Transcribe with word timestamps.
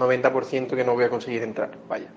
90% 0.00 0.74
que 0.74 0.84
no 0.84 0.94
voy 0.94 1.04
a 1.04 1.08
conseguir 1.10 1.42
entrar. 1.42 1.70
Vaya. 1.88 2.08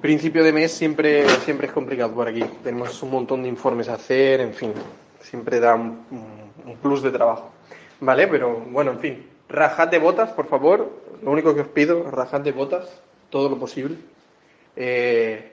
Principio 0.00 0.44
de 0.44 0.52
mes 0.52 0.72
siempre, 0.72 1.28
siempre 1.40 1.66
es 1.66 1.72
complicado 1.72 2.12
por 2.14 2.28
aquí. 2.28 2.44
Tenemos 2.62 3.02
un 3.02 3.10
montón 3.10 3.42
de 3.42 3.48
informes 3.48 3.88
a 3.88 3.94
hacer, 3.94 4.40
en 4.40 4.54
fin. 4.54 4.72
Siempre 5.20 5.58
da 5.58 5.74
un, 5.74 6.76
plus 6.82 7.02
de 7.02 7.10
trabajo. 7.10 7.50
Vale, 8.00 8.28
pero 8.28 8.60
bueno, 8.70 8.92
en 8.92 9.00
fin. 9.00 9.26
Rajad 9.48 9.88
de 9.88 9.98
botas, 9.98 10.30
por 10.30 10.46
favor. 10.46 10.90
Lo 11.22 11.30
único 11.30 11.54
que 11.54 11.62
os 11.62 11.68
pido, 11.68 12.10
rajad 12.10 12.42
de 12.42 12.52
botas 12.52 13.02
todo 13.30 13.48
lo 13.48 13.58
posible. 13.58 13.96
Eh, 14.76 15.52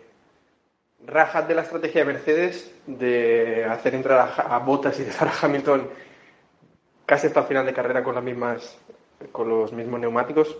rajad 1.05 1.45
de 1.45 1.55
la 1.55 1.63
estrategia 1.63 2.01
de 2.01 2.13
Mercedes 2.13 2.73
de 2.85 3.65
hacer 3.65 3.95
entrar 3.95 4.19
a, 4.19 4.55
a 4.55 4.59
Botas 4.59 4.99
y 4.99 5.03
dejar 5.03 5.29
a 5.29 5.33
Hamilton 5.41 5.89
casi 7.05 7.27
hasta 7.27 7.41
el 7.41 7.45
final 7.47 7.65
de 7.65 7.73
carrera 7.73 8.03
con 8.03 8.15
las 8.15 8.23
mismas 8.23 8.77
con 9.31 9.49
los 9.49 9.71
mismos 9.71 9.99
neumáticos 9.99 10.57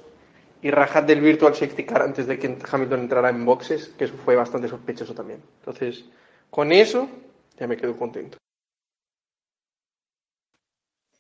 y 0.64 0.72
rajad 0.72 1.03
del 1.03 1.19
Virtual 1.19 1.53
Safety 1.53 1.83
Car 1.83 2.02
antes 2.02 2.25
de 2.25 2.39
que 2.39 2.58
Hamilton 2.72 3.02
entrara 3.02 3.30
en 3.30 3.45
boxes, 3.45 3.94
que 3.97 4.06
eso 4.06 4.16
fue 4.23 4.36
bastante 4.38 4.70
sospechoso 4.70 5.14
también. 5.14 5.42
Entonces, 5.59 6.05
con 6.50 6.72
eso 6.72 7.09
ya 7.59 7.67
me 7.67 7.75
quedo 7.75 7.97
contento. 7.97 8.38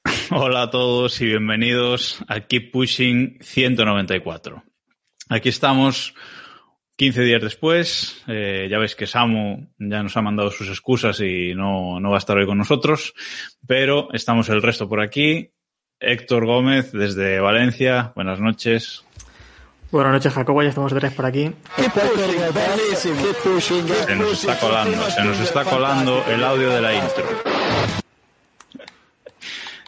Hola 0.31 0.63
a 0.63 0.69
todos 0.71 1.19
y 1.19 1.25
bienvenidos 1.25 2.23
a 2.29 2.39
Keep 2.39 2.71
Pushing 2.71 3.39
194. 3.41 4.63
Aquí 5.27 5.49
estamos 5.49 6.15
15 6.95 7.21
días 7.23 7.41
después. 7.41 8.23
Eh, 8.27 8.69
ya 8.71 8.77
veis 8.79 8.95
que 8.95 9.07
Samu 9.07 9.67
ya 9.77 10.03
nos 10.03 10.15
ha 10.15 10.21
mandado 10.21 10.51
sus 10.51 10.69
excusas 10.69 11.19
y 11.19 11.53
no, 11.53 11.99
no 11.99 12.11
va 12.11 12.15
a 12.15 12.19
estar 12.19 12.37
hoy 12.37 12.45
con 12.45 12.57
nosotros, 12.57 13.13
pero 13.67 14.07
estamos 14.13 14.47
el 14.47 14.61
resto 14.61 14.87
por 14.87 15.01
aquí. 15.01 15.49
Héctor 15.99 16.45
Gómez 16.45 16.93
desde 16.93 17.41
Valencia. 17.41 18.13
Buenas 18.15 18.39
noches. 18.39 19.03
Buenas 19.93 20.13
noches, 20.13 20.33
Jacobo. 20.33 20.63
Ya 20.63 20.69
estamos 20.69 20.91
tres 20.91 21.13
por 21.13 21.23
aquí. 21.27 21.51
Se 22.97 24.15
nos 24.15 24.39
está 24.39 24.59
colando, 24.59 25.09
se 25.11 25.23
nos 25.23 25.39
está 25.39 25.63
colando 25.63 26.25
el 26.27 26.43
audio 26.43 26.69
de 26.71 26.81
la 26.81 26.93
intro. 26.95 27.23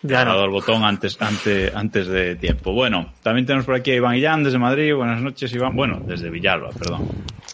Ya 0.04 0.22
Ha 0.22 0.26
dado 0.26 0.42
no. 0.42 0.46
el 0.46 0.52
botón 0.52 0.84
antes, 0.84 1.20
antes, 1.20 1.74
antes 1.74 2.06
de 2.06 2.36
tiempo. 2.36 2.74
Bueno, 2.74 3.12
también 3.24 3.48
tenemos 3.48 3.66
por 3.66 3.74
aquí 3.74 3.90
a 3.90 3.96
Iván 3.96 4.14
Illán 4.16 4.44
desde 4.44 4.60
Madrid. 4.60 4.94
Buenas 4.94 5.20
noches, 5.20 5.52
Iván. 5.52 5.76
Bueno, 5.76 6.00
desde 6.06 6.30
Villalba, 6.30 6.70
perdón. 6.78 7.10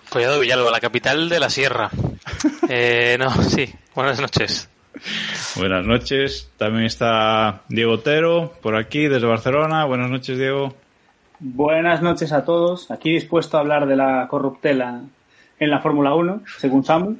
Collado 0.09 0.33
de 0.33 0.41
Villalba, 0.41 0.69
la 0.69 0.81
capital 0.81 1.29
de 1.29 1.39
la 1.39 1.49
sierra. 1.49 1.89
Eh, 2.67 3.17
no, 3.19 3.31
sí. 3.43 3.73
Buenas 3.95 4.19
noches. 4.19 4.69
Buenas 5.55 5.85
noches. 5.85 6.49
También 6.57 6.85
está 6.85 7.61
Diego 7.69 7.93
Otero 7.93 8.53
por 8.61 8.75
aquí 8.77 9.07
desde 9.07 9.27
Barcelona. 9.27 9.85
Buenas 9.85 10.09
noches, 10.09 10.37
Diego. 10.37 10.75
Buenas 11.43 12.01
noches 12.03 12.31
a 12.33 12.45
todos. 12.45 12.91
Aquí 12.91 13.11
dispuesto 13.13 13.57
a 13.57 13.61
hablar 13.61 13.87
de 13.87 13.95
la 13.95 14.27
corruptela 14.27 15.01
en 15.59 15.69
la 15.71 15.79
Fórmula 15.79 16.13
1, 16.13 16.43
según 16.59 16.85
Samu. 16.85 17.15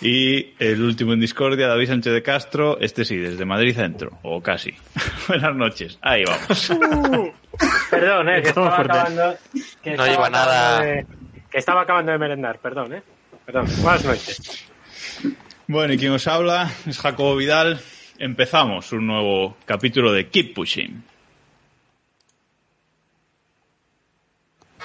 Y 0.00 0.54
el 0.58 0.82
último 0.82 1.12
en 1.12 1.20
discordia, 1.20 1.66
David 1.68 1.88
Sánchez 1.88 2.12
de 2.14 2.22
Castro. 2.22 2.78
Este 2.80 3.04
sí, 3.04 3.16
desde 3.16 3.44
Madrid 3.44 3.74
Centro, 3.74 4.12
o 4.22 4.40
casi. 4.40 4.72
Buenas 5.28 5.54
noches. 5.54 5.98
Ahí 6.00 6.24
vamos. 6.24 6.72
Perdón, 7.90 8.28
eh, 8.30 8.42
que 8.42 8.48
estaba 8.48 8.78
acabando. 8.80 9.34
Que 9.82 9.90
No 9.96 10.04
estaba 10.04 10.08
lleva 10.08 10.30
nada. 10.30 10.80
de- 10.82 11.06
que 11.50 11.58
estaba 11.58 11.82
acabando 11.82 12.12
de 12.12 12.18
merendar, 12.18 12.58
perdón, 12.58 12.92
eh. 12.94 13.02
Perdón. 13.46 13.66
Buenas 13.82 14.04
noches. 14.04 14.66
Bueno, 15.66 15.94
y 15.94 15.98
quien 15.98 16.12
os 16.12 16.26
habla 16.26 16.70
es 16.86 16.98
Jacobo 16.98 17.36
Vidal. 17.36 17.80
Empezamos 18.18 18.92
un 18.92 19.06
nuevo 19.06 19.56
capítulo 19.64 20.12
de 20.12 20.28
Keep 20.28 20.54
Pushing. 20.54 21.02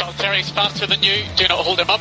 Faster 0.00 0.86
than 0.86 1.02
you. 1.02 1.24
Do 1.36 1.46
not 1.48 1.58
hold 1.58 1.78
him 1.78 1.90
up. 1.90 2.00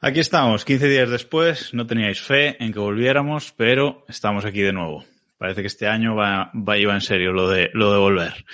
Aquí 0.00 0.20
estamos, 0.20 0.64
15 0.64 0.88
días 0.88 1.10
después. 1.10 1.74
No 1.74 1.86
teníais 1.86 2.20
fe 2.20 2.62
en 2.62 2.72
que 2.72 2.78
volviéramos, 2.78 3.52
pero 3.56 4.04
estamos 4.08 4.44
aquí 4.44 4.60
de 4.60 4.72
nuevo. 4.72 5.04
Parece 5.38 5.62
que 5.62 5.66
este 5.66 5.88
año 5.88 6.14
va, 6.14 6.50
va, 6.54 6.78
iba 6.78 6.94
en 6.94 7.00
serio 7.00 7.32
lo 7.32 7.48
de, 7.48 7.70
lo 7.72 7.92
de 7.92 7.98
volver. 7.98 8.44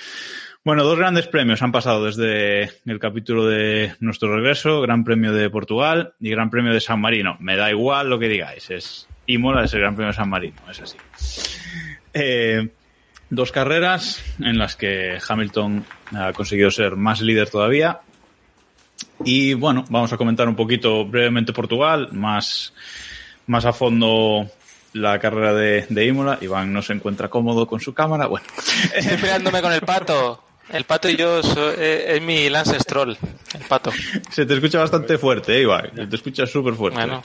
Bueno, 0.63 0.83
dos 0.83 0.97
grandes 0.97 1.27
premios 1.27 1.61
han 1.61 1.71
pasado 1.71 2.05
desde 2.05 2.71
el 2.85 2.99
capítulo 2.99 3.45
de 3.45 3.93
nuestro 3.99 4.35
regreso, 4.35 4.81
Gran 4.81 5.03
Premio 5.03 5.33
de 5.33 5.49
Portugal 5.49 6.13
y 6.19 6.31
Gran 6.31 6.49
Premio 6.49 6.73
de 6.73 6.79
San 6.79 7.01
Marino. 7.01 7.37
Me 7.39 7.57
da 7.57 7.69
igual 7.69 8.09
lo 8.09 8.17
que 8.17 8.29
digáis, 8.29 8.69
es 8.71 9.07
Imola 9.27 9.65
es 9.65 9.73
el 9.73 9.81
Gran 9.81 9.95
Premio 9.95 10.11
de 10.11 10.17
San 10.17 10.29
Marino, 10.29 10.57
es 10.69 10.81
así. 10.81 10.97
Eh, 12.13 12.69
dos 13.29 13.51
carreras 13.51 14.21
en 14.39 14.57
las 14.57 14.75
que 14.75 15.17
Hamilton 15.27 15.85
ha 16.15 16.33
conseguido 16.33 16.69
ser 16.71 16.95
más 16.95 17.21
líder 17.21 17.49
todavía. 17.49 17.99
Y 19.25 19.53
bueno, 19.53 19.85
vamos 19.89 20.11
a 20.13 20.17
comentar 20.17 20.47
un 20.47 20.55
poquito 20.55 21.05
brevemente 21.05 21.53
Portugal, 21.53 22.09
más, 22.11 22.73
más 23.47 23.65
a 23.65 23.73
fondo 23.73 24.49
la 24.93 25.17
carrera 25.19 25.53
de, 25.53 25.85
de 25.89 26.05
Imola. 26.05 26.37
Iván 26.41 26.71
no 26.73 26.81
se 26.81 26.93
encuentra 26.93 27.29
cómodo 27.29 27.65
con 27.67 27.79
su 27.79 27.93
cámara. 27.93 28.27
Bueno, 28.27 28.45
Estoy 28.95 29.17
peleándome 29.17 29.61
con 29.61 29.71
el 29.73 29.81
pato. 29.81 30.43
El 30.69 30.85
pato 30.85 31.09
y 31.09 31.15
yo 31.17 31.43
so- 31.43 31.73
eh, 31.73 32.15
es 32.15 32.21
mi 32.21 32.49
Lance 32.49 32.79
Stroll. 32.79 33.17
El 33.53 33.61
pato. 33.67 33.91
se 34.31 34.45
te 34.45 34.53
escucha 34.53 34.79
bastante 34.79 35.17
fuerte, 35.17 35.57
¿eh, 35.57 35.61
Iván. 35.63 35.91
Se 35.95 36.07
te 36.07 36.15
escucha 36.15 36.45
súper 36.45 36.73
fuerte. 36.75 36.97
Bueno, 36.99 37.21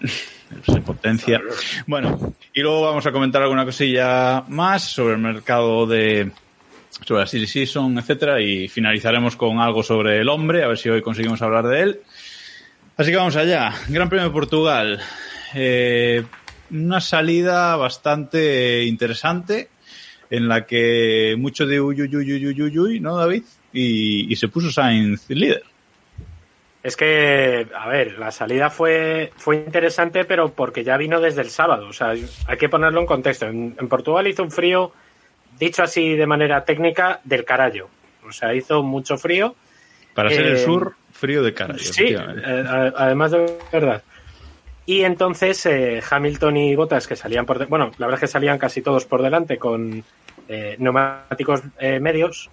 se 0.66 0.80
potencia. 0.80 1.40
Bueno, 1.86 2.34
y 2.52 2.60
luego 2.60 2.82
vamos 2.82 3.06
a 3.06 3.12
comentar 3.12 3.42
alguna 3.42 3.64
cosilla 3.64 4.44
más 4.48 4.82
sobre 4.82 5.14
el 5.14 5.20
mercado 5.20 5.86
de 5.86 6.30
sobre 7.04 7.20
la 7.20 7.26
Silly 7.26 7.46
Season, 7.46 7.98
etcétera, 7.98 8.40
y 8.40 8.68
finalizaremos 8.68 9.36
con 9.36 9.58
algo 9.58 9.82
sobre 9.82 10.20
el 10.20 10.28
hombre, 10.28 10.64
a 10.64 10.68
ver 10.68 10.78
si 10.78 10.88
hoy 10.88 11.02
conseguimos 11.02 11.42
hablar 11.42 11.66
de 11.66 11.82
él. 11.82 12.00
Así 12.96 13.10
que 13.10 13.16
vamos 13.16 13.36
allá. 13.36 13.74
Gran 13.88 14.08
Premio 14.08 14.28
de 14.28 14.32
Portugal. 14.32 14.98
Eh, 15.54 16.24
una 16.70 17.00
salida 17.00 17.76
bastante 17.76 18.84
interesante 18.84 19.68
en 20.30 20.48
la 20.48 20.66
que 20.66 21.34
mucho 21.38 21.66
de 21.66 21.80
uy, 21.80 22.02
uy, 22.02 22.16
uy, 22.16 22.46
uy, 22.46 22.62
uy, 22.62 22.78
uy, 22.78 23.00
¿no, 23.00 23.16
David? 23.16 23.44
Y, 23.72 24.32
y 24.32 24.36
se 24.36 24.48
puso 24.48 24.70
Sainz 24.72 25.28
líder. 25.28 25.62
Es 26.86 26.96
que, 26.96 27.66
a 27.76 27.88
ver, 27.88 28.16
la 28.16 28.30
salida 28.30 28.70
fue, 28.70 29.32
fue 29.36 29.56
interesante, 29.56 30.24
pero 30.24 30.52
porque 30.52 30.84
ya 30.84 30.96
vino 30.96 31.20
desde 31.20 31.40
el 31.40 31.50
sábado. 31.50 31.88
O 31.88 31.92
sea, 31.92 32.10
hay 32.10 32.56
que 32.56 32.68
ponerlo 32.68 33.00
en 33.00 33.06
contexto. 33.06 33.46
En, 33.46 33.74
en 33.76 33.88
Portugal 33.88 34.28
hizo 34.28 34.44
un 34.44 34.52
frío, 34.52 34.92
dicho 35.58 35.82
así 35.82 36.14
de 36.14 36.26
manera 36.28 36.64
técnica, 36.64 37.18
del 37.24 37.44
carallo. 37.44 37.88
O 38.24 38.30
sea, 38.30 38.54
hizo 38.54 38.84
mucho 38.84 39.18
frío. 39.18 39.56
Para 40.14 40.30
ser 40.30 40.46
el 40.46 40.54
Eh, 40.54 40.58
sur, 40.58 40.94
frío 41.10 41.42
de 41.42 41.52
cara. 41.52 41.74
Sí, 41.76 42.14
eh, 42.14 42.92
además 42.96 43.32
de 43.32 43.58
verdad. 43.72 44.04
Y 44.86 45.02
entonces 45.02 45.66
eh, 45.66 46.00
Hamilton 46.08 46.56
y 46.56 46.76
Bottas, 46.76 47.08
que 47.08 47.16
salían 47.16 47.46
por... 47.46 47.66
bueno, 47.66 47.90
la 47.98 48.06
verdad 48.06 48.22
es 48.22 48.28
que 48.28 48.32
salían 48.32 48.58
casi 48.58 48.80
todos 48.80 49.06
por 49.06 49.22
delante 49.22 49.58
con 49.58 50.04
eh, 50.48 50.76
neumáticos 50.78 51.62
eh, 51.80 51.98
medios, 51.98 52.48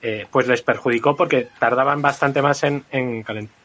eh, 0.00 0.24
pues 0.30 0.46
les 0.46 0.62
perjudicó 0.62 1.16
porque 1.16 1.48
tardaban 1.58 2.00
bastante 2.00 2.40
más 2.40 2.62
en, 2.62 2.84
en 2.92 3.24
calentar. 3.24 3.60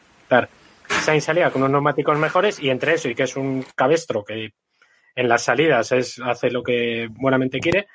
Sainz 0.88 1.24
salía 1.24 1.50
con 1.50 1.62
unos 1.62 1.72
neumáticos 1.72 2.18
mejores 2.18 2.60
y 2.60 2.70
entre 2.70 2.94
eso 2.94 3.08
y 3.08 3.14
que 3.14 3.24
es 3.24 3.36
un 3.36 3.64
cabestro 3.74 4.24
que 4.24 4.52
en 5.14 5.28
las 5.28 5.42
salidas 5.42 5.92
es, 5.92 6.20
hace 6.20 6.50
lo 6.50 6.62
que 6.62 7.08
buenamente 7.10 7.58
quiere, 7.58 7.88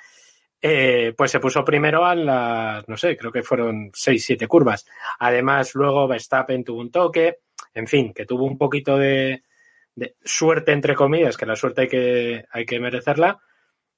eh, 0.61 1.13
pues 1.17 1.31
se 1.31 1.39
puso 1.39 1.63
primero 1.63 2.05
a 2.05 2.15
las, 2.15 2.87
no 2.87 2.97
sé, 2.97 3.17
creo 3.17 3.31
que 3.31 3.43
fueron 3.43 3.91
6, 3.93 4.25
7 4.25 4.47
curvas. 4.47 4.85
Además, 5.19 5.75
luego 5.75 6.07
Verstappen 6.07 6.63
tuvo 6.63 6.81
un 6.81 6.91
toque, 6.91 7.39
en 7.73 7.87
fin, 7.87 8.13
que 8.13 8.25
tuvo 8.25 8.45
un 8.45 8.57
poquito 8.57 8.97
de, 8.97 9.43
de 9.95 10.15
suerte, 10.23 10.71
entre 10.71 10.95
comillas, 10.95 11.37
que 11.37 11.45
la 11.45 11.55
suerte 11.55 11.81
hay 11.81 11.87
que, 11.87 12.45
hay 12.51 12.65
que 12.65 12.79
merecerla, 12.79 13.39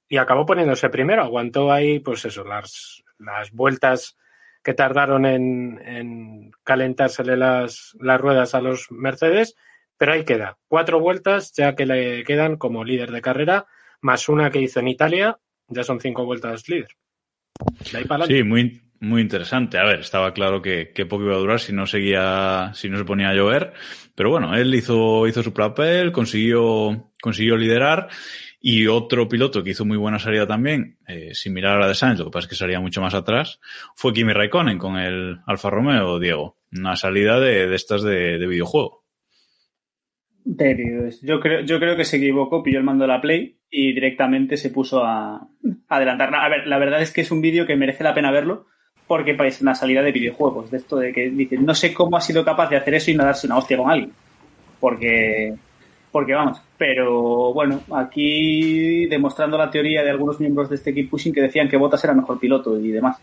y 0.08 0.16
acabó 0.16 0.46
poniéndose 0.46 0.88
primero. 0.88 1.22
Aguantó 1.22 1.72
ahí, 1.72 2.00
pues 2.00 2.24
eso, 2.24 2.44
las, 2.44 3.02
las 3.18 3.50
vueltas 3.52 4.16
que 4.66 4.74
tardaron 4.74 5.24
en, 5.26 5.80
en 5.86 6.50
calentársele 6.64 7.36
las, 7.36 7.96
las 8.00 8.20
ruedas 8.20 8.52
a 8.52 8.60
los 8.60 8.90
Mercedes, 8.90 9.54
pero 9.96 10.12
ahí 10.12 10.24
queda. 10.24 10.58
Cuatro 10.66 10.98
vueltas 10.98 11.52
ya 11.56 11.76
que 11.76 11.86
le 11.86 12.24
quedan 12.24 12.56
como 12.56 12.82
líder 12.82 13.12
de 13.12 13.22
carrera, 13.22 13.66
más 14.00 14.28
una 14.28 14.50
que 14.50 14.60
hizo 14.60 14.80
en 14.80 14.88
Italia, 14.88 15.38
ya 15.68 15.84
son 15.84 16.00
cinco 16.00 16.24
vueltas 16.24 16.68
líder. 16.68 16.88
Sí, 18.26 18.42
muy, 18.42 18.82
muy 18.98 19.22
interesante. 19.22 19.78
A 19.78 19.84
ver, 19.84 20.00
estaba 20.00 20.34
claro 20.34 20.60
que, 20.60 20.90
que 20.92 21.06
poco 21.06 21.26
iba 21.26 21.36
a 21.36 21.38
durar 21.38 21.60
si 21.60 21.72
no 21.72 21.86
seguía, 21.86 22.72
si 22.74 22.88
no 22.88 22.98
se 22.98 23.04
ponía 23.04 23.28
a 23.28 23.34
llover. 23.34 23.72
Pero 24.16 24.30
bueno, 24.30 24.56
él 24.56 24.74
hizo, 24.74 25.28
hizo 25.28 25.44
su 25.44 25.52
papel, 25.52 26.10
consiguió, 26.10 27.12
consiguió 27.22 27.56
liderar. 27.56 28.08
Y 28.68 28.88
otro 28.88 29.28
piloto 29.28 29.62
que 29.62 29.70
hizo 29.70 29.84
muy 29.84 29.96
buena 29.96 30.18
salida 30.18 30.44
también, 30.44 30.98
eh, 31.06 31.34
similar 31.34 31.76
a 31.76 31.78
la 31.78 31.86
de 31.86 31.94
Sainz, 31.94 32.18
lo 32.18 32.24
que 32.24 32.30
pasa 32.32 32.46
es 32.46 32.48
que 32.48 32.56
salía 32.56 32.80
mucho 32.80 33.00
más 33.00 33.14
atrás, 33.14 33.60
fue 33.94 34.12
Kimi 34.12 34.32
Raikkonen 34.32 34.76
con 34.76 34.96
el 34.96 35.38
Alfa 35.46 35.70
Romeo, 35.70 36.18
Diego. 36.18 36.56
Una 36.76 36.96
salida 36.96 37.38
de, 37.38 37.68
de 37.68 37.76
estas 37.76 38.02
de, 38.02 38.38
de 38.38 38.46
videojuego. 38.48 39.04
Yo 41.22 41.38
creo, 41.38 41.60
yo 41.60 41.78
creo 41.78 41.96
que 41.96 42.04
se 42.04 42.16
equivocó, 42.16 42.64
pilló 42.64 42.78
el 42.78 42.84
mando 42.84 43.04
de 43.04 43.08
la 43.12 43.20
Play 43.20 43.56
y 43.70 43.92
directamente 43.92 44.56
se 44.56 44.70
puso 44.70 45.04
a, 45.04 45.36
a 45.36 45.48
adelantar. 45.86 46.34
A 46.34 46.48
ver, 46.48 46.66
la 46.66 46.78
verdad 46.78 47.00
es 47.00 47.12
que 47.12 47.20
es 47.20 47.30
un 47.30 47.40
vídeo 47.40 47.66
que 47.66 47.76
merece 47.76 48.02
la 48.02 48.14
pena 48.14 48.32
verlo 48.32 48.66
porque 49.06 49.34
parece 49.34 49.62
una 49.62 49.76
salida 49.76 50.02
de 50.02 50.10
videojuegos, 50.10 50.72
de 50.72 50.78
esto 50.78 50.96
de 50.96 51.12
que 51.12 51.30
dicen, 51.30 51.64
no 51.64 51.76
sé 51.76 51.94
cómo 51.94 52.16
ha 52.16 52.20
sido 52.20 52.44
capaz 52.44 52.68
de 52.68 52.78
hacer 52.78 52.94
eso 52.94 53.12
y 53.12 53.14
no 53.14 53.22
darse 53.22 53.46
una 53.46 53.58
hostia 53.58 53.76
con 53.76 53.92
alguien. 53.92 54.10
Porque, 54.80 55.54
porque 56.16 56.32
vamos, 56.32 56.58
pero 56.78 57.52
bueno, 57.52 57.82
aquí 57.94 59.04
demostrando 59.04 59.58
la 59.58 59.70
teoría 59.70 60.02
de 60.02 60.08
algunos 60.08 60.40
miembros 60.40 60.70
de 60.70 60.76
este 60.76 60.94
Keep 60.94 61.10
Pushing 61.10 61.34
que 61.34 61.42
decían 61.42 61.68
que 61.68 61.76
Bottas 61.76 62.02
era 62.04 62.14
mejor 62.14 62.40
piloto 62.40 62.80
y 62.80 62.90
demás. 62.90 63.18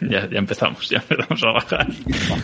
Ya, 0.00 0.26
ya 0.30 0.38
empezamos, 0.38 0.88
ya 0.88 0.96
empezamos 0.96 1.44
a 1.44 1.50
bajar. 1.52 1.86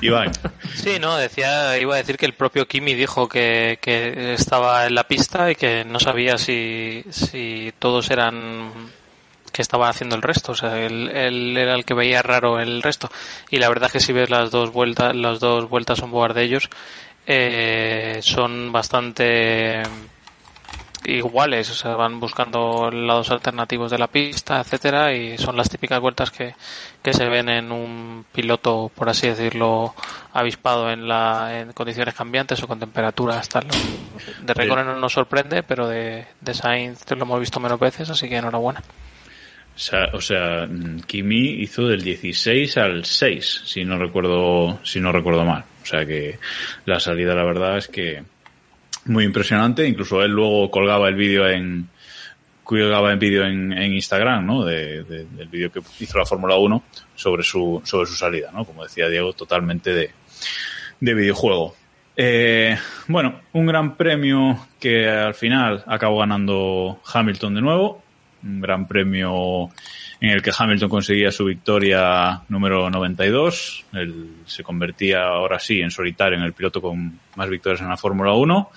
Iván. 0.02 0.30
Sí, 0.74 0.98
no, 1.00 1.16
decía, 1.16 1.78
iba 1.78 1.94
a 1.94 1.96
decir 1.96 2.18
que 2.18 2.26
el 2.26 2.34
propio 2.34 2.66
Kimi 2.66 2.92
dijo 2.92 3.26
que, 3.26 3.78
que 3.80 4.34
estaba 4.34 4.86
en 4.86 4.94
la 4.94 5.04
pista 5.04 5.50
y 5.50 5.54
que 5.54 5.86
no 5.86 5.98
sabía 6.00 6.36
si, 6.36 7.02
si 7.08 7.72
todos 7.78 8.10
eran 8.10 8.72
que 9.54 9.62
estaba 9.62 9.88
haciendo 9.88 10.16
el 10.16 10.22
resto, 10.22 10.52
o 10.52 10.54
sea, 10.56 10.84
él, 10.84 11.10
él 11.14 11.56
era 11.56 11.76
el 11.76 11.86
que 11.86 11.94
veía 11.94 12.20
raro 12.20 12.60
el 12.60 12.82
resto. 12.82 13.08
Y 13.50 13.58
la 13.58 13.68
verdad 13.68 13.86
es 13.86 13.92
que 13.92 14.00
si 14.00 14.12
ves 14.12 14.28
las 14.28 14.50
dos 14.50 14.70
vueltas, 14.70 15.16
las 15.16 15.40
dos 15.40 15.70
vueltas 15.70 16.02
on 16.02 16.10
board 16.10 16.34
de 16.34 16.42
ellos, 16.42 16.68
eh, 17.26 18.18
son 18.22 18.72
bastante 18.72 19.82
iguales, 21.06 21.70
o 21.70 21.74
sea, 21.74 21.94
van 21.96 22.18
buscando 22.18 22.90
lados 22.90 23.30
alternativos 23.30 23.90
de 23.90 23.98
la 23.98 24.06
pista, 24.06 24.60
etcétera, 24.60 25.14
y 25.14 25.36
son 25.38 25.56
las 25.56 25.68
típicas 25.68 26.00
vueltas 26.00 26.30
que, 26.30 26.54
que 27.02 27.12
se 27.12 27.28
ven 27.28 27.48
en 27.48 27.72
un 27.72 28.24
piloto, 28.32 28.90
por 28.94 29.08
así 29.08 29.28
decirlo, 29.28 29.94
avispado 30.32 30.90
en 30.90 31.06
la 31.06 31.60
en 31.60 31.72
condiciones 31.72 32.14
cambiantes 32.14 32.62
o 32.62 32.66
con 32.66 32.78
temperaturas 32.78 33.48
tal. 33.48 33.66
De 34.42 34.54
Raikkonen 34.54 34.86
no 34.86 34.96
nos 34.96 35.12
sorprende, 35.12 35.62
pero 35.62 35.88
de, 35.88 36.26
de 36.40 36.54
Sainz 36.54 37.04
lo 37.10 37.22
hemos 37.22 37.40
visto 37.40 37.60
menos 37.60 37.78
veces, 37.78 38.08
así 38.08 38.28
que 38.28 38.36
enhorabuena. 38.36 38.82
O 39.74 39.78
sea, 39.78 40.08
o 40.12 40.20
sea, 40.20 40.68
Kimi 41.06 41.62
hizo 41.62 41.88
del 41.88 42.02
16 42.02 42.76
al 42.78 43.04
6, 43.04 43.62
si 43.64 43.84
no 43.84 43.98
recuerdo, 43.98 44.78
si 44.84 45.00
no 45.00 45.10
recuerdo 45.10 45.44
mal. 45.44 45.64
O 45.84 45.86
sea 45.86 46.04
que 46.06 46.38
la 46.86 46.98
salida, 46.98 47.34
la 47.34 47.44
verdad, 47.44 47.76
es 47.76 47.88
que 47.88 48.22
muy 49.04 49.24
impresionante. 49.24 49.86
Incluso 49.86 50.22
él 50.22 50.30
luego 50.32 50.70
colgaba 50.70 51.08
el 51.08 51.14
vídeo 51.14 51.46
en, 51.46 51.88
colgaba 52.62 53.12
el 53.12 53.18
vídeo 53.18 53.44
en, 53.44 53.72
en 53.72 53.92
Instagram, 53.92 54.46
¿no? 54.46 54.64
De, 54.64 55.04
de- 55.04 55.26
del 55.26 55.48
vídeo 55.48 55.70
que 55.70 55.80
hizo 56.00 56.16
la 56.18 56.24
Fórmula 56.24 56.56
1 56.56 56.82
sobre 57.14 57.42
su, 57.42 57.82
sobre 57.84 58.06
su 58.08 58.14
salida, 58.16 58.50
¿no? 58.52 58.64
Como 58.64 58.82
decía 58.82 59.08
Diego, 59.08 59.34
totalmente 59.34 59.92
de, 59.94 60.10
de 61.00 61.14
videojuego. 61.14 61.76
Eh, 62.16 62.78
bueno, 63.08 63.40
un 63.52 63.66
gran 63.66 63.96
premio 63.96 64.66
que 64.80 65.08
al 65.08 65.34
final 65.34 65.84
acabó 65.86 66.20
ganando 66.20 67.00
Hamilton 67.12 67.54
de 67.56 67.60
nuevo. 67.60 68.02
Un 68.42 68.60
gran 68.60 68.86
premio 68.88 69.68
en 70.20 70.30
el 70.30 70.42
que 70.42 70.52
Hamilton 70.56 70.88
conseguía 70.88 71.30
su 71.30 71.44
victoria 71.44 72.42
número 72.48 72.88
92. 72.90 73.84
Él 73.92 74.36
se 74.46 74.62
convertía 74.62 75.24
ahora 75.24 75.58
sí 75.58 75.80
en 75.80 75.90
solitario 75.90 76.38
en 76.38 76.44
el 76.44 76.52
piloto 76.52 76.80
con 76.80 77.18
más 77.36 77.48
victorias 77.48 77.80
en 77.80 77.88
la 77.88 77.96
Fórmula 77.96 78.32
1. 78.32 78.70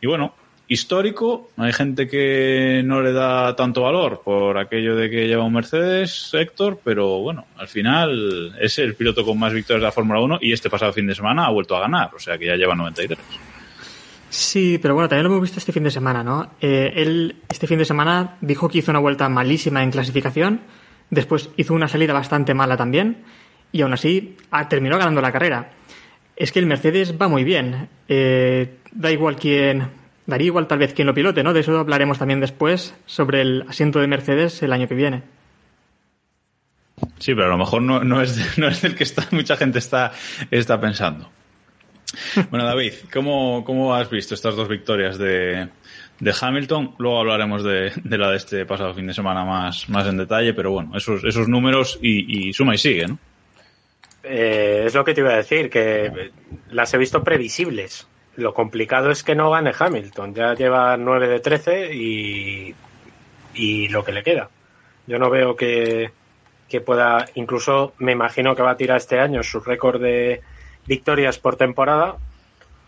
Y 0.00 0.06
bueno, 0.06 0.34
histórico. 0.72 1.50
Hay 1.56 1.72
gente 1.72 2.08
que 2.08 2.82
no 2.84 3.02
le 3.02 3.12
da 3.12 3.54
tanto 3.54 3.82
valor 3.82 4.22
por 4.24 4.58
aquello 4.58 4.96
de 4.96 5.10
que 5.10 5.26
lleva 5.26 5.44
un 5.44 5.52
Mercedes, 5.52 6.30
Héctor, 6.32 6.80
pero 6.82 7.18
bueno, 7.18 7.46
al 7.56 7.68
final 7.68 8.56
es 8.60 8.78
el 8.78 8.94
piloto 8.94 9.24
con 9.24 9.38
más 9.38 9.52
victorias 9.52 9.82
de 9.82 9.86
la 9.86 9.92
Fórmula 9.92 10.20
1 10.20 10.38
y 10.40 10.52
este 10.52 10.70
pasado 10.70 10.92
fin 10.92 11.06
de 11.06 11.14
semana 11.14 11.46
ha 11.46 11.50
vuelto 11.50 11.76
a 11.76 11.80
ganar, 11.80 12.10
o 12.14 12.18
sea 12.18 12.38
que 12.38 12.46
ya 12.46 12.56
lleva 12.56 12.74
93. 12.74 13.18
Sí, 14.32 14.78
pero 14.80 14.94
bueno, 14.94 15.10
también 15.10 15.24
lo 15.24 15.30
hemos 15.30 15.42
visto 15.42 15.58
este 15.58 15.72
fin 15.72 15.84
de 15.84 15.90
semana, 15.90 16.24
¿no? 16.24 16.52
Eh, 16.58 16.90
él 16.96 17.36
este 17.50 17.66
fin 17.66 17.76
de 17.76 17.84
semana 17.84 18.38
dijo 18.40 18.66
que 18.66 18.78
hizo 18.78 18.90
una 18.90 18.98
vuelta 18.98 19.28
malísima 19.28 19.82
en 19.82 19.90
clasificación, 19.90 20.62
después 21.10 21.50
hizo 21.58 21.74
una 21.74 21.86
salida 21.86 22.14
bastante 22.14 22.54
mala 22.54 22.78
también, 22.78 23.24
y 23.72 23.82
aún 23.82 23.92
así 23.92 24.38
ah, 24.50 24.70
terminó 24.70 24.96
ganando 24.96 25.20
la 25.20 25.32
carrera. 25.32 25.72
Es 26.34 26.50
que 26.50 26.60
el 26.60 26.66
Mercedes 26.66 27.14
va 27.20 27.28
muy 27.28 27.44
bien. 27.44 27.90
Eh, 28.08 28.78
da 28.92 29.10
igual 29.10 29.36
quién, 29.36 29.88
daría 30.24 30.46
igual 30.46 30.66
tal 30.66 30.78
vez 30.78 30.94
quién 30.94 31.08
lo 31.08 31.12
pilote, 31.12 31.42
¿no? 31.42 31.52
De 31.52 31.60
eso 31.60 31.78
hablaremos 31.78 32.18
también 32.18 32.40
después 32.40 32.94
sobre 33.04 33.42
el 33.42 33.66
asiento 33.68 33.98
de 34.00 34.06
Mercedes 34.06 34.62
el 34.62 34.72
año 34.72 34.88
que 34.88 34.94
viene. 34.94 35.24
Sí, 37.18 37.34
pero 37.34 37.48
a 37.48 37.50
lo 37.50 37.58
mejor 37.58 37.82
no, 37.82 38.02
no 38.02 38.22
es, 38.22 38.56
no 38.58 38.68
es 38.68 38.82
el 38.82 38.94
que 38.94 39.04
está, 39.04 39.28
mucha 39.30 39.58
gente 39.58 39.78
está, 39.78 40.12
está 40.50 40.80
pensando. 40.80 41.28
Bueno, 42.50 42.66
David, 42.66 42.92
¿cómo, 43.12 43.64
cómo 43.64 43.94
has 43.94 44.10
visto 44.10 44.34
estas 44.34 44.54
dos 44.54 44.68
victorias 44.68 45.18
de, 45.18 45.68
Hamilton? 46.40 46.94
Luego 46.98 47.20
hablaremos 47.20 47.64
de, 47.64 47.92
la 48.04 48.30
de 48.30 48.36
este 48.36 48.66
pasado 48.66 48.94
fin 48.94 49.06
de 49.06 49.14
semana 49.14 49.44
más, 49.44 49.88
más 49.88 50.06
en 50.06 50.18
detalle, 50.18 50.54
pero 50.54 50.72
bueno, 50.72 50.96
esos, 50.96 51.24
esos 51.24 51.48
números 51.48 51.98
y, 52.02 52.48
y 52.48 52.52
suma 52.52 52.74
y 52.74 52.78
sigue, 52.78 53.06
¿no? 53.06 53.18
Eh, 54.22 54.84
es 54.86 54.94
lo 54.94 55.04
que 55.04 55.14
te 55.14 55.20
iba 55.20 55.30
a 55.30 55.36
decir, 55.36 55.68
que 55.68 56.30
las 56.70 56.92
he 56.94 56.98
visto 56.98 57.24
previsibles. 57.24 58.06
Lo 58.36 58.54
complicado 58.54 59.10
es 59.10 59.22
que 59.22 59.34
no 59.34 59.50
gane 59.50 59.72
Hamilton. 59.76 60.34
Ya 60.34 60.54
lleva 60.54 60.96
9 60.96 61.28
de 61.28 61.40
13 61.40 61.94
y, 61.94 62.74
y 63.54 63.88
lo 63.88 64.04
que 64.04 64.12
le 64.12 64.22
queda. 64.22 64.48
Yo 65.06 65.18
no 65.18 65.28
veo 65.28 65.56
que, 65.56 66.10
que 66.68 66.80
pueda, 66.80 67.26
incluso 67.34 67.94
me 67.98 68.12
imagino 68.12 68.54
que 68.54 68.62
va 68.62 68.70
a 68.72 68.76
tirar 68.76 68.98
este 68.98 69.18
año 69.18 69.42
su 69.42 69.60
récord 69.60 70.00
de 70.00 70.40
victorias 70.86 71.38
por 71.38 71.56
temporada, 71.56 72.16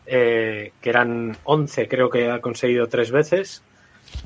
eh, 0.07 0.73
que 0.81 0.91
eran 0.91 1.37
11, 1.45 1.89
creo 1.89 2.11
que 2.11 2.31
ha 2.31 2.41
conseguido 2.41 2.89
tres 2.89 3.11
veces, 3.11 3.63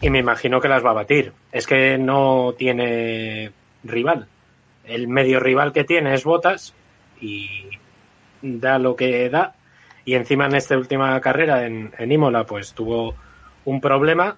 y 0.00 0.10
me 0.10 0.18
imagino 0.18 0.60
que 0.60 0.68
las 0.68 0.84
va 0.84 0.90
a 0.90 0.94
batir. 0.94 1.32
Es 1.52 1.66
que 1.66 1.98
no 1.98 2.54
tiene 2.56 3.52
rival. 3.84 4.26
El 4.84 5.08
medio 5.08 5.40
rival 5.40 5.72
que 5.72 5.84
tiene 5.84 6.14
es 6.14 6.24
Botas 6.24 6.74
y 7.20 7.48
da 8.42 8.78
lo 8.78 8.96
que 8.96 9.28
da. 9.28 9.54
Y 10.04 10.14
encima 10.14 10.46
en 10.46 10.54
esta 10.54 10.76
última 10.76 11.20
carrera 11.20 11.66
en, 11.66 11.92
en 11.98 12.12
Imola, 12.12 12.44
pues 12.44 12.72
tuvo 12.72 13.14
un 13.64 13.80
problema. 13.80 14.36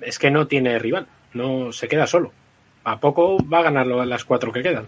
Es 0.00 0.18
que 0.18 0.30
no 0.30 0.46
tiene 0.46 0.78
rival, 0.78 1.06
no 1.32 1.72
se 1.72 1.88
queda 1.88 2.06
solo. 2.06 2.32
A 2.84 3.00
poco 3.00 3.38
va 3.48 3.60
a 3.60 3.64
ganarlo 3.64 4.02
en 4.02 4.08
las 4.08 4.24
cuatro 4.24 4.52
que 4.52 4.62
quedan. 4.62 4.86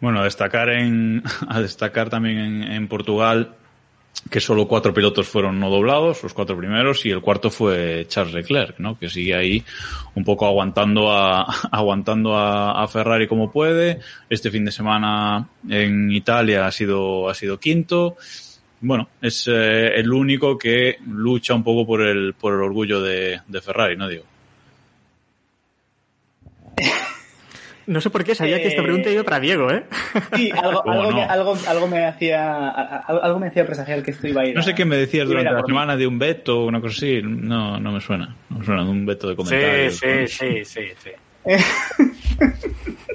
Bueno, 0.00 0.20
a 0.20 0.24
destacar 0.24 0.70
en, 0.70 1.22
a 1.48 1.60
destacar 1.60 2.10
también 2.10 2.38
en, 2.38 2.62
en 2.62 2.88
Portugal 2.88 3.56
que 4.28 4.40
solo 4.40 4.68
cuatro 4.68 4.92
pilotos 4.92 5.28
fueron 5.28 5.58
no 5.58 5.70
doblados, 5.70 6.22
los 6.22 6.34
cuatro 6.34 6.56
primeros, 6.56 7.06
y 7.06 7.10
el 7.10 7.20
cuarto 7.20 7.50
fue 7.50 8.06
Charles 8.08 8.34
Leclerc, 8.34 8.78
¿no? 8.78 8.98
Que 8.98 9.08
sigue 9.08 9.34
ahí 9.34 9.64
un 10.14 10.24
poco 10.24 10.46
aguantando 10.46 11.10
a, 11.10 11.42
aguantando 11.70 12.36
a, 12.36 12.86
Ferrari 12.88 13.26
como 13.26 13.50
puede. 13.50 14.00
Este 14.28 14.50
fin 14.50 14.64
de 14.64 14.72
semana 14.72 15.48
en 15.68 16.10
Italia 16.10 16.66
ha 16.66 16.72
sido, 16.72 17.28
ha 17.28 17.34
sido 17.34 17.58
quinto. 17.58 18.16
Bueno, 18.82 19.08
es 19.20 19.46
eh, 19.48 19.94
el 19.94 20.12
único 20.12 20.56
que 20.56 20.98
lucha 21.06 21.54
un 21.54 21.62
poco 21.62 21.86
por 21.86 22.02
el, 22.02 22.34
por 22.34 22.54
el 22.54 22.60
orgullo 22.60 23.00
de, 23.00 23.40
de 23.46 23.60
Ferrari, 23.60 23.96
¿no 23.96 24.08
digo? 24.08 24.24
No 27.90 28.00
sé 28.00 28.08
por 28.08 28.22
qué 28.22 28.34
sabía 28.36 28.58
que 28.62 28.68
esta 28.68 28.82
pregunta 28.82 29.10
iba 29.10 29.24
para 29.24 29.40
Diego, 29.40 29.70
¿eh? 29.70 29.82
Sí, 30.36 30.50
algo, 30.52 30.82
¿Cómo 30.82 30.92
algo, 31.00 31.10
no? 31.10 31.16
me, 31.16 31.22
algo, 31.24 31.56
algo 31.66 31.86
me 31.88 32.04
hacía 32.06 32.68
algo 33.00 33.38
me 33.40 33.48
hacía 33.48 33.66
presagiar 33.66 34.02
que 34.04 34.12
esto 34.12 34.28
iba 34.28 34.42
a 34.42 34.46
ir. 34.46 34.54
No 34.54 34.62
sé 34.62 34.70
a- 34.70 34.74
qué 34.76 34.84
me 34.84 34.96
decías 34.96 35.26
durante 35.26 35.50
la 35.50 35.58
mí. 35.62 35.66
semana 35.66 35.96
de 35.96 36.06
un 36.06 36.18
veto 36.18 36.60
o 36.62 36.66
una 36.66 36.80
cosa 36.80 36.94
así. 36.96 37.20
No, 37.22 37.80
no 37.80 37.90
me 37.92 38.00
suena. 38.00 38.36
No 38.48 38.58
me 38.60 38.64
suena 38.64 38.84
de 38.84 38.90
un 38.90 39.04
veto 39.06 39.26
de 39.28 39.32
Sí, 39.34 39.36
comentarios. 39.36 39.96
sí, 39.98 40.26
sí, 40.28 40.64
sí, 40.64 40.80
sí. 41.02 41.10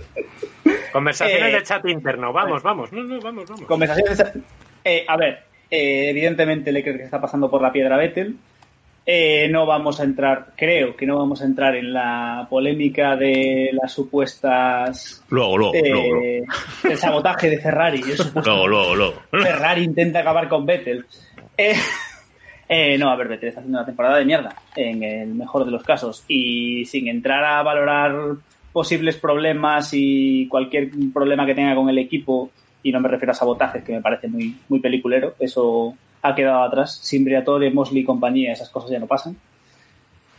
Conversaciones 0.92 1.54
Eh, 1.54 1.58
de 1.58 1.64
chat 1.64 1.86
interno. 1.88 2.34
Vamos, 2.34 2.64
vamos. 2.64 2.92
No, 2.92 3.04
no, 3.04 3.20
vamos, 3.22 3.46
vamos. 3.50 3.66
Conversaciones. 3.66 4.24
Eh, 4.84 5.06
a 5.08 5.18
ver, 5.18 5.44
eh, 5.70 6.10
evidentemente 6.10 6.72
Leclerc 6.72 7.02
está 7.02 7.20
pasando 7.22 7.50
por 7.50 7.62
la 7.62 7.72
piedra 7.72 7.98
Vettel. 7.98 8.36
Eh, 9.08 9.48
no 9.52 9.68
vamos 9.68 10.00
a 10.00 10.04
entrar, 10.04 10.54
creo 10.56 10.96
que 10.96 11.06
no 11.06 11.20
vamos 11.20 11.40
a 11.42 11.46
entrar 11.46 11.76
en 11.76 11.94
la 11.94 12.48
polémica 12.50 13.16
de 13.16 13.70
las 13.74 13.94
supuestas. 13.94 15.24
Luego, 15.30 15.58
luego, 15.60 15.76
eh, 15.76 15.90
luego, 15.92 16.16
luego. 16.16 16.46
El 16.90 16.98
sabotaje 16.98 17.52
de 17.52 17.60
Ferrari. 17.60 18.02
Luego, 18.44 18.68
luego, 18.68 18.96
luego. 18.96 19.14
Ferrari 19.32 19.84
intenta 19.84 20.22
acabar 20.22 20.50
con 20.50 20.66
Vettel. 20.66 21.06
Eh, 21.56 21.76
eh, 22.68 22.98
no, 22.98 23.12
a 23.12 23.16
ver, 23.16 23.28
Vettel 23.28 23.50
está 23.50 23.60
haciendo 23.60 23.78
una 23.78 23.86
temporada 23.86 24.18
de 24.18 24.26
mierda, 24.26 24.56
en 24.76 25.04
el 25.04 25.36
mejor 25.36 25.66
de 25.66 25.72
los 25.72 25.84
casos. 25.84 26.24
Y 26.28 26.86
sin 26.86 27.08
entrar 27.08 27.46
a 27.46 27.62
valorar 27.62 28.16
posibles 28.74 29.18
problemas 29.18 29.92
y 29.94 30.48
cualquier 30.48 30.90
problema 31.14 31.46
que 31.46 31.54
tenga 31.54 31.76
con 31.76 31.90
el 31.90 32.00
equipo, 32.00 32.50
y 32.82 32.92
no 32.92 33.00
me 33.00 33.08
refiero 33.08 33.34
a 33.34 33.36
sabotajes, 33.36 33.84
que 33.84 33.94
me 33.94 34.02
parece 34.02 34.28
muy, 34.28 34.56
muy 34.68 34.80
peliculero, 34.80 35.36
eso 35.40 35.96
ha 36.28 36.36
quedado 36.36 36.64
atrás. 36.64 37.00
Sin 37.02 37.24
Briatore, 37.26 37.72
Mosley 37.72 38.02
y 38.02 38.06
compañía, 38.06 38.54
esas 38.54 38.70
cosas 38.70 38.90
ya 38.92 39.00
no 39.00 39.08
pasan. 39.08 39.36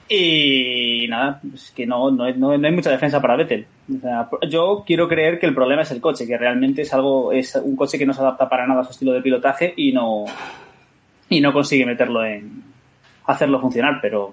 Y 0.08 1.06
nada, 1.08 1.40
es 1.52 1.72
que 1.72 1.84
no, 1.84 2.10
no, 2.12 2.24
hay- 2.24 2.34
no- 2.34 2.56
no 2.56 2.66
hay 2.66 2.72
mucha 2.72 2.90
defensa 2.90 3.20
para 3.20 3.34
Vettel. 3.36 3.66
O 3.96 4.00
sea, 4.00 4.28
yo 4.48 4.84
quiero 4.86 5.08
creer 5.08 5.40
que 5.40 5.46
el 5.46 5.54
problema 5.54 5.82
es 5.82 5.90
el 5.90 6.00
coche, 6.00 6.26
que 6.26 6.38
realmente 6.38 6.82
es 6.82 6.94
algo, 6.94 7.32
es 7.32 7.56
un 7.56 7.74
coche 7.74 7.98
que 7.98 8.06
no 8.06 8.12
se 8.14 8.20
adapta 8.20 8.48
para 8.48 8.66
nada 8.68 8.82
a 8.82 8.84
su 8.84 8.92
estilo 8.92 9.12
de 9.12 9.20
pilotaje 9.22 9.74
y 9.76 9.92
no, 9.92 10.24
y 11.28 11.40
no 11.40 11.52
consigue 11.52 11.84
meterlo 11.84 12.24
en 12.24 12.62
hacerlo 13.26 13.58
funcionar, 13.60 13.98
pero 14.00 14.32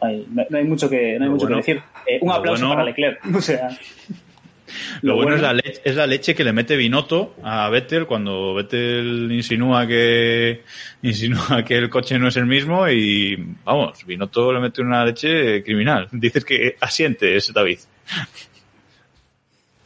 hay- 0.00 0.26
no, 0.30 0.56
hay 0.56 0.64
mucho 0.64 0.88
que, 0.88 1.18
no 1.18 1.24
hay 1.26 1.30
mucho 1.30 1.46
bueno- 1.46 1.62
que 1.62 1.72
decir. 1.74 1.82
Eh, 2.06 2.18
un 2.22 2.30
aplauso 2.30 2.62
bueno- 2.66 2.74
para 2.74 2.84
Leclerc. 2.86 3.20
O 3.36 3.40
sea, 3.42 3.68
Lo, 5.02 5.10
Lo 5.10 5.16
bueno, 5.16 5.32
bueno- 5.32 5.36
es, 5.36 5.42
la 5.42 5.52
leche, 5.52 5.80
es 5.84 5.96
la 5.96 6.06
leche 6.06 6.34
que 6.34 6.44
le 6.44 6.52
mete 6.52 6.76
Binotto 6.76 7.34
a 7.42 7.68
Vettel 7.68 8.06
cuando 8.06 8.54
Vettel 8.54 9.30
insinúa 9.32 9.86
que 9.86 10.62
insinúa 11.02 11.64
que 11.64 11.76
el 11.76 11.90
coche 11.90 12.18
no 12.18 12.28
es 12.28 12.36
el 12.36 12.46
mismo 12.46 12.88
y 12.88 13.36
vamos, 13.64 14.04
Binotto 14.06 14.52
le 14.52 14.60
mete 14.60 14.82
una 14.82 15.04
leche 15.04 15.62
criminal. 15.62 16.08
Dices 16.12 16.44
que 16.44 16.76
asiente 16.80 17.36
ese 17.36 17.52
David. 17.52 17.78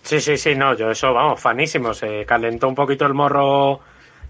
Sí, 0.03 0.21
sí, 0.21 0.37
sí, 0.39 0.55
no, 0.55 0.75
yo 0.77 0.91
eso, 0.91 1.13
vamos, 1.13 1.41
fanísimo. 1.41 1.93
Se 1.93 2.25
calentó 2.25 2.67
un 2.69 2.75
poquito 2.75 3.05
el 3.05 3.13
morro 3.15 3.81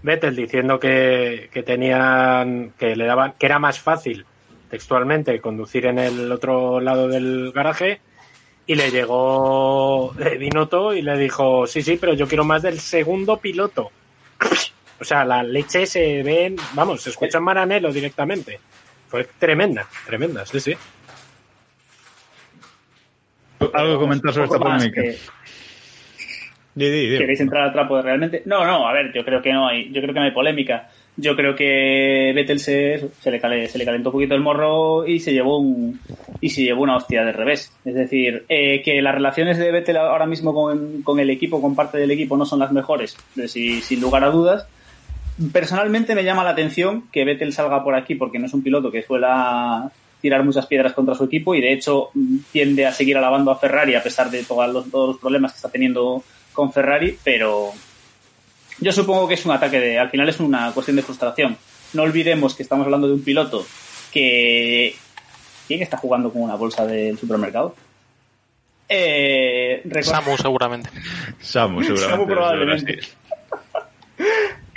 Vettel 0.03 0.35
diciendo 0.35 0.79
que, 0.79 1.49
que 1.53 1.63
tenían, 1.63 2.73
que 2.77 2.95
le 2.95 3.05
daban, 3.05 3.33
que 3.39 3.45
era 3.45 3.59
más 3.59 3.79
fácil 3.79 4.25
textualmente 4.69 5.39
conducir 5.39 5.85
en 5.85 5.99
el 5.99 6.31
otro 6.31 6.79
lado 6.79 7.07
del 7.07 7.51
garaje 7.53 8.01
y 8.69 8.75
le 8.75 8.91
llegó 8.91 10.13
Binotto 10.37 10.93
y 10.93 11.01
le 11.01 11.17
dijo, 11.17 11.65
sí, 11.65 11.81
sí, 11.81 11.97
pero 11.99 12.13
yo 12.13 12.27
quiero 12.27 12.43
más 12.43 12.61
del 12.61 12.79
segundo 12.79 13.37
piloto. 13.37 13.89
O 14.99 15.03
sea, 15.03 15.25
la 15.25 15.41
leche 15.41 15.87
se 15.87 16.21
ve, 16.21 16.55
vamos, 16.73 17.01
se 17.01 17.09
escucha 17.09 17.39
en 17.39 17.45
Maranelo 17.45 17.91
directamente. 17.91 18.59
Fue 19.07 19.27
tremenda, 19.39 19.87
tremenda, 20.05 20.45
sí, 20.45 20.59
sí. 20.59 20.75
Algo 23.73 23.93
que 23.93 23.99
comentar 23.99 24.33
sobre 24.33 24.45
esta 24.45 24.59
polémica. 24.59 25.01
que-. 25.01 25.17
¿Queréis 26.75 27.39
entrar 27.39 27.63
al 27.63 27.73
trapo 27.73 27.97
de 27.97 28.03
realmente? 28.03 28.43
No, 28.45 28.67
no, 28.67 28.87
a 28.87 28.93
ver, 28.93 29.11
yo 29.13 29.25
creo 29.25 29.41
que 29.41 29.51
no 29.51 29.67
hay, 29.67 29.91
yo 29.91 29.99
creo 29.99 30.13
que 30.13 30.19
no 30.19 30.25
hay 30.27 30.31
polémica. 30.31 30.89
Yo 31.21 31.35
creo 31.35 31.55
que 31.55 32.31
Vettel 32.35 32.59
se, 32.59 33.09
se, 33.21 33.31
le, 33.31 33.39
cale- 33.39 33.67
se 33.67 33.77
le 33.77 33.85
calentó 33.85 34.09
un 34.09 34.13
poquito 34.13 34.35
el 34.35 34.41
morro 34.41 35.05
y 35.07 35.19
se 35.19 35.33
llevó 35.33 35.57
un 35.57 35.99
y 36.41 36.49
se 36.49 36.63
llevó 36.63 36.83
una 36.83 36.95
hostia 36.95 37.25
de 37.25 37.31
revés. 37.31 37.71
Es 37.83 37.95
decir, 37.95 38.45
eh, 38.47 38.81
que 38.83 39.01
las 39.01 39.15
relaciones 39.15 39.57
de 39.57 39.71
Vettel 39.71 39.97
ahora 39.97 40.25
mismo 40.25 40.53
con, 40.53 41.01
con 41.01 41.19
el 41.19 41.29
equipo, 41.29 41.61
con 41.61 41.75
parte 41.75 41.97
del 41.97 42.11
equipo, 42.11 42.37
no 42.37 42.45
son 42.45 42.59
las 42.59 42.71
mejores, 42.71 43.17
si- 43.47 43.81
sin 43.81 43.99
lugar 44.01 44.23
a 44.23 44.29
dudas. 44.29 44.67
Personalmente 45.53 46.15
me 46.15 46.23
llama 46.23 46.43
la 46.43 46.49
atención 46.51 47.05
que 47.11 47.23
Vettel 47.25 47.53
salga 47.53 47.83
por 47.83 47.95
aquí 47.95 48.15
porque 48.15 48.39
no 48.39 48.45
es 48.45 48.53
un 48.53 48.61
piloto 48.61 48.91
que 48.91 49.03
suela 49.03 49.89
tirar 50.21 50.43
muchas 50.43 50.65
piedras 50.65 50.91
contra 50.93 51.15
su 51.15 51.23
equipo 51.23 51.55
y 51.55 51.61
de 51.61 51.71
hecho 51.71 52.09
tiende 52.51 52.85
a 52.85 52.91
seguir 52.91 53.17
alabando 53.17 53.51
a 53.51 53.55
Ferrari 53.57 53.95
a 53.95 54.03
pesar 54.03 54.29
de 54.29 54.43
todos 54.43 54.69
los, 54.71 54.91
todos 54.91 55.07
los 55.11 55.17
problemas 55.17 55.53
que 55.53 55.55
está 55.57 55.69
teniendo 55.69 56.21
con 56.51 56.73
Ferrari, 56.73 57.17
pero 57.23 57.69
yo 58.81 58.91
supongo 58.91 59.27
que 59.27 59.33
es 59.35 59.45
un 59.45 59.51
ataque 59.51 59.79
de, 59.79 59.99
al 59.99 60.09
final 60.09 60.29
es 60.29 60.39
una 60.39 60.71
cuestión 60.71 60.95
de 60.97 61.03
frustración. 61.03 61.57
No 61.93 62.03
olvidemos 62.03 62.55
que 62.55 62.63
estamos 62.63 62.85
hablando 62.85 63.07
de 63.07 63.13
un 63.15 63.23
piloto 63.23 63.65
que 64.11 64.95
¿quién 65.67 65.81
está 65.81 65.97
jugando 65.97 66.31
con 66.31 66.41
una 66.43 66.55
bolsa 66.55 66.85
del 66.85 67.17
supermercado? 67.17 67.75
Eh, 68.87 69.81
recuerda- 69.85 70.21
Samu, 70.21 70.37
seguramente. 70.37 70.89
Samu, 71.39 71.81
seguramente. 71.83 72.09
Samu 72.11 72.25
probablemente. 72.27 72.99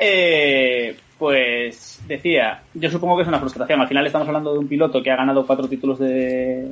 Eh, 0.04 0.96
pues 1.18 2.00
decía, 2.08 2.62
yo 2.74 2.90
supongo 2.90 3.16
que 3.16 3.22
es 3.22 3.28
una 3.28 3.38
frustración. 3.38 3.80
Al 3.80 3.86
final 3.88 4.04
estamos 4.06 4.26
hablando 4.26 4.52
de 4.52 4.58
un 4.58 4.66
piloto 4.68 5.00
que 5.02 5.10
ha 5.12 5.16
ganado 5.16 5.46
cuatro 5.46 5.68
títulos 5.68 6.00
de 6.00 6.66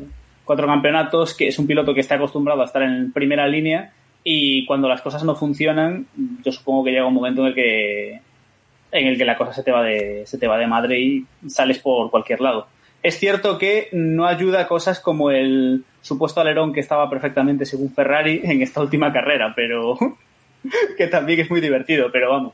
cuatro 0.45 0.67
campeonatos, 0.67 1.35
que 1.35 1.47
es 1.49 1.59
un 1.61 1.67
piloto 1.69 1.95
que 1.95 2.01
está 2.01 2.17
acostumbrado 2.17 2.63
a 2.63 2.65
estar 2.65 2.83
en 2.83 3.13
primera 3.13 3.47
línea 3.47 3.93
y 4.25 4.65
cuando 4.67 4.89
las 4.89 5.03
cosas 5.03 5.25
no 5.25 5.35
funcionan, 5.35 6.07
yo 6.45 6.53
supongo 6.53 6.85
que 6.85 6.91
llega 6.91 7.07
un 7.07 7.15
momento 7.15 7.43
en 7.43 7.47
el 7.49 7.55
que 7.55 8.21
en 8.93 9.07
el 9.07 9.17
que 9.17 9.25
la 9.25 9.37
cosa 9.37 9.53
se 9.53 9.63
te 9.63 9.71
va 9.73 9.83
de 9.83 10.23
se 10.27 10.37
te 10.39 10.47
va 10.49 10.59
de 10.59 10.67
madre 10.67 10.99
y 11.01 11.27
sales 11.49 11.79
por 11.79 12.11
cualquier 12.11 12.41
lado. 12.41 12.67
Es 13.03 13.19
cierto 13.19 13.57
que 13.57 13.89
no 13.93 14.27
ayuda 14.27 14.69
cosas 14.69 15.01
como 15.01 15.31
el 15.31 15.85
supuesto 16.03 16.41
alerón 16.41 16.73
que 16.73 16.81
estaba 16.81 17.09
perfectamente 17.09 17.65
según 17.65 17.95
Ferrari 17.95 18.41
en 18.45 18.61
esta 18.63 18.81
última 18.83 19.13
carrera, 19.13 19.53
pero 19.57 19.97
que 20.99 21.07
también 21.07 21.41
es 21.41 21.51
muy 21.51 21.61
divertido, 21.61 22.11
pero 22.13 22.31
vamos. 22.31 22.53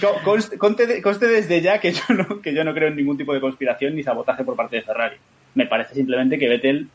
Co- 0.00 0.14
Conste, 0.24 0.56
conste 1.02 1.26
desde 1.26 1.60
ya 1.60 1.78
que 1.80 1.92
yo, 1.92 2.02
no, 2.14 2.40
que 2.40 2.54
yo 2.54 2.64
no 2.64 2.72
creo 2.74 2.88
en 2.88 2.96
ningún 2.96 3.16
tipo 3.18 3.32
de 3.34 3.40
conspiración 3.40 3.94
ni 3.96 4.02
sabotaje 4.02 4.44
por 4.44 4.56
parte 4.56 4.76
de 4.76 4.82
Ferrari. 4.82 5.16
Me 5.54 5.66
parece 5.66 5.94
simplemente 5.94 6.38
que 6.38 6.48
Vettel. 6.48 6.88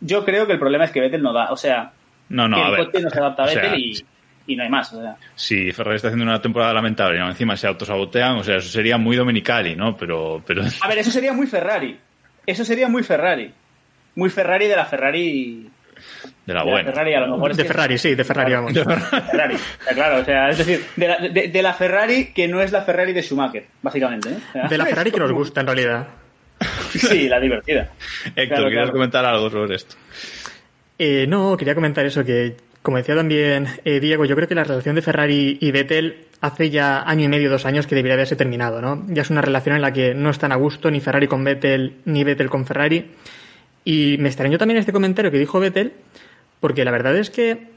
Yo 0.00 0.24
creo 0.24 0.46
que 0.46 0.52
el 0.54 0.58
problema 0.58 0.84
es 0.84 0.90
que 0.92 1.00
Vettel 1.00 1.22
no 1.22 1.32
da. 1.32 1.52
O 1.52 1.56
sea, 1.56 1.92
No, 2.28 2.48
no, 2.48 2.56
que 2.56 2.62
a 2.62 2.66
el 2.66 2.70
ver. 2.72 2.84
coche 2.86 3.00
no 3.02 3.10
se 3.10 3.18
adapta 3.18 3.42
a 3.42 3.46
O 3.46 3.48
sea, 3.48 3.62
Vettel 3.62 3.78
y, 3.78 4.04
y 4.46 4.56
no 4.56 4.62
hay 4.64 4.68
más. 4.70 4.92
O 4.92 5.00
sea, 5.02 5.16
Si 5.34 5.70
Ferrari 5.72 5.96
está 5.96 6.08
haciendo 6.08 6.24
una 6.24 6.40
temporada 6.40 6.72
lamentable 6.72 7.18
y 7.18 7.22
encima 7.22 7.56
se 7.56 7.66
autosabotean, 7.66 8.38
o 8.38 8.44
sea, 8.44 8.56
eso 8.56 8.68
sería 8.68 8.96
muy 8.98 9.16
dominicali, 9.16 9.76
¿no? 9.76 9.96
Pero, 9.96 10.42
pero 10.46 10.62
a 10.80 10.88
ver, 10.88 10.98
eso 10.98 11.10
sería 11.10 11.32
muy 11.32 11.46
Ferrari. 11.46 11.98
Eso 12.46 12.64
sería 12.64 12.88
muy 12.88 13.02
Ferrari. 13.02 13.52
Muy 14.16 14.30
Ferrari 14.30 14.66
de 14.66 14.76
la 14.76 14.84
Ferrari. 14.84 15.70
de 16.46 16.54
la 16.54 16.60
de 16.60 16.64
la 16.66 16.70
buena. 16.72 16.90
Ferrari, 16.90 17.14
a 17.14 17.20
lo 17.20 17.34
mejor 17.34 17.50
es 17.52 17.56
De 17.56 17.62
que- 17.62 17.68
Ferrari, 17.68 17.98
sí, 17.98 18.14
de 18.14 18.24
Ferrari, 18.24 18.52
vamos. 18.52 18.72
Ferrari. 18.72 19.54
Está 19.54 19.94
claro, 19.94 20.20
o 20.20 20.24
sea, 20.24 20.48
es 20.50 20.58
decir, 20.58 20.84
de 20.96 21.08
la, 21.08 21.16
de- 21.18 21.48
de 21.48 21.62
la 21.62 21.72
Ferrari 21.72 22.32
que 22.34 22.48
no 22.48 22.60
es 22.60 22.72
la 22.72 22.82
Ferrari 22.82 23.12
de 23.12 23.22
Schumacher, 23.22 23.66
básicamente. 23.80 24.30
¿eh? 24.30 24.36
O 24.48 24.52
sea, 24.52 24.68
De 24.68 24.76
la 24.78 24.86
Ferrari 24.86 25.10
que 25.12 25.18
nos 25.20 25.32
gusta, 25.32 25.60
en 25.60 25.66
realidad. 25.66 26.08
Sí, 26.90 27.28
la 27.28 27.40
divertida. 27.40 27.90
Héctor, 28.24 28.46
Claro, 28.48 28.62
¿quieres 28.64 28.72
claro. 28.74 28.92
comentar 28.92 29.24
algo 29.24 29.50
sobre 29.50 29.76
esto? 29.76 29.96
Eh, 30.98 31.26
no, 31.26 31.56
quería 31.56 31.74
comentar 31.74 32.04
eso, 32.06 32.24
que 32.24 32.56
como 32.82 32.96
decía 32.96 33.14
también 33.14 33.68
eh, 33.84 34.00
Diego, 34.00 34.24
yo 34.24 34.34
creo 34.34 34.48
que 34.48 34.56
la 34.56 34.64
relación 34.64 34.96
de 34.96 35.02
Ferrari 35.02 35.56
y 35.60 35.70
Vettel 35.70 36.26
hace 36.40 36.68
ya 36.68 37.02
año 37.02 37.26
y 37.26 37.28
medio, 37.28 37.48
dos 37.48 37.64
años 37.64 37.86
que 37.86 37.94
debería 37.94 38.14
haberse 38.14 38.34
terminado, 38.34 38.82
¿no? 38.82 39.04
Ya 39.08 39.22
es 39.22 39.30
una 39.30 39.40
relación 39.40 39.76
en 39.76 39.82
la 39.82 39.92
que 39.92 40.14
no 40.14 40.30
están 40.30 40.50
a 40.50 40.56
gusto 40.56 40.90
ni 40.90 41.00
Ferrari 41.00 41.28
con 41.28 41.44
Vettel, 41.44 41.94
ni 42.04 42.24
Vettel 42.24 42.50
con 42.50 42.66
Ferrari. 42.66 43.12
Y 43.84 44.16
me 44.18 44.28
extrañó 44.28 44.58
también 44.58 44.78
este 44.78 44.92
comentario 44.92 45.30
que 45.30 45.38
dijo 45.38 45.60
Vettel, 45.60 45.92
porque 46.58 46.84
la 46.84 46.90
verdad 46.90 47.16
es 47.16 47.30
que 47.30 47.68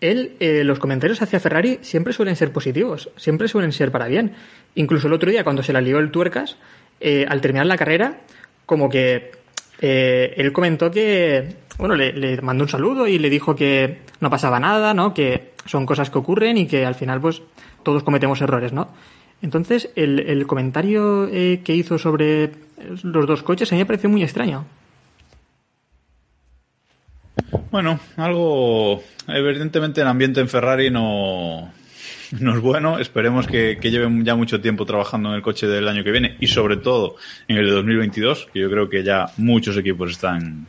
él, 0.00 0.36
eh, 0.40 0.64
los 0.64 0.78
comentarios 0.78 1.20
hacia 1.20 1.38
Ferrari 1.38 1.78
siempre 1.82 2.14
suelen 2.14 2.36
ser 2.36 2.50
positivos, 2.50 3.10
siempre 3.16 3.46
suelen 3.46 3.72
ser 3.72 3.90
para 3.90 4.06
bien. 4.06 4.32
Incluso 4.74 5.06
el 5.06 5.12
otro 5.12 5.30
día, 5.30 5.44
cuando 5.44 5.62
se 5.62 5.74
la 5.74 5.82
lió 5.82 5.98
el 5.98 6.10
Tuercas, 6.10 6.56
eh, 7.00 7.26
al 7.28 7.42
terminar 7.42 7.66
la 7.66 7.76
carrera, 7.76 8.20
como 8.64 8.88
que 8.88 9.32
él 9.80 10.52
comentó 10.52 10.90
que, 10.90 11.54
bueno, 11.78 11.94
le, 11.94 12.40
mandó 12.42 12.64
un 12.64 12.68
saludo 12.68 13.06
y 13.06 13.18
le 13.18 13.30
dijo 13.30 13.54
que 13.54 14.00
no 14.20 14.30
pasaba 14.30 14.58
nada, 14.58 14.94
¿no? 14.94 15.14
Que 15.14 15.52
son 15.64 15.86
cosas 15.86 16.10
que 16.10 16.18
ocurren 16.18 16.58
y 16.58 16.66
que 16.66 16.84
al 16.84 16.96
final, 16.96 17.20
pues, 17.20 17.40
todos 17.84 18.02
cometemos 18.02 18.40
errores, 18.40 18.72
¿no? 18.72 18.88
Entonces, 19.42 19.90
el, 19.94 20.18
el 20.18 20.46
comentario 20.48 21.28
eh, 21.28 21.60
que 21.64 21.76
hizo 21.76 21.96
sobre 21.96 22.50
los 23.02 23.26
dos 23.26 23.42
coches 23.44 23.70
a 23.70 23.76
mí 23.76 23.80
me 23.80 23.86
pareció 23.86 24.10
muy 24.10 24.24
extraño. 24.24 24.66
Bueno, 27.70 28.00
algo. 28.16 29.02
Evidentemente, 29.28 30.00
el 30.00 30.08
ambiente 30.08 30.40
en 30.40 30.48
Ferrari 30.48 30.90
no, 30.90 31.72
no 32.40 32.54
es 32.54 32.60
bueno. 32.60 32.98
Esperemos 32.98 33.46
que, 33.46 33.78
que 33.80 33.90
lleven 33.90 34.24
ya 34.24 34.34
mucho 34.34 34.60
tiempo 34.60 34.84
trabajando 34.84 35.28
en 35.28 35.36
el 35.36 35.42
coche 35.42 35.68
del 35.68 35.86
año 35.86 36.02
que 36.02 36.10
viene 36.10 36.36
y, 36.40 36.48
sobre 36.48 36.78
todo, 36.78 37.16
en 37.46 37.58
el 37.58 37.66
de 37.66 37.72
2022, 37.72 38.48
que 38.52 38.60
yo 38.60 38.70
creo 38.70 38.88
que 38.88 39.04
ya 39.04 39.26
muchos 39.36 39.76
equipos 39.76 40.10
están 40.10 40.66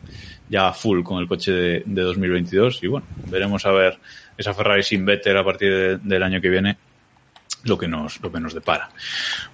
ya 0.49 0.67
a 0.67 0.73
full 0.73 1.03
con 1.03 1.19
el 1.21 1.27
coche 1.27 1.51
de, 1.51 1.83
de 1.85 2.01
2022 2.01 2.83
y 2.83 2.87
bueno, 2.87 3.05
veremos 3.27 3.65
a 3.65 3.71
ver 3.71 3.97
esa 4.37 4.53
Ferrari 4.53 4.83
sin 4.83 5.05
Vettel 5.05 5.37
a 5.37 5.43
partir 5.43 5.71
de- 5.73 5.97
del 5.97 6.23
año 6.23 6.41
que 6.41 6.49
viene 6.49 6.77
lo 7.63 7.77
que 7.77 7.87
nos 7.87 8.21
lo 8.21 8.31
que 8.31 8.39
nos 8.39 8.53
depara. 8.53 8.89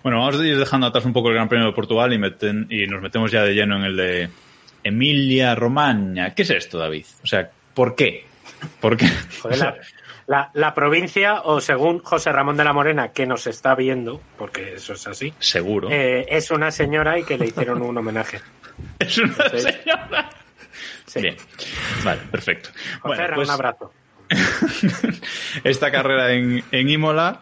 Bueno, 0.04 0.20
vamos 0.20 0.40
a 0.40 0.46
ir 0.46 0.58
dejando 0.58 0.88
atrás 0.88 1.06
un 1.06 1.14
poco 1.14 1.30
el 1.30 1.36
Gran 1.36 1.50
Premio 1.50 1.68
de 1.68 1.74
Portugal 1.74 2.14
y, 2.14 2.18
meten, 2.20 2.68
y 2.70 2.86
nos 2.88 3.02
metemos 3.02 3.32
ya 3.32 3.44
de 3.44 3.54
lleno 3.54 3.78
en 3.78 3.84
el 3.84 3.96
de 3.98 4.30
Emilia 4.84 5.56
Romagna. 5.56 6.34
¿Qué 6.36 6.44
es 6.44 6.50
esto, 6.52 6.78
David? 6.78 7.06
O 7.24 7.28
sea, 7.28 7.50
¿por 7.74 7.96
qué? 7.96 8.26
¿Por 8.80 8.96
qué? 8.96 9.08
Joder, 9.42 9.58
la, 9.58 9.76
la- 10.28 10.52
la 10.54 10.74
provincia, 10.76 11.42
o 11.42 11.60
según 11.60 12.00
José 12.00 12.32
Ramón 12.32 12.58
de 12.58 12.64
la 12.64 12.74
Morena, 12.74 13.10
que 13.12 13.26
nos 13.26 13.48
está 13.48 13.74
viendo, 13.76 14.22
porque 14.38 14.76
eso 14.76 14.94
es 14.94 15.08
así, 15.08 15.34
Seguro. 15.40 15.90
eh, 15.92 16.26
es 16.30 16.52
una 16.52 16.70
señora 16.72 17.18
y 17.20 17.24
que 17.24 17.38
le 17.38 17.48
hicieron 17.48 17.82
un 17.82 17.98
homenaje. 17.98 18.40
es 19.00 19.18
una 19.18 19.50
señora. 19.50 20.30
Sí. 21.16 21.22
Bien. 21.22 21.36
Vale, 22.04 22.22
perfecto. 22.30 22.70
Bueno, 23.04 23.24
pues 23.36 23.48
un 23.48 23.54
abrazo. 23.54 23.92
esta 25.64 25.92
carrera 25.92 26.34
en, 26.34 26.64
en 26.72 26.90
Imola. 26.90 27.40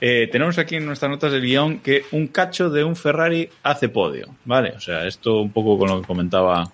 eh, 0.00 0.28
tenemos 0.30 0.58
aquí 0.58 0.76
en 0.76 0.86
nuestras 0.86 1.10
notas 1.10 1.32
del 1.32 1.42
guion 1.42 1.80
que 1.80 2.04
un 2.12 2.28
cacho 2.28 2.70
de 2.70 2.84
un 2.84 2.94
Ferrari 2.94 3.50
hace 3.64 3.88
podio, 3.88 4.28
¿vale? 4.44 4.72
O 4.76 4.80
sea, 4.80 5.06
esto 5.06 5.40
un 5.40 5.50
poco 5.52 5.76
con 5.76 5.88
lo 5.88 6.00
que 6.00 6.06
comentaba 6.06 6.70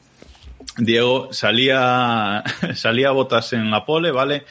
Diego, 0.76 1.32
salía, 1.32 2.42
salía 2.74 3.10
Botas 3.12 3.52
en 3.54 3.70
la 3.70 3.84
pole, 3.84 4.10
¿vale? 4.10 4.44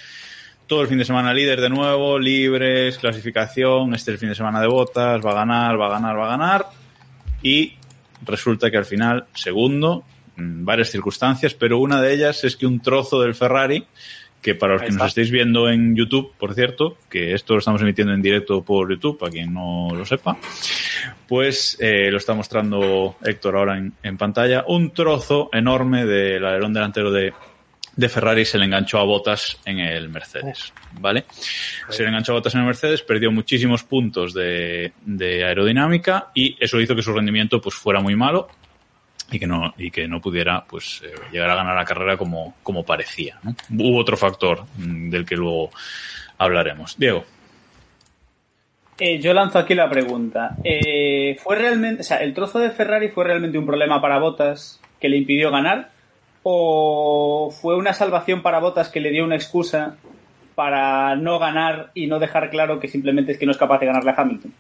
Todo 0.66 0.82
el 0.82 0.88
fin 0.88 0.98
de 0.98 1.06
semana 1.06 1.34
líder 1.34 1.62
de 1.62 1.70
nuevo, 1.70 2.18
libres, 2.18 2.98
clasificación, 2.98 3.94
este 3.94 4.12
es 4.12 4.16
el 4.16 4.20
fin 4.20 4.30
de 4.30 4.36
semana 4.36 4.62
de 4.62 4.68
Botas, 4.68 5.24
va 5.24 5.32
a 5.32 5.36
ganar, 5.36 5.80
va 5.80 5.88
a 5.88 5.92
ganar, 5.92 6.18
va 6.18 6.26
a 6.26 6.38
ganar. 6.38 6.66
Y 7.44 7.74
resulta 8.26 8.72
que 8.72 8.78
al 8.78 8.86
final, 8.86 9.26
segundo, 9.34 10.06
varias 10.36 10.90
circunstancias, 10.90 11.54
pero 11.54 11.80
una 11.80 12.02
de 12.02 12.14
ellas 12.14 12.44
es 12.44 12.56
que 12.56 12.66
un 12.66 12.80
trozo 12.80 13.22
del 13.22 13.36
Ferrari, 13.36 13.86
que 14.42 14.56
para 14.56 14.74
los 14.74 14.82
Ahí 14.82 14.90
que 14.90 14.96
nos 14.96 15.08
estéis 15.08 15.32
viendo 15.32 15.70
en 15.70 15.96
YouTube, 15.96 16.34
por 16.38 16.54
cierto, 16.54 16.98
que 17.10 17.34
esto 17.34 17.54
lo 17.54 17.60
estamos 17.60 17.82
emitiendo 17.82 18.14
en 18.14 18.22
directo 18.22 18.62
por 18.62 18.92
YouTube, 18.92 19.18
para 19.18 19.32
quien 19.32 19.54
no 19.54 19.90
lo 19.94 20.06
sepa, 20.06 20.38
pues 21.28 21.78
eh, 21.80 22.12
lo 22.12 22.18
está 22.18 22.34
mostrando 22.34 23.16
Héctor 23.24 23.56
ahora 23.56 23.78
en, 23.78 23.94
en 24.04 24.18
pantalla, 24.18 24.66
un 24.68 24.92
trozo 24.92 25.50
enorme 25.54 26.06
del 26.06 26.46
alerón 26.46 26.74
delantero 26.74 27.12
de, 27.12 27.34
de 27.96 28.10
Ferrari 28.10 28.44
se 28.44 28.58
le 28.58 28.66
enganchó 28.66 28.98
a 29.00 29.04
botas 29.04 29.60
en 29.66 29.80
el 29.80 30.10
Mercedes, 30.10 30.74
¿vale? 31.00 31.26
Se 31.90 32.04
le 32.04 32.10
enganchó 32.10 32.32
a 32.34 32.36
botas 32.36 32.56
en 32.56 32.62
el 32.62 32.68
Mercedes, 32.68 33.04
perdió 33.04 33.32
muchísimos 33.32 33.84
puntos 33.84 34.34
de, 34.34 34.94
de 35.06 35.46
aerodinámica 35.46 36.32
y 36.34 36.58
eso 36.60 36.80
hizo 36.82 36.96
que 36.96 37.02
su 37.02 37.14
rendimiento 37.14 37.62
pues 37.62 37.76
fuera 37.76 38.02
muy 38.02 38.16
malo 38.16 38.50
y 39.32 39.40
que 39.40 39.48
no 39.48 39.74
y 39.78 39.92
que 39.92 40.08
no 40.08 40.22
pudiera 40.22 40.64
pues 40.66 41.02
eh, 41.04 41.14
llegar 41.32 41.50
a 41.50 41.56
ganar 41.56 41.76
la 41.76 41.86
carrera 41.86 42.18
como 42.18 42.56
como 42.64 42.84
parecía 42.84 43.40
¿no? 43.44 43.56
hubo 43.78 44.00
otro 44.00 44.18
factor 44.18 44.66
mm, 44.78 45.10
del 45.10 45.26
que 45.26 45.36
luego 45.36 45.72
hablaremos 46.38 46.98
Diego 46.98 47.26
Eh, 49.00 49.20
yo 49.20 49.34
lanzo 49.34 49.58
aquí 49.58 49.74
la 49.74 49.90
pregunta. 49.90 50.56
Eh, 50.64 51.36
¿Fue 51.42 51.56
realmente, 51.56 52.02
o 52.02 52.04
sea, 52.04 52.18
el 52.18 52.34
trozo 52.34 52.60
de 52.60 52.70
Ferrari 52.70 53.10
fue 53.10 53.24
realmente 53.24 53.58
un 53.58 53.66
problema 53.66 54.00
para 54.00 54.20
Bottas 54.20 54.80
que 55.00 55.10
le 55.10 55.18
impidió 55.18 55.52
ganar? 55.52 55.90
¿O 56.44 57.50
fue 57.52 57.76
una 57.76 57.94
salvación 57.94 58.42
para 58.42 58.60
Bottas 58.60 58.90
que 58.90 59.00
le 59.00 59.10
dio 59.10 59.24
una 59.26 59.36
excusa 59.36 59.98
para 60.56 61.16
no 61.16 61.40
ganar 61.40 61.90
y 61.96 62.06
no 62.06 62.20
dejar 62.20 62.52
claro 62.52 62.80
que 62.80 62.88
simplemente 62.88 63.32
es 63.32 63.38
que 63.40 63.46
no 63.46 63.52
es 63.52 63.58
capaz 63.58 63.80
de 63.80 63.88
ganarle 63.88 64.12
a 64.12 64.16
Hamilton? 64.16 64.54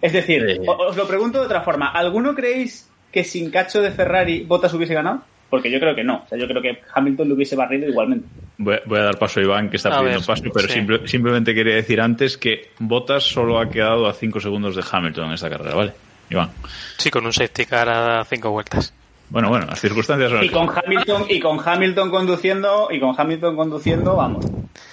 Es 0.00 0.12
decir, 0.12 0.60
os 0.66 0.96
lo 0.96 1.08
pregunto 1.08 1.40
de 1.40 1.46
otra 1.46 1.62
forma. 1.62 1.90
¿Alguno 1.90 2.34
creéis 2.34 2.88
que 3.12 3.24
sin 3.24 3.50
cacho 3.50 3.80
de 3.82 3.90
Ferrari 3.90 4.42
Bottas 4.44 4.72
hubiese 4.74 4.94
ganado? 4.94 5.22
Porque 5.50 5.70
yo 5.70 5.80
creo 5.80 5.94
que 5.94 6.04
no. 6.04 6.22
O 6.26 6.28
sea, 6.28 6.36
yo 6.38 6.46
creo 6.46 6.60
que 6.60 6.78
Hamilton 6.94 7.28
lo 7.30 7.34
hubiese 7.34 7.56
barrido 7.56 7.88
igualmente. 7.88 8.26
voy, 8.58 8.76
voy 8.84 8.98
a 8.98 9.04
dar 9.04 9.18
paso 9.18 9.40
a 9.40 9.42
Iván 9.42 9.70
que 9.70 9.76
está 9.78 9.88
A 9.88 10.00
pidiendo 10.00 10.18
ver, 10.20 10.26
paso 10.26 10.42
pero 10.52 10.68
sí. 10.68 10.74
simple- 10.74 11.08
simplemente 11.08 11.54
quería 11.54 11.74
decir 11.76 12.00
antes 12.02 12.36
que 12.36 12.70
Bottas 12.78 13.22
solo 13.24 13.58
ha 13.58 13.70
quedado 13.70 14.06
a 14.06 14.12
5 14.12 14.40
segundos 14.40 14.76
de 14.76 14.84
Hamilton 14.90 15.28
en 15.28 15.32
esta 15.32 15.48
carrera 15.48 15.74
vale 15.74 15.92
Iván 16.28 16.50
Sí, 16.98 17.10
con 17.10 17.24
un 17.24 17.32
safety 17.32 17.64
car 17.64 17.88
a 17.88 18.24
cinco 18.26 18.50
vueltas. 18.50 18.92
bueno 19.30 19.48
bueno 19.48 19.64
las 19.64 19.80
circunstancias 19.80 20.30
son 20.30 20.42
Y 20.42 20.46
así. 20.48 20.54
con 20.54 20.68
Hamilton, 20.68 21.24
y 21.30 21.40
con 21.40 21.58
Hamilton 21.66 22.10
conduciendo, 22.10 22.88
y 22.90 23.00
con 23.00 23.14
Hamilton 23.18 23.56
conduciendo, 23.56 24.16
vamos. 24.16 24.44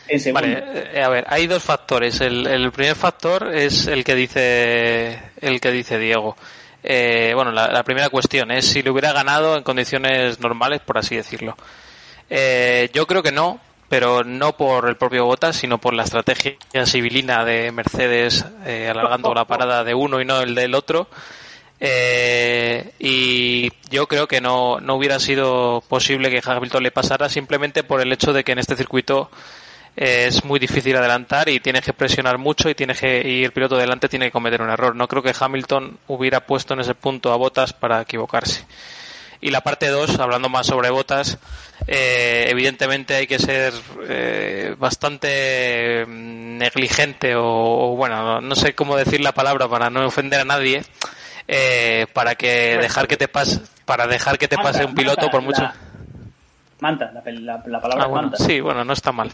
En. 0.07 0.33
Vale, 0.33 0.63
eh, 0.93 1.01
a 1.03 1.09
ver, 1.09 1.25
hay 1.27 1.47
dos 1.47 1.61
factores. 1.63 2.21
El, 2.21 2.47
el 2.47 2.71
primer 2.71 2.95
factor 2.95 3.53
es 3.53 3.87
el 3.87 4.03
que 4.05 4.15
dice 4.15 5.19
el 5.41 5.59
que 5.59 5.71
dice 5.71 5.97
Diego. 5.99 6.37
Eh, 6.87 7.31
bueno, 7.33 7.51
la, 7.51 7.67
la 7.67 7.83
primera 7.83 8.09
cuestión 8.09 8.51
es 8.51 8.67
si 8.67 8.83
le 8.83 8.91
hubiera 8.91 9.11
ganado 9.11 9.57
en 9.57 9.63
condiciones 9.63 10.39
normales, 10.39 10.81
por 10.81 10.99
así 10.99 11.15
decirlo. 11.15 11.57
Eh, 12.29 12.89
yo 12.93 13.05
creo 13.07 13.23
que 13.23 13.31
no, 13.31 13.59
pero 13.89 14.23
no 14.23 14.55
por 14.57 14.87
el 14.87 14.95
propio 14.95 15.25
Bottas, 15.25 15.55
sino 15.55 15.79
por 15.79 15.93
la 15.93 16.03
estrategia 16.03 16.85
civilina 16.85 17.45
de 17.45 17.71
Mercedes 17.71 18.45
eh, 18.65 18.87
alargando 18.89 19.33
la 19.33 19.45
parada 19.45 19.83
de 19.83 19.93
uno 19.93 20.21
y 20.21 20.25
no 20.25 20.41
el 20.41 20.55
del 20.55 20.75
otro. 20.75 21.07
Eh, 21.79 22.93
y 22.99 23.71
yo 23.89 24.07
creo 24.07 24.27
que 24.27 24.39
no, 24.41 24.79
no 24.79 24.95
hubiera 24.95 25.19
sido 25.19 25.83
posible 25.87 26.29
que 26.29 26.41
Hamilton 26.43 26.83
le 26.83 26.91
pasara 26.91 27.29
simplemente 27.29 27.83
por 27.83 28.01
el 28.01 28.11
hecho 28.11 28.31
de 28.31 28.43
que 28.43 28.53
en 28.53 28.59
este 28.59 28.75
circuito 28.75 29.29
es 29.95 30.43
muy 30.43 30.59
difícil 30.59 30.95
adelantar 30.95 31.47
y 31.49 31.59
tienes 31.59 31.83
que 31.83 31.93
presionar 31.93 32.37
mucho 32.37 32.69
y 32.69 32.75
tienes 32.75 32.99
que 32.99 33.21
y 33.25 33.43
el 33.43 33.51
piloto 33.51 33.77
delante 33.77 34.09
tiene 34.09 34.25
que 34.25 34.31
cometer 34.31 34.61
un 34.61 34.69
error. 34.69 34.95
No 34.95 35.07
creo 35.07 35.23
que 35.23 35.33
Hamilton 35.37 35.97
hubiera 36.07 36.45
puesto 36.45 36.73
en 36.73 36.81
ese 36.81 36.95
punto 36.95 37.31
a 37.31 37.37
Botas 37.37 37.73
para 37.73 38.01
equivocarse. 38.01 38.65
Y 39.41 39.51
la 39.51 39.61
parte 39.61 39.89
2, 39.89 40.19
hablando 40.19 40.49
más 40.49 40.67
sobre 40.67 40.89
Botas, 40.89 41.37
eh, 41.87 42.47
evidentemente 42.49 43.15
hay 43.15 43.27
que 43.27 43.37
ser 43.37 43.73
eh, 44.07 44.75
bastante 44.77 46.05
mm, 46.05 46.57
negligente 46.57 47.35
o, 47.35 47.43
o, 47.43 47.95
bueno, 47.95 48.41
no 48.41 48.55
sé 48.55 48.73
cómo 48.73 48.95
decir 48.95 49.21
la 49.21 49.33
palabra 49.33 49.67
para 49.67 49.89
no 49.89 50.05
ofender 50.05 50.41
a 50.41 50.45
nadie, 50.45 50.83
eh, 51.47 52.07
para 52.13 52.35
que 52.35 52.77
dejar 52.77 53.07
que 53.07 53.17
te 53.17 53.27
pase, 53.27 53.59
para 53.85 54.07
dejar 54.07 54.37
que 54.37 54.47
te 54.47 54.57
pase 54.57 54.83
un 54.85 54.95
piloto 54.95 55.29
por 55.29 55.41
mucho. 55.41 55.71
Manta, 56.85 57.11
la, 57.11 57.23
la- 57.25 57.63
la 57.65 57.81
palabra 57.81 58.03
Ah, 58.03 58.07
bueno, 58.07 58.27
manta. 58.29 58.37
sí, 58.43 58.61
bueno, 58.61 58.83
no 58.85 58.93
está 58.93 59.11
mal. 59.11 59.31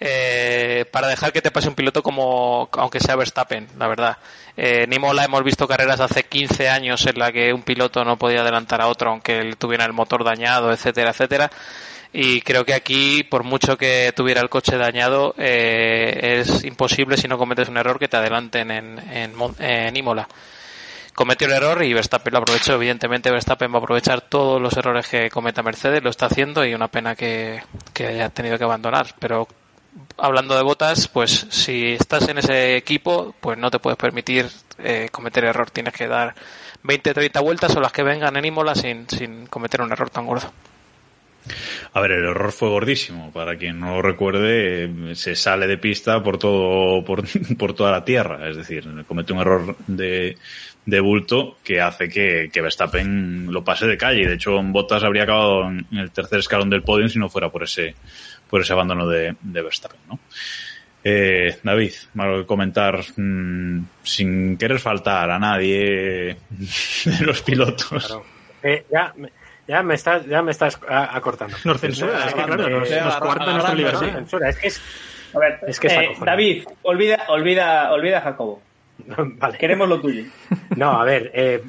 Eh, 0.00 0.86
para 0.90 1.08
dejar 1.08 1.30
que 1.30 1.42
te 1.42 1.50
pase 1.50 1.68
un 1.68 1.74
piloto 1.74 2.02
como, 2.02 2.70
aunque 2.72 3.00
sea 3.00 3.16
Verstappen, 3.16 3.66
la 3.78 3.86
verdad. 3.86 4.16
Eh, 4.56 4.84
en 4.84 4.92
Imola 4.94 5.24
hemos 5.24 5.44
visto 5.44 5.68
carreras 5.68 6.00
hace 6.00 6.22
15 6.24 6.70
años 6.70 7.04
en 7.06 7.18
la 7.18 7.30
que 7.32 7.52
un 7.52 7.62
piloto 7.62 8.02
no 8.02 8.16
podía 8.16 8.40
adelantar 8.40 8.80
a 8.80 8.88
otro 8.88 9.10
aunque 9.10 9.38
él 9.40 9.58
tuviera 9.58 9.84
el 9.84 9.92
motor 9.92 10.24
dañado, 10.24 10.72
etcétera, 10.72 11.10
etcétera. 11.10 11.50
Y 12.14 12.40
creo 12.40 12.64
que 12.64 12.72
aquí, 12.72 13.24
por 13.24 13.44
mucho 13.44 13.76
que 13.76 14.10
tuviera 14.16 14.40
el 14.40 14.48
coche 14.48 14.78
dañado, 14.78 15.34
eh, 15.36 16.38
es 16.40 16.64
imposible 16.64 17.18
si 17.18 17.28
no 17.28 17.36
cometes 17.36 17.68
un 17.68 17.76
error 17.76 17.98
que 17.98 18.08
te 18.08 18.16
adelanten 18.16 18.70
en, 18.70 18.98
en, 19.12 19.34
en 19.58 19.96
Imola 19.96 20.26
cometió 21.16 21.48
el 21.48 21.54
error 21.54 21.82
y 21.82 21.92
Verstappen 21.92 22.32
lo 22.32 22.38
aprovechó. 22.38 22.74
Evidentemente 22.74 23.32
Verstappen 23.32 23.72
va 23.72 23.76
a 23.76 23.80
aprovechar 23.80 24.20
todos 24.20 24.62
los 24.62 24.76
errores 24.76 25.08
que 25.08 25.28
cometa 25.30 25.64
Mercedes, 25.64 26.04
lo 26.04 26.10
está 26.10 26.26
haciendo 26.26 26.64
y 26.64 26.74
una 26.74 26.88
pena 26.88 27.16
que, 27.16 27.60
que 27.92 28.06
haya 28.06 28.28
tenido 28.28 28.58
que 28.58 28.64
abandonar. 28.64 29.14
Pero 29.18 29.48
hablando 30.18 30.54
de 30.54 30.62
botas, 30.62 31.08
pues 31.08 31.46
si 31.50 31.94
estás 31.94 32.28
en 32.28 32.38
ese 32.38 32.76
equipo, 32.76 33.34
pues 33.40 33.58
no 33.58 33.70
te 33.70 33.78
puedes 33.78 33.98
permitir 33.98 34.46
eh, 34.78 35.08
cometer 35.10 35.46
error. 35.46 35.70
Tienes 35.70 35.94
que 35.94 36.06
dar 36.06 36.34
20, 36.82 37.14
30 37.14 37.40
vueltas 37.40 37.74
o 37.74 37.80
las 37.80 37.92
que 37.92 38.02
vengan 38.02 38.36
en 38.36 38.44
Imola 38.44 38.74
sin, 38.74 39.08
sin 39.08 39.46
cometer 39.46 39.80
un 39.80 39.90
error 39.90 40.10
tan 40.10 40.26
gordo. 40.26 40.52
A 41.92 42.00
ver, 42.00 42.10
el 42.10 42.24
error 42.24 42.52
fue 42.52 42.68
gordísimo. 42.68 43.32
Para 43.32 43.56
quien 43.56 43.80
no 43.80 43.96
lo 43.96 44.02
recuerde, 44.02 44.84
eh, 44.84 45.14
se 45.14 45.34
sale 45.34 45.66
de 45.66 45.78
pista 45.78 46.22
por 46.22 46.38
todo, 46.38 47.02
por, 47.04 47.24
por 47.58 47.72
toda 47.72 47.90
la 47.90 48.04
tierra. 48.04 48.50
Es 48.50 48.56
decir, 48.56 48.84
comete 49.06 49.32
un 49.32 49.38
error 49.38 49.76
de, 49.86 50.36
de 50.86 51.00
bulto 51.00 51.58
que 51.64 51.80
hace 51.80 52.08
que, 52.08 52.48
que 52.52 52.60
Verstappen 52.62 53.48
lo 53.52 53.62
pase 53.64 53.86
de 53.86 53.98
calle. 53.98 54.26
De 54.26 54.34
hecho, 54.34 54.56
en 54.58 54.72
Bottas 54.72 55.02
habría 55.02 55.24
acabado 55.24 55.64
en, 55.68 55.86
el 55.92 56.10
tercer 56.12 56.38
escalón 56.38 56.70
del 56.70 56.82
podio 56.82 57.08
si 57.08 57.18
no 57.18 57.28
fuera 57.28 57.50
por 57.50 57.64
ese, 57.64 57.94
por 58.48 58.60
ese 58.62 58.72
abandono 58.72 59.06
de, 59.08 59.34
de 59.42 59.62
Verstappen, 59.62 60.00
¿no? 60.08 60.18
Eh, 61.08 61.58
David, 61.62 61.92
algo 62.18 62.38
que 62.40 62.46
comentar 62.46 63.00
mm, 63.16 63.80
sin 64.02 64.56
querer 64.56 64.80
faltar 64.80 65.30
a 65.30 65.38
nadie 65.38 66.36
de 67.04 67.20
los 67.26 67.42
pilotos. 67.42 68.06
Claro. 68.06 68.24
Eh, 68.62 68.84
ya, 68.90 69.12
me- 69.16 69.30
ya 69.68 69.82
me 69.82 69.94
estás, 69.94 70.26
ya 70.26 70.42
me 70.42 70.50
estás 70.52 70.80
a- 70.88 71.16
acortando. 71.16 71.56
Nos 71.64 71.80
censura, 71.80 72.26
es 72.26 72.34
que 72.34 72.42
claro, 72.44 72.68
nos, 72.80 72.90
Eh, 72.90 73.00
nos 73.00 73.16
coarta 73.16 73.44
nuestra 73.52 73.70
no, 73.72 73.76
libertad. 73.78 74.12
censura, 74.14 74.48
es 74.48 74.58
que 74.58 74.66
es, 74.68 74.82
A 75.34 75.38
ver, 75.38 75.58
Es 75.68 75.78
que 75.80 75.86
es 75.88 75.92
eh. 75.92 76.08
David, 76.24 76.64
olvida, 76.82 77.24
olvida, 77.28 77.92
olvida 77.92 78.18
a 78.18 78.22
Jacobo. 78.22 78.62
vale. 79.38 79.58
Queremos 79.58 79.88
lo 79.88 80.00
tuyo. 80.00 80.24
No, 80.76 81.00
a 81.00 81.04
ver, 81.04 81.30
eh, 81.34 81.62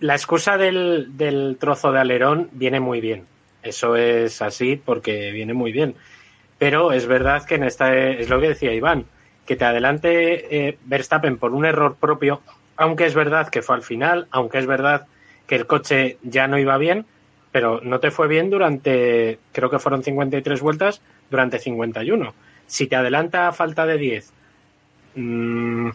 la 0.00 0.14
excusa 0.14 0.56
del, 0.56 1.16
del 1.16 1.56
trozo 1.58 1.92
de 1.92 2.00
alerón 2.00 2.48
viene 2.52 2.80
muy 2.80 3.00
bien. 3.00 3.24
Eso 3.62 3.96
es 3.96 4.40
así 4.42 4.76
porque 4.76 5.32
viene 5.32 5.54
muy 5.54 5.72
bien. 5.72 5.94
Pero 6.58 6.92
es 6.92 7.06
verdad 7.06 7.44
que 7.44 7.56
en 7.56 7.64
esta 7.64 7.94
es 7.94 8.28
lo 8.28 8.40
que 8.40 8.48
decía 8.48 8.74
Iván, 8.74 9.06
que 9.46 9.56
te 9.56 9.64
adelante 9.64 10.68
eh, 10.68 10.78
Verstappen 10.84 11.38
por 11.38 11.52
un 11.52 11.64
error 11.64 11.96
propio, 11.96 12.42
aunque 12.76 13.06
es 13.06 13.14
verdad 13.14 13.48
que 13.48 13.62
fue 13.62 13.76
al 13.76 13.82
final, 13.82 14.26
aunque 14.30 14.58
es 14.58 14.66
verdad 14.66 15.06
que 15.46 15.54
el 15.54 15.66
coche 15.66 16.18
ya 16.22 16.46
no 16.48 16.58
iba 16.58 16.76
bien, 16.78 17.06
pero 17.52 17.80
no 17.82 18.00
te 18.00 18.10
fue 18.10 18.28
bien 18.28 18.50
durante, 18.50 19.38
creo 19.52 19.70
que 19.70 19.78
fueron 19.78 20.02
53 20.02 20.60
vueltas, 20.60 21.00
durante 21.30 21.58
51. 21.58 22.34
Si 22.66 22.86
te 22.86 22.96
adelanta 22.96 23.48
a 23.48 23.52
falta 23.52 23.86
de 23.86 23.96
10, 23.96 24.32
mm, 25.14 25.90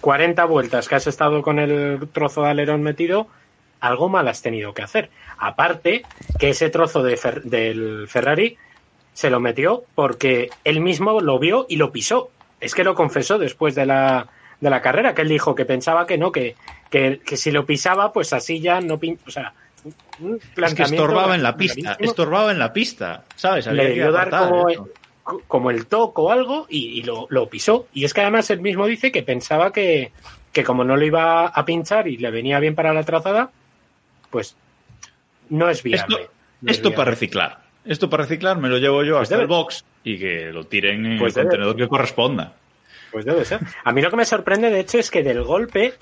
40 0.00 0.44
vueltas 0.44 0.88
que 0.88 0.94
has 0.94 1.06
estado 1.06 1.42
con 1.42 1.58
el 1.58 2.08
trozo 2.12 2.42
de 2.42 2.50
alerón 2.50 2.82
metido, 2.82 3.28
algo 3.80 4.08
mal 4.08 4.28
has 4.28 4.42
tenido 4.42 4.72
que 4.74 4.82
hacer. 4.82 5.10
Aparte, 5.38 6.02
que 6.38 6.50
ese 6.50 6.70
trozo 6.70 7.02
de 7.02 7.16
Fer- 7.16 7.42
del 7.42 8.06
Ferrari 8.08 8.56
se 9.12 9.30
lo 9.30 9.40
metió 9.40 9.84
porque 9.94 10.50
él 10.64 10.80
mismo 10.80 11.20
lo 11.20 11.38
vio 11.38 11.66
y 11.68 11.76
lo 11.76 11.90
pisó. 11.92 12.30
Es 12.60 12.74
que 12.74 12.84
lo 12.84 12.94
confesó 12.94 13.38
después 13.38 13.74
de 13.74 13.86
la, 13.86 14.28
de 14.60 14.70
la 14.70 14.80
carrera, 14.82 15.14
que 15.14 15.22
él 15.22 15.28
dijo 15.28 15.54
que 15.54 15.64
pensaba 15.64 16.06
que 16.06 16.16
no, 16.18 16.32
que, 16.32 16.56
que, 16.90 17.20
que 17.24 17.36
si 17.36 17.50
lo 17.50 17.66
pisaba, 17.66 18.12
pues 18.12 18.32
así 18.32 18.60
ya 18.60 18.80
no 18.80 18.98
pin- 18.98 19.18
O 19.26 19.30
sea, 19.30 19.52
un 20.20 20.40
Es 20.56 20.74
que 20.74 20.82
estorbaba 20.82 21.34
en 21.34 21.42
la 21.42 21.56
pista, 21.56 21.90
rarísimo. 21.90 22.10
estorbaba 22.10 22.50
en 22.50 22.58
la 22.58 22.72
pista, 22.72 23.24
¿sabes? 23.36 23.66
Había 23.66 23.82
Le 23.82 23.88
debió 23.90 24.12
dar 24.12 24.30
como. 24.30 24.66
Como 25.48 25.70
el 25.70 25.86
toque 25.86 26.20
o 26.20 26.30
algo 26.30 26.66
y, 26.68 26.98
y 26.98 27.02
lo, 27.02 27.26
lo 27.30 27.48
pisó. 27.48 27.86
Y 27.92 28.04
es 28.04 28.14
que 28.14 28.20
además 28.20 28.48
él 28.50 28.60
mismo 28.60 28.86
dice 28.86 29.10
que 29.12 29.22
pensaba 29.22 29.72
que, 29.72 30.12
que 30.52 30.62
como 30.64 30.84
no 30.84 30.96
lo 30.96 31.04
iba 31.04 31.46
a 31.48 31.64
pinchar 31.64 32.06
y 32.08 32.16
le 32.16 32.30
venía 32.30 32.60
bien 32.60 32.74
para 32.74 32.94
la 32.94 33.02
trazada, 33.02 33.50
pues 34.30 34.56
no 35.50 35.68
es 35.68 35.82
viable. 35.82 36.16
Esto, 36.16 36.32
No 36.62 36.70
es 36.70 36.76
esto 36.76 36.88
viable. 36.90 36.96
para 36.96 37.10
reciclar. 37.10 37.58
Esto 37.84 38.10
para 38.10 38.22
reciclar 38.24 38.58
me 38.58 38.68
lo 38.68 38.78
llevo 38.78 39.04
yo 39.04 39.14
Pues 39.14 39.22
hasta 39.24 39.36
debe- 39.36 39.42
el 39.42 39.48
box 39.48 39.84
y 40.04 40.18
que 40.18 40.52
lo 40.52 40.64
tiren 40.64 41.04
en 41.06 41.18
Pues 41.18 41.36
el 41.36 41.42
debe- 41.42 41.48
contenedor 41.50 41.76
que 41.76 41.88
corresponda. 41.88 42.54
Pues 43.12 43.24
debe 43.24 43.44
ser. 43.44 43.60
A 43.84 43.92
mí 43.92 44.02
lo 44.02 44.10
que 44.10 44.16
me 44.16 44.24
sorprende, 44.24 44.70
de 44.70 44.80
hecho, 44.80 44.98
es 44.98 45.10
que 45.10 45.22
del 45.22 45.42
golpe, 45.42 45.94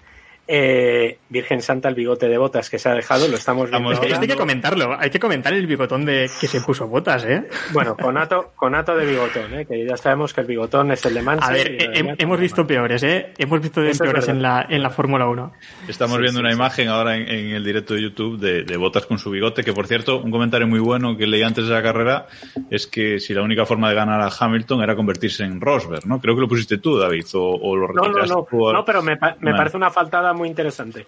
eh, 0.46 1.18
Virgen 1.28 1.62
Santa, 1.62 1.88
el 1.88 1.94
bigote 1.94 2.28
de 2.28 2.36
botas 2.38 2.68
que 2.70 2.78
se 2.78 2.88
ha 2.88 2.94
dejado, 2.94 3.28
lo 3.28 3.36
estamos 3.36 3.70
viendo. 3.70 3.92
Esto 3.92 4.20
hay 4.20 4.26
que 4.28 4.36
comentarlo. 4.36 4.96
Hay 4.98 5.10
que 5.10 5.18
comentar 5.18 5.52
el 5.52 5.66
bigotón 5.66 6.04
de 6.04 6.30
que 6.40 6.46
se 6.48 6.60
puso 6.60 6.86
botas, 6.86 7.24
¿eh? 7.24 7.48
Bueno, 7.72 7.96
conato, 7.96 8.52
conato 8.56 8.94
de 8.96 9.06
bigotón, 9.06 9.54
¿eh? 9.54 9.66
que 9.66 9.86
ya 9.86 9.96
sabemos 9.96 10.34
que 10.34 10.42
el 10.42 10.46
bigotón 10.46 10.92
es 10.92 11.04
el 11.06 11.14
de 11.14 11.22
Mansell. 11.22 11.48
A 11.50 11.52
ver, 11.52 11.82
he- 11.82 11.88
demás- 11.88 12.16
hemos 12.18 12.38
visto 12.40 12.66
peores, 12.66 13.02
¿eh? 13.02 13.32
Hemos 13.38 13.60
visto 13.60 13.80
de 13.80 13.94
peores 13.94 14.28
en 14.28 14.42
la, 14.42 14.66
en 14.68 14.82
la 14.82 14.90
Fórmula 14.90 15.26
1. 15.28 15.52
Estamos 15.88 16.16
Sí, 16.16 16.22
viendo 16.22 16.38
sí, 16.38 16.42
una 16.42 16.50
sí. 16.50 16.56
imagen 16.56 16.88
ahora 16.88 17.16
en, 17.16 17.28
en 17.28 17.50
el 17.54 17.64
directo 17.64 17.94
de 17.94 18.02
YouTube 18.02 18.38
de, 18.38 18.64
de 18.64 18.76
Botas 18.76 19.06
con 19.06 19.18
su 19.18 19.30
bigote, 19.30 19.64
que 19.64 19.72
por 19.72 19.86
cierto, 19.86 20.20
un 20.20 20.30
comentario 20.30 20.66
muy 20.66 20.80
bueno 20.80 21.16
que 21.16 21.26
leí 21.26 21.42
antes 21.42 21.66
de 21.66 21.72
la 21.74 21.82
carrera 21.82 22.26
es 22.70 22.86
que 22.86 23.18
si 23.18 23.32
la 23.32 23.42
única 23.42 23.64
forma 23.64 23.88
de 23.88 23.94
ganar 23.94 24.20
a 24.20 24.28
Hamilton 24.38 24.82
era 24.82 24.94
convertirse 24.94 25.44
en 25.44 25.60
Rosberg, 25.60 26.06
¿no? 26.06 26.20
Creo 26.20 26.34
que 26.34 26.42
lo 26.42 26.48
pusiste 26.48 26.78
tú, 26.78 26.98
David, 26.98 27.24
o, 27.34 27.54
o 27.60 27.76
lo 27.76 27.88
No, 27.88 28.08
no, 28.08 28.26
no, 28.26 28.72
no, 28.72 28.84
pero 28.84 29.02
me, 29.02 29.16
pa- 29.16 29.36
me 29.40 29.52
parece 29.54 29.76
una 29.76 29.90
faltada 29.90 30.33
muy 30.34 30.48
interesante. 30.48 31.06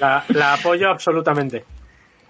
La, 0.00 0.24
la 0.28 0.54
apoyo 0.54 0.88
absolutamente. 0.90 1.64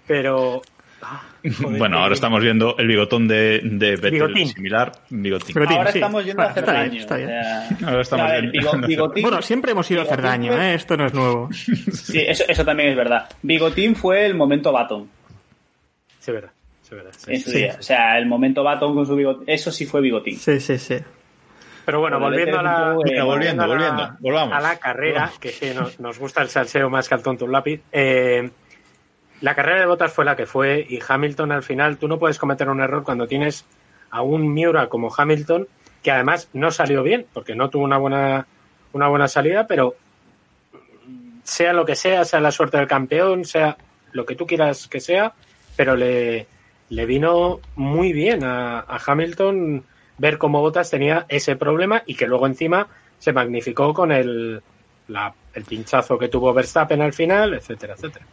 Pero. 0.07 0.61
ah, 1.01 1.21
joder, 1.61 1.77
Bueno, 1.79 1.99
ahora 1.99 2.13
estamos 2.13 2.41
viendo 2.41 2.75
el 2.77 2.87
bigotón 2.87 3.27
de, 3.27 3.61
de 3.63 3.91
Vettel, 3.95 4.11
Bigotín. 4.11 4.47
similar, 4.47 4.91
bigotín. 5.09 5.53
Bigotín, 5.55 5.77
Ahora 5.77 5.91
sí. 5.91 5.97
estamos 5.99 6.25
yendo 6.25 6.41
a 6.43 6.45
hacer 6.47 6.63
está 6.63 6.73
bien, 6.73 6.89
daño. 6.89 6.99
está 7.01 7.15
bien. 7.17 7.29
o 7.29 7.31
sea, 7.43 7.69
Ahora 7.87 8.01
estamos 8.01 8.25
a 8.25 8.31
ver, 8.33 8.51
yendo- 8.51 8.71
bigo- 8.71 8.87
bigotín, 8.87 9.21
Bueno, 9.23 9.41
siempre 9.41 9.71
hemos 9.71 9.89
ido 9.91 10.01
a 10.01 10.03
hacer 10.03 10.17
Bigotín 10.21 10.41
daño, 10.41 10.53
fue- 10.53 10.71
¿eh? 10.71 10.73
Esto 10.75 10.97
no 10.97 11.05
es 11.05 11.13
nuevo. 11.13 11.49
Sí, 11.93 12.19
eso, 12.27 12.43
eso 12.47 12.65
también 12.65 12.89
es 12.89 12.95
verdad. 12.95 13.29
Bigotín 13.41 13.95
fue 13.95 14.25
el 14.25 14.35
momento 14.35 14.71
Baton 14.71 15.09
Sí, 16.19 16.31
verdad. 16.31 16.51
Sí, 16.81 16.93
verdad. 16.95 17.11
sí, 17.17 17.31
en 17.31 17.37
sí. 17.37 17.43
su 17.43 17.57
día. 17.57 17.75
O 17.79 17.81
sea, 17.81 18.17
el 18.17 18.25
momento 18.27 18.63
Baton 18.63 18.93
con 18.93 19.05
su 19.07 19.15
bigotín. 19.15 19.43
Eso 19.47 19.71
sí 19.71 19.85
fue 19.85 20.01
Bigotín. 20.01 20.37
Sí, 20.37 20.59
sí, 20.59 20.77
sí. 20.77 20.97
Pero 21.85 21.99
bueno, 21.99 22.19
volviendo 22.19 22.59
a 22.59 22.63
la, 22.63 22.95
eh, 23.05 23.21
volviendo, 23.21 23.63
a 23.63 23.67
la- 23.67 23.73
volviendo, 23.73 24.17
volvamos. 24.19 24.53
a 24.55 24.61
la 24.61 24.77
carrera, 24.77 25.31
que 25.39 25.49
sí, 25.49 25.71
nos, 25.73 25.99
nos 25.99 26.19
gusta 26.19 26.41
el 26.41 26.49
salseo 26.49 26.89
más 26.89 27.07
que 27.09 27.15
al 27.15 27.23
tonto 27.23 27.45
un 27.45 27.51
lápiz. 27.51 27.81
eh, 27.91 28.49
la 29.41 29.55
carrera 29.55 29.79
de 29.79 29.85
botas 29.87 30.13
fue 30.13 30.23
la 30.23 30.35
que 30.35 30.45
fue 30.45 30.85
y 30.87 30.99
Hamilton 31.07 31.51
al 31.51 31.63
final, 31.63 31.97
tú 31.97 32.07
no 32.07 32.19
puedes 32.19 32.37
cometer 32.37 32.69
un 32.69 32.79
error 32.79 33.03
cuando 33.03 33.25
tienes 33.27 33.65
a 34.11 34.21
un 34.21 34.53
Miura 34.53 34.87
como 34.87 35.11
Hamilton, 35.15 35.67
que 36.03 36.11
además 36.11 36.49
no 36.53 36.69
salió 36.69 37.01
bien, 37.01 37.25
porque 37.33 37.55
no 37.55 37.69
tuvo 37.71 37.83
una 37.83 37.97
buena, 37.97 38.45
una 38.93 39.07
buena 39.07 39.27
salida, 39.27 39.65
pero 39.65 39.95
sea 41.43 41.73
lo 41.73 41.85
que 41.85 41.95
sea, 41.95 42.23
sea 42.25 42.39
la 42.39 42.51
suerte 42.51 42.77
del 42.77 42.87
campeón, 42.87 43.45
sea 43.45 43.77
lo 44.11 44.25
que 44.25 44.35
tú 44.35 44.45
quieras 44.45 44.87
que 44.87 44.99
sea, 44.99 45.33
pero 45.75 45.95
le, 45.95 46.45
le 46.89 47.05
vino 47.05 47.59
muy 47.75 48.13
bien 48.13 48.43
a, 48.43 48.79
a 48.81 48.99
Hamilton 49.05 49.83
ver 50.21 50.37
cómo 50.37 50.61
Bottas 50.61 50.89
tenía 50.91 51.25
ese 51.27 51.55
problema 51.55 52.03
y 52.05 52.15
que 52.15 52.27
luego 52.27 52.45
encima 52.47 52.87
se 53.19 53.33
magnificó 53.33 53.93
con 53.93 54.11
el, 54.11 54.61
la- 55.07 55.33
el 55.53 55.63
pinchazo 55.65 56.17
que 56.17 56.27
tuvo 56.29 56.53
Verstappen 56.53 57.01
al 57.01 57.11
final, 57.13 57.53
etcétera, 57.55 57.95
etcétera. 57.95 58.25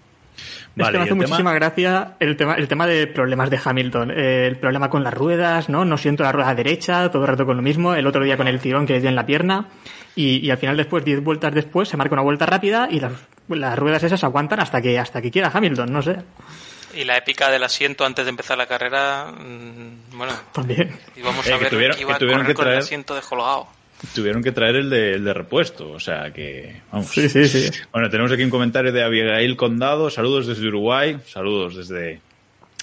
es 0.77 0.93
que 0.93 0.99
me 0.99 1.03
hace 1.03 1.09
tema- 1.09 1.17
muchísima 1.17 1.53
gracia 1.55 2.15
el 2.21 2.37
tema, 2.37 2.55
el 2.55 2.69
tema 2.69 2.87
de 2.87 3.07
problemas 3.09 3.51
de 3.51 3.59
Hamilton. 3.65 4.11
Eh, 4.13 4.47
el 4.47 4.57
problema 4.57 4.89
con 4.91 5.03
las 5.03 5.13
ruedas, 5.15 5.69
¿no? 5.69 5.85
No 5.85 5.97
siento 5.99 6.23
la 6.23 6.31
rueda 6.33 6.55
derecha, 6.55 7.11
todo 7.11 7.23
el 7.23 7.29
rato 7.29 7.45
con 7.47 7.57
lo 7.57 7.63
mismo. 7.63 7.95
El 7.95 8.07
otro 8.07 8.23
día 8.23 8.37
con 8.37 8.47
el 8.49 8.61
tirón 8.61 8.87
que 8.87 8.93
le 8.93 9.01
dio 9.01 9.09
en 9.09 9.17
la 9.17 9.27
pierna. 9.27 9.67
Y, 10.15 10.39
y 10.47 10.51
al 10.51 10.59
final, 10.59 10.77
después, 10.77 11.05
10 11.05 11.23
vueltas 11.25 11.53
después, 11.55 11.89
se 11.89 11.97
marca 11.97 12.15
una 12.15 12.23
vuelta 12.23 12.45
rápida 12.47 12.89
y 12.91 13.01
las, 13.01 13.13
las 13.49 13.79
ruedas 13.79 14.03
esas 14.05 14.23
aguantan 14.25 14.61
hasta 14.61 14.81
que, 14.83 14.99
hasta 14.99 15.21
que 15.23 15.31
quiera 15.31 15.51
Hamilton, 15.53 15.93
no 15.93 16.03
sé. 16.03 16.17
Y 16.95 17.05
la 17.05 17.17
épica 17.17 17.51
del 17.51 17.63
asiento 17.65 18.05
antes 18.05 18.25
de 18.25 18.31
empezar 18.31 18.57
la 18.59 18.67
carrera, 18.67 19.27
mm, 19.33 20.17
bueno, 20.17 20.33
También. 20.53 20.99
íbamos 21.17 21.47
Eh, 21.47 21.53
a 21.53 21.57
que 21.59 21.65
ver 21.65 21.73
tuvieron- 21.73 21.97
que 21.97 22.03
iba 22.03 22.13
que 22.15 22.19
tuvieron 22.21 22.45
a 22.45 22.47
que 22.47 22.55
con 22.55 22.67
el 22.67 22.75
traer- 22.75 22.79
asiento 22.83 23.15
descolgado. 23.15 23.69
Tuvieron 24.15 24.43
que 24.45 24.53
traer 24.53 24.77
el 24.77 24.91
de, 24.91 25.15
el 25.15 25.25
de 25.25 25.35
repuesto, 25.35 25.91
o 25.91 25.99
sea 25.99 26.33
que... 26.33 26.81
Vamos. 26.93 27.09
Sí, 27.09 27.29
sí, 27.29 27.49
sí. 27.49 27.71
Bueno, 27.93 28.09
tenemos 28.09 28.31
aquí 28.31 28.45
un 28.45 28.51
comentario 28.51 28.93
de 28.93 29.03
Abigail 29.03 29.57
Condado. 29.57 30.09
Saludos 30.09 30.47
desde 30.47 30.69
Uruguay. 30.69 31.19
Saludos 31.27 31.75
desde, 31.77 32.21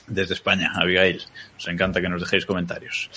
desde 0.08 0.34
España, 0.34 0.72
Abigail. 0.76 1.22
Nos 1.54 1.68
encanta 1.70 2.02
que 2.02 2.10
nos 2.10 2.20
dejéis 2.22 2.46
comentarios. 2.46 3.10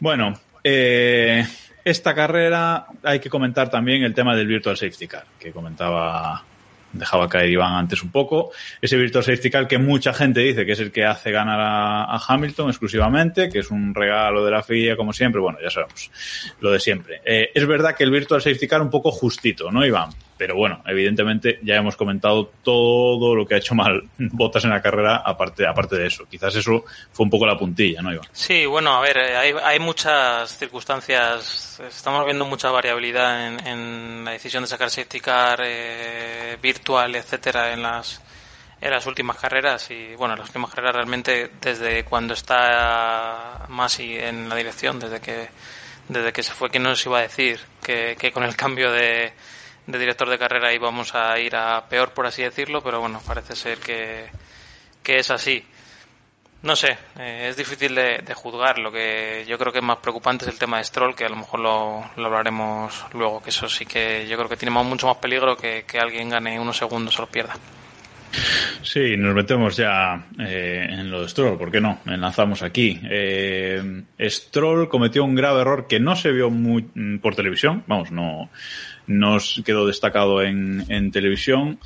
Bueno, 0.00 0.34
eh, 0.64 1.46
esta 1.84 2.12
carrera 2.12 2.86
hay 3.04 3.20
que 3.20 3.30
comentar 3.30 3.70
también 3.70 4.02
el 4.02 4.14
tema 4.14 4.34
del 4.34 4.48
Virtual 4.48 4.76
Safety 4.76 5.06
Car, 5.06 5.24
que 5.38 5.52
comentaba, 5.52 6.44
dejaba 6.92 7.28
caer 7.28 7.50
Iván 7.50 7.74
antes 7.74 8.02
un 8.02 8.10
poco. 8.10 8.50
Ese 8.80 8.96
Virtual 8.96 9.24
Safety 9.24 9.50
Car 9.50 9.68
que 9.68 9.78
mucha 9.78 10.12
gente 10.12 10.40
dice 10.40 10.64
que 10.64 10.72
es 10.72 10.80
el 10.80 10.90
que 10.90 11.04
hace 11.04 11.30
ganar 11.30 11.58
a, 11.60 12.18
Hamilton 12.28 12.68
exclusivamente, 12.68 13.48
que 13.48 13.60
es 13.60 13.70
un 13.70 13.94
regalo 13.94 14.44
de 14.44 14.50
la 14.50 14.62
FIA, 14.62 14.96
como 14.96 15.12
siempre. 15.12 15.40
Bueno, 15.40 15.58
ya 15.62 15.70
sabemos 15.70 16.10
lo 16.60 16.72
de 16.72 16.80
siempre. 16.80 17.20
Eh, 17.24 17.50
es 17.54 17.66
verdad 17.66 17.94
que 17.94 18.04
el 18.04 18.10
Virtual 18.10 18.40
Safety 18.40 18.66
Car 18.66 18.82
un 18.82 18.90
poco 18.90 19.10
justito, 19.10 19.70
¿no, 19.70 19.84
Iván? 19.84 20.10
Pero 20.38 20.54
bueno, 20.54 20.82
evidentemente 20.86 21.58
ya 21.62 21.76
hemos 21.76 21.96
comentado 21.96 22.52
todo 22.62 23.34
lo 23.34 23.44
que 23.46 23.56
ha 23.56 23.58
hecho 23.58 23.74
mal 23.74 24.04
Botas 24.18 24.64
en 24.64 24.70
la 24.70 24.80
carrera, 24.80 25.16
aparte, 25.16 25.66
aparte 25.66 25.96
de 25.96 26.06
eso. 26.06 26.24
Quizás 26.30 26.54
eso 26.54 26.84
fue 27.12 27.24
un 27.24 27.30
poco 27.30 27.44
la 27.44 27.58
puntilla, 27.58 28.00
¿no, 28.00 28.12
Iván? 28.12 28.28
Sí, 28.32 28.64
bueno, 28.66 28.92
a 28.92 29.00
ver, 29.00 29.18
eh, 29.18 29.36
hay, 29.36 29.52
hay 29.62 29.78
muchas 29.80 30.56
circunstancias, 30.56 31.80
estamos 31.86 32.24
viendo 32.24 32.46
mucha 32.46 32.70
variabilidad 32.70 33.46
en, 33.48 33.66
en 33.66 34.24
la 34.24 34.30
decisión 34.30 34.62
de 34.62 34.68
sacar 34.68 34.90
safety 34.90 35.20
car 35.20 35.60
eh, 35.64 36.56
virtual, 36.62 37.14
etcétera, 37.16 37.72
en 37.72 37.82
las 37.82 38.22
en 38.80 38.90
las 38.90 39.06
últimas 39.06 39.36
carreras 39.36 39.90
y 39.90 40.14
bueno, 40.14 40.34
en 40.34 40.40
las 40.40 40.50
últimas 40.50 40.70
carreras 40.70 40.94
realmente 40.94 41.50
desde 41.60 42.04
cuando 42.04 42.34
está 42.34 43.66
Masi 43.68 44.16
en 44.16 44.48
la 44.48 44.54
dirección, 44.54 45.00
desde 45.00 45.20
que 45.20 45.48
desde 46.08 46.32
que 46.32 46.42
se 46.42 46.52
fue, 46.52 46.70
que 46.70 46.78
no 46.78 46.90
nos 46.90 47.04
iba 47.04 47.18
a 47.18 47.22
decir 47.22 47.60
que, 47.82 48.16
que 48.18 48.32
con 48.32 48.42
el 48.42 48.56
cambio 48.56 48.90
de, 48.92 49.32
de 49.88 49.98
director 49.98 50.28
de 50.28 50.38
carrera 50.38 50.72
íbamos 50.72 51.14
a 51.14 51.38
ir 51.38 51.56
a 51.56 51.88
peor, 51.88 52.10
por 52.12 52.26
así 52.26 52.42
decirlo, 52.42 52.82
pero 52.82 53.00
bueno, 53.00 53.20
parece 53.26 53.56
ser 53.56 53.78
que, 53.78 54.26
que 55.02 55.18
es 55.18 55.30
así. 55.30 55.64
No 56.62 56.76
sé, 56.76 56.98
eh, 57.18 57.46
es 57.48 57.56
difícil 57.56 57.94
de, 57.94 58.34
juzgar. 58.34 58.78
Lo 58.78 58.92
que 58.92 59.46
yo 59.48 59.56
creo 59.56 59.72
que 59.72 59.78
es 59.78 59.84
más 59.84 59.98
preocupante 59.98 60.44
es 60.44 60.50
el 60.50 60.58
tema 60.58 60.76
de 60.76 60.84
Stroll, 60.84 61.14
que 61.14 61.24
a 61.24 61.28
lo 61.30 61.36
mejor 61.36 61.60
lo, 61.60 62.04
lo 62.16 62.26
hablaremos 62.26 63.06
luego, 63.14 63.40
que 63.42 63.50
eso 63.50 63.68
sí 63.68 63.86
que 63.86 64.26
yo 64.28 64.36
creo 64.36 64.48
que 64.48 64.56
tiene 64.56 64.74
mucho 64.82 65.06
más 65.06 65.16
peligro 65.16 65.56
que, 65.56 65.84
que 65.86 65.98
alguien 65.98 66.28
gane 66.28 66.60
unos 66.60 66.76
segundos 66.76 67.18
o 67.18 67.22
los 67.22 67.30
pierda. 67.30 67.54
Sí, 68.82 69.16
nos 69.16 69.34
metemos 69.34 69.76
ya 69.76 70.26
eh, 70.38 70.86
en 70.90 71.10
lo 71.10 71.22
de 71.22 71.28
Stroll, 71.30 71.56
¿por 71.56 71.70
qué 71.70 71.80
no? 71.80 72.00
Enlazamos 72.04 72.62
aquí. 72.62 73.00
Eh, 73.04 74.02
Stroll 74.20 74.88
cometió 74.90 75.24
un 75.24 75.34
grave 75.34 75.62
error 75.62 75.86
que 75.86 75.98
no 75.98 76.14
se 76.14 76.30
vio 76.32 76.50
muy, 76.50 76.82
por 77.22 77.34
televisión, 77.34 77.84
vamos, 77.86 78.10
no, 78.10 78.50
no 79.08 79.38
s- 79.38 79.62
quedó 79.64 79.86
destacado 79.86 80.42
en, 80.42 80.84
en 80.88 81.10
televisión, 81.10 81.80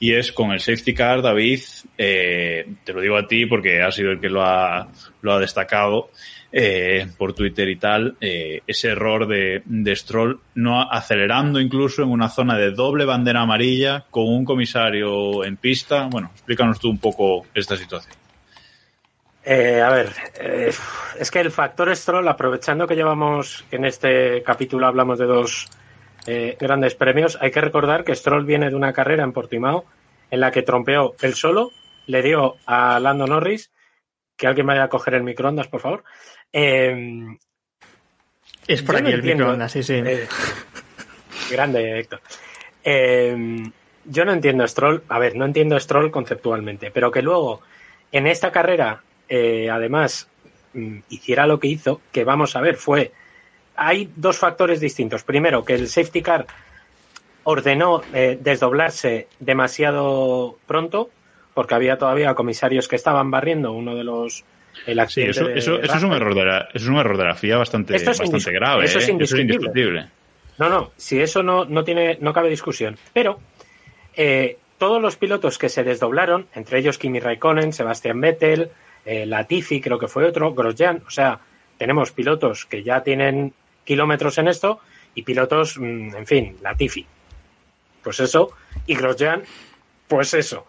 y 0.00 0.14
es 0.14 0.32
con 0.32 0.52
el 0.52 0.60
safety 0.60 0.94
car, 0.94 1.20
David, 1.20 1.60
eh, 1.98 2.66
te 2.84 2.92
lo 2.92 3.00
digo 3.00 3.16
a 3.16 3.26
ti 3.26 3.46
porque 3.46 3.82
has 3.82 3.94
sido 3.94 4.12
el 4.12 4.20
que 4.20 4.30
lo 4.30 4.42
ha, 4.42 4.88
lo 5.20 5.32
ha 5.32 5.38
destacado 5.38 6.10
eh, 6.50 7.06
por 7.18 7.34
Twitter 7.34 7.68
y 7.68 7.76
tal, 7.76 8.16
eh, 8.20 8.62
ese 8.66 8.88
error 8.88 9.26
de, 9.26 9.60
de 9.66 9.96
Stroll, 9.96 10.40
no 10.54 10.80
acelerando 10.90 11.60
incluso 11.60 12.02
en 12.02 12.08
una 12.08 12.30
zona 12.30 12.56
de 12.56 12.70
doble 12.70 13.04
bandera 13.04 13.42
amarilla 13.42 14.06
con 14.10 14.28
un 14.28 14.44
comisario 14.44 15.44
en 15.44 15.58
pista. 15.58 16.08
Bueno, 16.10 16.30
explícanos 16.32 16.80
tú 16.80 16.88
un 16.88 16.98
poco 16.98 17.46
esta 17.52 17.76
situación. 17.76 18.14
A 19.44 19.90
ver, 19.90 20.12
es 21.18 21.30
que 21.30 21.40
el 21.40 21.50
factor 21.50 21.94
Stroll, 21.96 22.28
aprovechando 22.28 22.86
que 22.86 22.94
llevamos, 22.94 23.64
en 23.70 23.86
este 23.86 24.42
capítulo 24.42 24.86
hablamos 24.86 25.18
de 25.18 25.24
dos 25.24 25.66
eh, 26.26 26.56
grandes 26.60 26.94
premios, 26.94 27.38
hay 27.40 27.50
que 27.50 27.60
recordar 27.60 28.04
que 28.04 28.14
Stroll 28.14 28.44
viene 28.44 28.68
de 28.70 28.76
una 28.76 28.92
carrera 28.92 29.24
en 29.24 29.32
Portimao 29.32 29.84
en 30.30 30.40
la 30.40 30.50
que 30.50 30.62
trompeó 30.62 31.14
él 31.22 31.34
solo 31.34 31.70
le 32.06 32.22
dio 32.22 32.56
a 32.66 32.98
Lando 33.00 33.26
Norris, 33.26 33.70
que 34.36 34.46
alguien 34.46 34.66
vaya 34.66 34.84
a 34.84 34.88
coger 34.88 35.14
el 35.14 35.22
microondas, 35.22 35.68
por 35.68 35.80
favor. 35.80 36.04
Eh, 36.52 37.26
Es 38.66 38.82
por 38.82 38.96
aquí 38.96 39.04
no 39.04 39.08
el 39.10 39.14
entiendo- 39.16 39.44
microondas, 39.44 39.72
sí, 39.72 39.82
sí. 39.82 39.94
eh, 39.94 40.26
grande, 41.50 41.98
Héctor. 41.98 42.20
Yo 44.04 44.24
no 44.24 44.32
entiendo 44.32 44.66
Stroll, 44.66 45.02
a 45.08 45.18
ver, 45.18 45.36
no 45.36 45.44
entiendo 45.44 45.78
Stroll 45.78 46.10
conceptualmente, 46.10 46.90
pero 46.90 47.10
que 47.10 47.20
luego 47.20 47.60
en 48.10 48.26
esta 48.26 48.50
carrera, 48.52 49.02
además, 49.30 50.28
mm, 50.72 50.98
hiciera 51.10 51.46
lo 51.46 51.60
que 51.60 51.68
hizo, 51.68 52.00
que 52.12 52.24
vamos 52.24 52.56
a 52.56 52.60
ver, 52.62 52.76
fue. 52.76 53.12
Hay 53.80 54.10
dos 54.16 54.36
factores 54.38 54.80
distintos. 54.80 55.22
Primero, 55.22 55.64
que 55.64 55.74
el 55.74 55.88
safety 55.88 56.20
car 56.20 56.46
ordenó 57.44 58.02
eh, 58.12 58.36
desdoblarse 58.40 59.28
demasiado 59.40 60.58
pronto, 60.66 61.10
porque 61.54 61.74
había 61.74 61.96
todavía 61.96 62.34
comisarios 62.34 62.88
que 62.88 62.96
estaban 62.96 63.30
barriendo 63.30 63.72
uno 63.72 63.94
de 63.94 64.04
los. 64.04 64.44
El 64.86 64.94
Sí, 64.96 65.00
accidente 65.00 65.30
eso, 65.30 65.44
de 65.48 65.58
eso, 65.58 65.80
eso 65.80 65.96
es 65.96 66.02
un 66.02 66.12
error 66.12 66.34
de 66.34 66.44
la, 66.44 66.58
eso 66.74 66.84
es 66.84 66.88
un 66.88 66.96
error 66.98 67.16
de 67.16 67.24
la 67.24 67.34
FIA 67.34 67.56
bastante, 67.56 67.96
Esto 67.96 68.10
es 68.12 68.18
bastante 68.20 68.52
grave. 68.52 68.84
eso 68.84 68.98
es 68.98 69.08
¿eh? 69.08 69.12
indiscutible. 69.12 69.54
indiscutible. 69.54 70.06
No, 70.58 70.68
no, 70.68 70.90
si 70.96 71.20
eso 71.20 71.42
no, 71.42 71.64
no 71.64 71.82
tiene, 71.84 72.18
no 72.20 72.32
cabe 72.32 72.48
discusión. 72.50 72.96
Pero 73.12 73.40
eh, 74.14 74.56
todos 74.76 75.00
los 75.00 75.16
pilotos 75.16 75.56
que 75.58 75.68
se 75.68 75.82
desdoblaron, 75.84 76.46
entre 76.54 76.78
ellos 76.78 76.98
Kimi 76.98 77.18
Raikkonen, 77.20 77.72
Sebastian 77.72 78.20
Vettel, 78.20 78.70
eh, 79.04 79.24
Latifi, 79.26 79.80
creo 79.80 79.98
que 79.98 80.06
fue 80.08 80.24
otro, 80.26 80.52
Grosjean, 80.54 81.02
o 81.06 81.10
sea, 81.10 81.40
tenemos 81.76 82.12
pilotos 82.12 82.66
que 82.66 82.82
ya 82.82 83.02
tienen 83.02 83.52
kilómetros 83.88 84.36
en 84.36 84.48
esto 84.48 84.80
y 85.14 85.22
pilotos, 85.22 85.78
mm, 85.78 86.14
en 86.14 86.26
fin, 86.26 86.56
Latifi. 86.60 87.06
Pues 88.02 88.20
eso, 88.20 88.52
y 88.86 88.94
Grosjean, 88.94 89.42
pues 90.06 90.34
eso. 90.34 90.66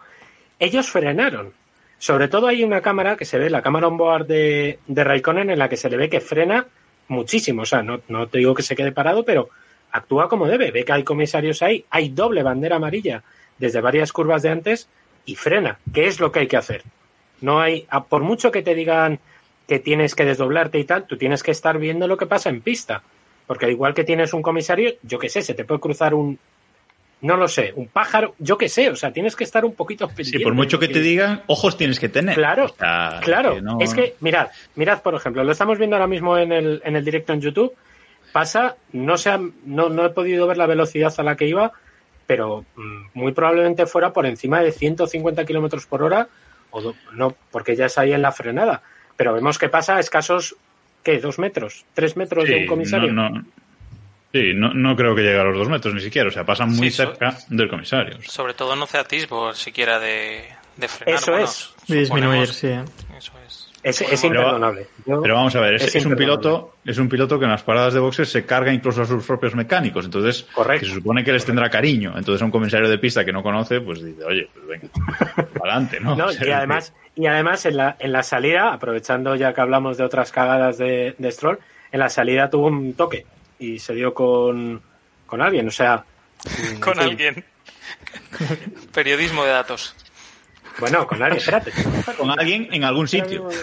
Ellos 0.58 0.88
frenaron. 0.88 1.52
Sobre 1.98 2.28
todo 2.28 2.46
hay 2.46 2.64
una 2.64 2.80
cámara 2.80 3.16
que 3.16 3.26
se 3.26 3.38
ve, 3.38 3.50
la 3.50 3.60
cámara 3.60 3.88
on-board 3.88 4.26
de, 4.26 4.78
de 4.86 5.04
Raikkonen, 5.04 5.50
en 5.50 5.58
la 5.58 5.68
que 5.68 5.76
se 5.76 5.90
le 5.90 5.98
ve 5.98 6.08
que 6.08 6.22
frena 6.22 6.66
muchísimo. 7.08 7.62
O 7.62 7.66
sea, 7.66 7.82
no, 7.82 8.00
no 8.08 8.26
te 8.26 8.38
digo 8.38 8.54
que 8.54 8.62
se 8.62 8.74
quede 8.74 8.90
parado, 8.90 9.22
pero 9.22 9.50
actúa 9.92 10.30
como 10.30 10.48
debe. 10.48 10.70
Ve 10.70 10.86
que 10.86 10.92
hay 10.92 11.04
comisarios 11.04 11.60
ahí, 11.60 11.84
hay 11.90 12.08
doble 12.08 12.42
bandera 12.42 12.76
amarilla 12.76 13.22
desde 13.58 13.82
varias 13.82 14.12
curvas 14.12 14.40
de 14.40 14.48
antes 14.48 14.88
y 15.26 15.36
frena. 15.36 15.78
¿Qué 15.92 16.06
es 16.06 16.20
lo 16.20 16.32
que 16.32 16.38
hay 16.38 16.46
que 16.46 16.56
hacer? 16.56 16.84
No 17.42 17.60
hay, 17.60 17.86
por 18.08 18.22
mucho 18.22 18.50
que 18.50 18.62
te 18.62 18.74
digan 18.74 19.20
que 19.70 19.78
tienes 19.78 20.16
que 20.16 20.24
desdoblarte 20.24 20.80
y 20.80 20.84
tal, 20.84 21.06
tú 21.06 21.16
tienes 21.16 21.44
que 21.44 21.52
estar 21.52 21.78
viendo 21.78 22.08
lo 22.08 22.16
que 22.16 22.26
pasa 22.26 22.50
en 22.50 22.60
pista. 22.60 23.04
Porque 23.46 23.70
igual 23.70 23.94
que 23.94 24.02
tienes 24.02 24.34
un 24.34 24.42
comisario, 24.42 24.94
yo 25.04 25.16
qué 25.20 25.28
sé, 25.28 25.42
se 25.42 25.54
te 25.54 25.64
puede 25.64 25.78
cruzar 25.80 26.12
un, 26.12 26.40
no 27.20 27.36
lo 27.36 27.46
sé, 27.46 27.72
un 27.76 27.86
pájaro, 27.86 28.34
yo 28.40 28.58
qué 28.58 28.68
sé, 28.68 28.90
o 28.90 28.96
sea, 28.96 29.12
tienes 29.12 29.36
que 29.36 29.44
estar 29.44 29.64
un 29.64 29.74
poquito 29.76 30.08
Sí, 30.08 30.14
pendiente. 30.16 30.40
por 30.42 30.54
mucho 30.54 30.80
que 30.80 30.88
te 30.88 30.98
digan, 31.00 31.42
ojos 31.46 31.76
tienes 31.76 32.00
que 32.00 32.08
tener. 32.08 32.34
Claro, 32.34 32.64
O 32.64 32.68
sea, 32.70 33.20
Claro, 33.22 33.54
que 33.54 33.62
no- 33.62 33.78
es 33.80 33.94
que 33.94 34.16
mirad, 34.18 34.48
mirad 34.74 35.02
por 35.02 35.14
ejemplo, 35.14 35.44
lo 35.44 35.52
estamos 35.52 35.78
viendo 35.78 35.94
ahora 35.94 36.08
mismo 36.08 36.36
en 36.36 36.50
el, 36.50 36.82
en 36.84 36.96
el 36.96 37.04
directo 37.04 37.32
en 37.32 37.40
YouTube. 37.40 37.72
Pasa, 38.32 38.74
no, 38.92 39.16
se 39.18 39.30
ha- 39.30 39.40
no, 39.64 39.88
no 39.88 40.04
he 40.04 40.10
podido 40.10 40.48
ver 40.48 40.56
la 40.56 40.66
velocidad 40.66 41.14
a 41.16 41.22
la 41.22 41.36
que 41.36 41.46
iba, 41.46 41.70
pero 42.26 42.64
mm, 42.74 43.02
muy 43.14 43.30
probablemente 43.32 43.86
fuera 43.86 44.12
por 44.12 44.26
encima 44.26 44.60
de 44.62 44.72
150 44.72 45.44
kilómetros 45.44 45.86
por 45.86 46.02
hora, 46.02 46.26
o 46.72 46.80
do- 46.80 46.96
no, 47.12 47.36
porque 47.52 47.76
ya 47.76 47.86
es 47.86 47.98
ahí 47.98 48.12
en 48.12 48.22
la 48.22 48.32
frenada. 48.32 48.82
Pero 49.20 49.34
vemos 49.34 49.58
que 49.58 49.68
pasa 49.68 49.96
a 49.96 50.00
escasos, 50.00 50.56
¿qué? 51.04 51.18
¿Dos 51.20 51.38
metros? 51.38 51.84
¿Tres 51.92 52.16
metros 52.16 52.44
de 52.44 52.54
Sí, 52.54 52.60
un 52.62 52.66
comisario? 52.66 53.12
No, 53.12 53.28
no- 53.28 53.44
sí, 54.32 54.54
no, 54.54 54.72
no 54.72 54.96
creo 54.96 55.14
que 55.14 55.20
llegue 55.20 55.38
a 55.38 55.44
los 55.44 55.58
dos 55.58 55.68
metros 55.68 55.92
ni 55.92 56.00
siquiera. 56.00 56.28
O 56.28 56.32
sea, 56.32 56.44
pasan 56.44 56.70
muy 56.70 56.88
Sí, 56.90 56.96
so- 56.96 57.04
cerca 57.04 57.36
del 57.48 57.68
comisario. 57.68 58.16
Sobre 58.22 58.54
todo 58.54 58.74
no 58.76 58.84
hace 58.84 58.96
atisbo 58.96 59.52
siquiera 59.52 59.98
de, 60.00 60.44
de 60.78 60.88
frenar. 60.88 61.20
Eso 61.20 61.32
bueno, 61.32 61.44
es. 61.44 61.74
Disminuir, 61.86 62.48
sí. 62.48 62.68
Eso 63.18 63.32
es. 63.82 64.00
Es, 64.00 64.20
Pero- 64.22 64.40
imperdonable. 64.40 64.86
Pero 65.04 65.34
vamos 65.34 65.54
a 65.56 65.60
ver, 65.60 65.74
es, 65.74 65.82
Es 65.84 65.96
es 65.96 66.06
un 66.06 66.16
piloto, 66.16 66.76
es 66.84 66.98
un 66.98 67.08
piloto 67.08 67.38
que 67.38 67.44
en 67.46 67.50
las 67.50 67.62
paradas 67.62 67.94
de 67.94 68.00
boxes 68.00 68.28
se 68.30 68.44
carga 68.44 68.72
incluso 68.72 69.02
a 69.02 69.06
sus 69.06 69.24
propios 69.24 69.54
mecánicos. 69.54 70.04
Entonces, 70.04 70.42
Correcto. 70.52 70.80
que 70.80 70.86
se 70.90 70.94
supone 70.96 71.24
que 71.24 71.32
les 71.32 71.44
tendrá 71.44 71.68
cariño. 71.70 72.12
Entonces, 72.16 72.42
a 72.42 72.44
un 72.44 72.50
comisario 72.50 72.88
de 72.88 72.98
pista 72.98 73.24
que 73.24 73.32
no 73.32 73.42
conoce, 73.42 73.80
pues 73.80 74.02
dice, 74.04 74.24
oye, 74.24 74.48
pues 74.52 74.66
venga, 74.66 74.88
adelante, 75.60 76.00
¿no? 76.00 76.14
No, 76.16 76.26
O 76.30 76.32
sea, 76.32 76.46
y 76.46 76.50
además, 76.52 76.92
y 77.16 77.26
además 77.26 77.64
en, 77.66 77.76
la, 77.76 77.96
en 77.98 78.12
la 78.12 78.22
salida, 78.22 78.72
aprovechando 78.72 79.34
ya 79.36 79.52
que 79.54 79.60
hablamos 79.60 79.96
de 79.98 80.04
otras 80.04 80.30
cagadas 80.32 80.78
de, 80.78 81.14
de 81.18 81.32
Stroll, 81.32 81.58
en 81.92 82.00
la 82.00 82.08
salida 82.08 82.48
tuvo 82.50 82.66
un 82.68 82.94
toque 82.94 83.26
y 83.58 83.78
se 83.78 83.94
dio 83.94 84.14
con, 84.14 84.80
con 85.26 85.40
alguien, 85.42 85.68
o 85.68 85.70
sea... 85.72 86.04
Con 86.80 86.94
fin. 86.94 87.02
alguien. 87.02 87.44
Periodismo 88.94 89.44
de 89.44 89.50
datos. 89.50 89.94
Bueno, 90.78 91.06
con 91.06 91.22
alguien, 91.22 91.38
espérate. 91.38 91.72
con 92.18 92.30
alguien 92.30 92.68
en 92.72 92.84
algún 92.84 93.08
sitio. 93.08 93.48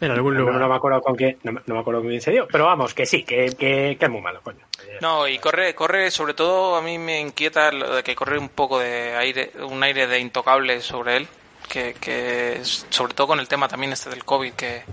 En 0.00 0.10
algún 0.12 0.34
No, 0.34 0.40
lugar. 0.42 0.60
no 0.60 0.68
me 0.68 0.74
acuerdo 0.76 1.00
con 1.02 1.16
quién, 1.16 1.38
no, 1.42 1.50
me- 1.52 1.60
no 1.66 1.74
me 1.74 1.80
acuerdo 1.80 2.00
con 2.02 2.08
quién 2.10 2.20
se 2.20 2.30
dio, 2.30 2.46
pero 2.46 2.66
vamos, 2.66 2.94
que 2.94 3.04
sí, 3.04 3.24
que, 3.24 3.46
que, 3.58 3.96
que 3.98 4.04
es 4.04 4.10
muy 4.10 4.20
malo, 4.20 4.40
coño. 4.42 4.60
No, 5.00 5.26
y 5.26 5.38
corre, 5.40 5.74
corre, 5.74 6.10
sobre 6.12 6.34
todo 6.34 6.76
a 6.76 6.82
mí 6.82 6.98
me 6.98 7.18
inquieta 7.20 7.72
lo 7.72 7.96
de 7.96 8.02
que 8.04 8.14
corre 8.14 8.38
un 8.38 8.48
poco 8.48 8.78
de 8.78 9.16
aire, 9.16 9.50
un 9.68 9.82
aire 9.82 10.06
de 10.06 10.20
intocable 10.20 10.80
sobre 10.82 11.16
él, 11.16 11.28
que, 11.68 11.94
que 12.00 12.60
sobre 12.62 13.14
todo 13.14 13.26
con 13.26 13.40
el 13.40 13.48
tema 13.48 13.66
también 13.66 13.92
este 13.92 14.08
del 14.08 14.24
COVID 14.24 14.52
que, 14.52 14.84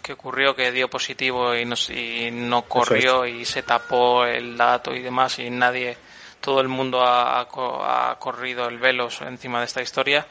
que 0.00 0.14
ocurrió, 0.14 0.56
que 0.56 0.72
dio 0.72 0.88
positivo 0.88 1.54
y 1.54 1.66
no, 1.66 1.74
s- 1.74 1.92
y 1.92 2.30
no 2.30 2.62
corrió 2.62 3.26
y 3.26 3.44
se 3.44 3.62
tapó 3.62 4.24
el 4.24 4.56
dato 4.56 4.94
y 4.94 5.02
demás 5.02 5.38
y 5.38 5.50
nadie, 5.50 5.98
todo 6.46 6.60
el 6.60 6.68
mundo 6.68 7.02
ha, 7.02 7.40
ha 7.40 7.48
co- 7.48 7.82
ha 7.84 8.16
corrido 8.20 8.68
el 8.68 8.78
velo 8.78 9.08
encima 9.26 9.58
de 9.58 9.64
esta 9.66 9.82
historia 9.82 10.24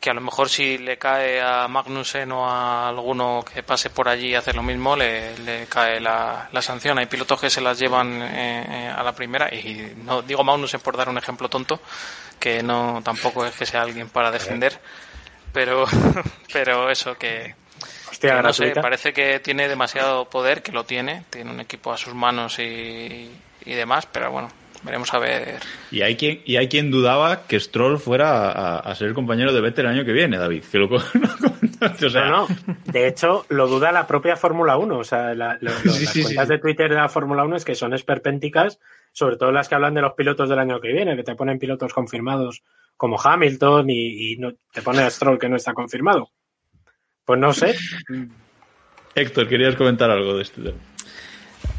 que 0.00 0.10
a 0.10 0.14
lo 0.14 0.20
mejor 0.20 0.48
si 0.50 0.76
le 0.76 0.98
cae 0.98 1.40
a 1.40 1.66
Magnussen 1.68 2.30
o 2.32 2.46
a 2.50 2.88
alguno 2.88 3.42
que 3.50 3.62
pase 3.62 3.88
por 3.90 4.08
allí 4.08 4.28
y 4.30 4.34
hace 4.34 4.52
lo 4.52 4.62
mismo, 4.62 4.94
le, 4.94 5.38
le 5.38 5.66
cae 5.68 6.00
la, 6.00 6.48
la 6.52 6.60
sanción. 6.62 6.98
Hay 6.98 7.06
pilotos 7.06 7.40
que 7.40 7.48
se 7.48 7.62
las 7.62 7.78
llevan 7.78 8.20
eh, 8.22 8.66
eh, 8.68 8.92
a 8.94 9.02
la 9.02 9.12
primera 9.14 9.48
y 9.54 9.94
no 10.04 10.20
digo 10.20 10.44
Magnussen 10.44 10.80
por 10.80 10.96
dar 10.98 11.08
un 11.08 11.16
ejemplo 11.16 11.48
tonto, 11.48 11.80
que 12.38 12.62
no 12.62 13.00
tampoco 13.04 13.46
es 13.46 13.54
que 13.56 13.64
sea 13.64 13.82
alguien 13.82 14.10
para 14.10 14.30
defender, 14.30 14.78
pero 15.52 15.86
pero 16.52 16.90
eso 16.90 17.16
que, 17.16 17.54
Hostia, 18.10 18.34
no 18.42 18.52
sé, 18.52 18.64
parece 18.82 19.12
que 19.14 19.40
tiene 19.40 19.66
demasiado 19.66 20.26
poder, 20.28 20.62
que 20.62 20.72
lo 20.72 20.84
tiene, 20.84 21.24
tiene 21.30 21.50
un 21.50 21.60
equipo 21.60 21.90
a 21.90 21.96
sus 21.96 22.12
manos 22.14 22.58
y, 22.58 23.30
y 23.64 23.72
demás, 23.72 24.06
pero 24.12 24.30
bueno, 24.30 24.48
veremos 24.86 25.12
a 25.12 25.18
ver. 25.18 25.56
Y 25.90 26.00
hay 26.00 26.16
quien, 26.16 26.40
y 26.46 26.56
hay 26.56 26.68
quien 26.68 26.90
dudaba 26.90 27.46
que 27.46 27.60
Stroll 27.60 27.98
fuera 27.98 28.50
a, 28.50 28.78
a 28.78 28.94
ser 28.94 29.08
el 29.08 29.14
compañero 29.14 29.52
de 29.52 29.60
Vettel 29.60 29.84
el 29.86 29.92
año 29.92 30.04
que 30.04 30.12
viene, 30.12 30.38
David. 30.38 30.64
Que 30.70 30.78
lo, 30.78 30.86
o 30.96 31.00
sea, 32.10 32.24
No, 32.26 32.48
no. 32.48 32.56
De 32.86 33.06
hecho, 33.08 33.44
lo 33.50 33.66
duda 33.68 33.92
la 33.92 34.06
propia 34.06 34.36
Fórmula 34.36 34.78
1. 34.78 34.98
O 34.98 35.04
sea, 35.04 35.34
la- 35.34 35.58
lo- 35.60 35.70
lo- 35.70 35.76
Sí, 35.78 35.88
las 35.90 35.98
sí, 35.98 36.06
sí, 36.06 36.22
cuentas 36.22 36.46
sí. 36.48 36.54
de 36.54 36.58
Twitter 36.60 36.88
de 36.88 36.96
la 36.96 37.08
Fórmula 37.08 37.44
1 37.44 37.56
es 37.56 37.64
que 37.64 37.74
son 37.74 37.92
esperpénticas, 37.92 38.78
sobre 39.12 39.36
todo 39.36 39.52
las 39.52 39.68
que 39.68 39.74
hablan 39.74 39.94
de 39.94 40.00
los 40.02 40.14
pilotos 40.14 40.48
del 40.48 40.58
año 40.58 40.80
que 40.80 40.92
viene, 40.92 41.16
que 41.16 41.22
te 41.24 41.34
ponen 41.34 41.58
pilotos 41.58 41.92
confirmados 41.92 42.62
como 42.96 43.20
Hamilton 43.20 43.90
y, 43.90 44.32
y 44.32 44.36
no, 44.38 44.52
te 44.72 44.80
pone 44.82 45.02
a 45.02 45.10
Stroll 45.10 45.38
que 45.38 45.48
no 45.50 45.56
está 45.56 45.74
confirmado. 45.74 46.30
Pues 47.24 47.38
no 47.40 47.52
sé. 47.52 47.74
Héctor, 49.14 49.48
querías 49.48 49.74
comentar 49.76 50.10
algo 50.10 50.36
de 50.36 50.42
este 50.42 50.62
tema. 50.62 50.78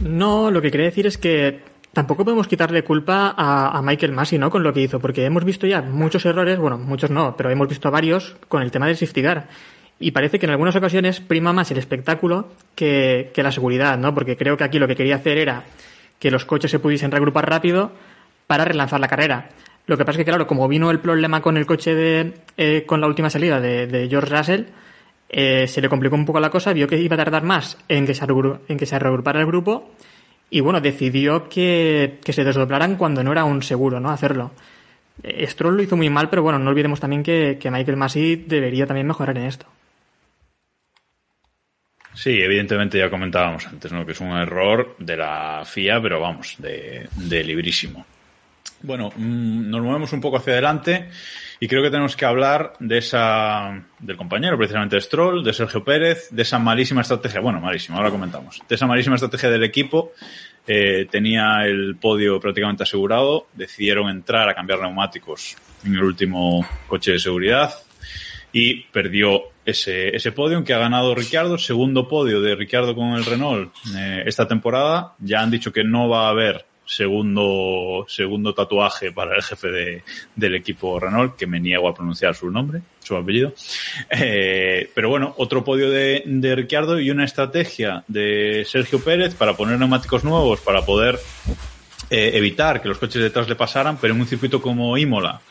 No, 0.02 0.52
lo 0.52 0.62
que 0.62 0.72
quería 0.72 0.88
decir 0.88 1.08
es 1.08 1.18
que 1.18 1.62
tampoco 1.98 2.24
podemos 2.24 2.48
quitarle 2.48 2.84
culpa 2.84 3.34
a, 3.36 3.82
Michael 3.82 4.12
Massey, 4.12 4.38
¿no? 4.38 4.52
Con 4.52 4.62
lo 4.62 4.72
que 4.72 4.82
hizo, 4.82 5.00
porque 5.00 5.26
hemos 5.26 5.44
visto 5.44 5.66
ya 5.66 5.82
muchos 5.82 6.24
errores, 6.28 6.60
bueno, 6.60 6.78
muchos 6.78 7.10
no, 7.10 7.36
pero 7.36 7.50
hemos 7.50 7.68
visto 7.68 7.90
varios 7.90 8.36
con 8.48 8.62
el 8.62 8.70
tema 8.70 8.86
del 8.86 8.98
safety. 8.98 9.24
Y 10.00 10.12
parece 10.12 10.38
que 10.38 10.46
en 10.46 10.52
algunas 10.52 10.76
ocasiones 10.76 11.22
prima 11.22 11.54
más 11.54 11.72
el 11.72 11.80
espectáculo 11.80 12.50
que, 12.76 13.32
la 13.36 13.52
seguridad, 13.52 13.98
¿no? 13.98 14.14
Porque 14.14 14.38
creo 14.38 14.56
que 14.58 14.64
aquí 14.64 14.78
lo 14.78 14.88
que 14.88 14.96
quería 14.96 15.16
hacer 15.16 15.40
era 15.40 15.64
que 16.20 16.30
los 16.30 16.46
coches 16.46 16.70
se 16.70 16.78
pudiesen 16.78 17.10
reagrupar 17.10 17.50
rápido 17.50 17.92
para 18.46 18.64
relanzar 18.64 19.00
la 19.00 19.08
carrera. 19.08 19.50
Lo 19.88 19.98
que 19.98 20.06
pasa 20.06 20.20
es 20.20 20.24
que, 20.24 20.30
claro, 20.30 20.46
como 20.46 20.68
vino 20.68 20.92
el 20.92 21.00
problema 21.00 21.42
con 21.42 21.58
el 21.58 21.66
coche 21.66 21.96
de, 21.96 22.34
eh, 22.58 22.84
con 22.86 23.02
la 23.02 23.08
última 23.08 23.32
salida 23.32 23.60
de, 23.60 23.88
de 23.88 24.08
George 24.08 24.38
Russell, 24.38 24.66
eh, 25.30 25.68
se 25.68 25.82
le 25.82 25.90
complicó 25.90 26.16
un 26.16 26.28
poco 26.28 26.40
la 26.40 26.52
cosa, 26.52 26.74
vio 26.74 26.88
que 26.88 27.00
iba 27.00 27.16
a 27.16 27.18
tardar 27.18 27.42
más 27.42 27.80
en 27.88 28.06
que 28.06 28.14
se, 28.14 28.24
en 28.68 28.78
que 28.78 28.86
se 28.86 29.00
reagrupara 29.00 29.40
el 29.40 29.48
grupo 29.48 29.90
y 30.50 30.60
bueno, 30.62 30.82
decidió 30.82 31.50
que, 31.50 32.20
que 32.24 32.34
se 32.34 32.44
desdoblaran 32.44 32.96
cuando 32.96 33.24
no 33.24 33.32
era 33.32 33.44
un 33.44 33.62
seguro, 33.64 34.00
¿no? 34.00 34.10
Hacerlo. 34.10 34.52
Stroll 35.46 35.76
lo 35.76 35.84
hizo 35.84 35.98
muy 35.98 36.10
mal, 36.10 36.30
pero 36.30 36.44
bueno, 36.44 36.60
no 36.60 36.70
olvidemos 36.70 37.00
también 37.00 37.24
que, 37.24 37.58
que 37.60 37.72
Michael 37.72 37.98
Massey 37.98 38.36
debería 38.36 38.86
también 38.86 39.08
mejorar 39.08 39.38
en 39.38 39.46
esto. 39.46 39.66
Sí, 42.14 42.42
evidentemente 42.42 42.98
ya 42.98 43.10
comentábamos 43.10 43.68
antes, 43.68 43.92
¿no? 43.92 44.06
Que 44.06 44.14
es 44.14 44.22
un 44.22 44.32
error 44.32 44.96
de 44.98 45.18
la 45.18 45.64
FIA, 45.66 46.02
pero 46.02 46.20
vamos, 46.20 46.56
de, 46.58 47.08
de 47.16 47.44
librísimo. 47.44 48.06
Bueno, 48.82 49.12
mm, 49.16 49.70
nos 49.70 49.82
movemos 49.82 50.14
un 50.14 50.22
poco 50.22 50.38
hacia 50.38 50.54
adelante 50.54 51.10
y 51.60 51.68
creo 51.68 51.82
que 51.82 51.90
tenemos 51.90 52.16
que 52.16 52.26
hablar 52.26 52.74
de 52.80 53.00
esa, 53.00 53.84
del 54.00 54.18
compañero 54.18 54.58
precisamente 54.58 54.96
de 54.96 55.02
Stroll, 55.02 55.44
de 55.44 55.54
Sergio 55.54 55.84
Pérez, 55.84 56.30
de 56.32 56.42
esa 56.44 56.60
malísima 56.60 57.02
estrategia, 57.02 57.40
bueno, 57.40 57.60
malísima, 57.60 57.98
ahora 57.98 58.12
comentamos, 58.12 58.62
de 58.68 58.76
esa 58.76 58.86
malísima 58.86 59.16
estrategia 59.16 59.50
del 59.50 59.64
equipo. 59.64 60.12
Eh, 60.68 61.08
tenía 61.10 61.66
el 61.66 61.96
podio 61.96 62.40
prácticamente 62.40 62.84
asegurado, 62.84 63.48
decidieron 63.54 64.10
entrar 64.10 64.50
a 64.50 64.54
cambiar 64.54 64.82
neumáticos 64.82 65.56
en 65.86 65.96
el 65.96 66.04
último 66.04 66.68
coche 66.88 67.14
de 67.14 67.20
seguridad. 67.20 67.74
y 68.54 68.84
perdió 68.86 69.44
ese, 69.66 70.16
ese 70.16 70.32
podio 70.32 70.64
que 70.64 70.74
ha 70.74 70.78
ganado 70.78 71.14
Ricciardo, 71.14 71.58
segundo 71.58 72.08
podio 72.08 72.42
de 72.42 72.56
Ricciardo 72.56 72.96
con 72.96 73.14
el 73.14 73.26
Renault 73.26 73.74
eh, 73.96 74.24
esta 74.26 74.48
temporada. 74.48 75.14
Ya 75.20 75.42
han 75.42 75.52
dicho 75.52 75.74
que 75.74 75.84
no 75.84 76.08
va 76.08 76.28
a 76.28 76.30
haber 76.30 76.66
segundo, 76.88 78.06
segundo 78.08 78.54
tatuaje 78.54 79.12
para 79.12 79.36
el 79.36 79.44
jefe 79.44 79.68
de, 79.68 80.04
del 80.36 80.56
equipo 80.56 81.00
Renault, 81.00 81.36
que 81.36 81.46
me 81.46 81.60
niego 81.60 81.88
a 81.88 81.94
pronunciar 81.94 82.34
su 82.34 82.50
nombre, 82.50 82.82
su 83.04 83.16
apellido. 83.16 83.54
Eh, 84.10 84.90
pero 84.96 85.10
bueno, 85.10 85.36
otro 85.38 85.64
podio 85.64 85.92
de, 85.92 86.24
de 86.26 86.56
Ricciardo 86.56 87.00
y 87.00 87.12
una 87.12 87.26
estrategia 87.26 88.04
de 88.08 88.66
Sergio 88.68 89.00
Pérez 89.04 89.36
para 89.36 89.56
poner 89.56 89.78
neumáticos 89.78 90.24
nuevos, 90.24 90.62
para 90.62 90.84
poder 90.84 91.20
eh, 92.10 92.32
evitar 92.34 92.82
que 92.82 92.88
los 92.88 92.98
coches 92.98 93.22
detrás 93.22 93.50
le 93.50 93.56
pasaran, 93.56 93.98
pero 93.98 94.14
en 94.14 94.22
un 94.22 94.28
circuito 94.28 94.62
como 94.62 94.98
Imola, 94.98 95.42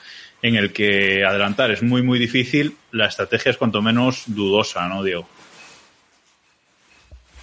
en 0.41 0.57
el 0.57 0.73
que 0.73 1.23
adelantar 1.23 1.71
es 1.71 1.83
muy, 1.83 2.03
muy 2.03 2.19
difícil, 2.19 2.77
la 2.93 3.07
estrategia 3.07 3.51
es 3.51 3.59
cuanto 3.59 3.83
menos 3.83 4.25
dudosa, 4.27 4.89
¿no, 4.89 5.05
Diego? 5.05 5.29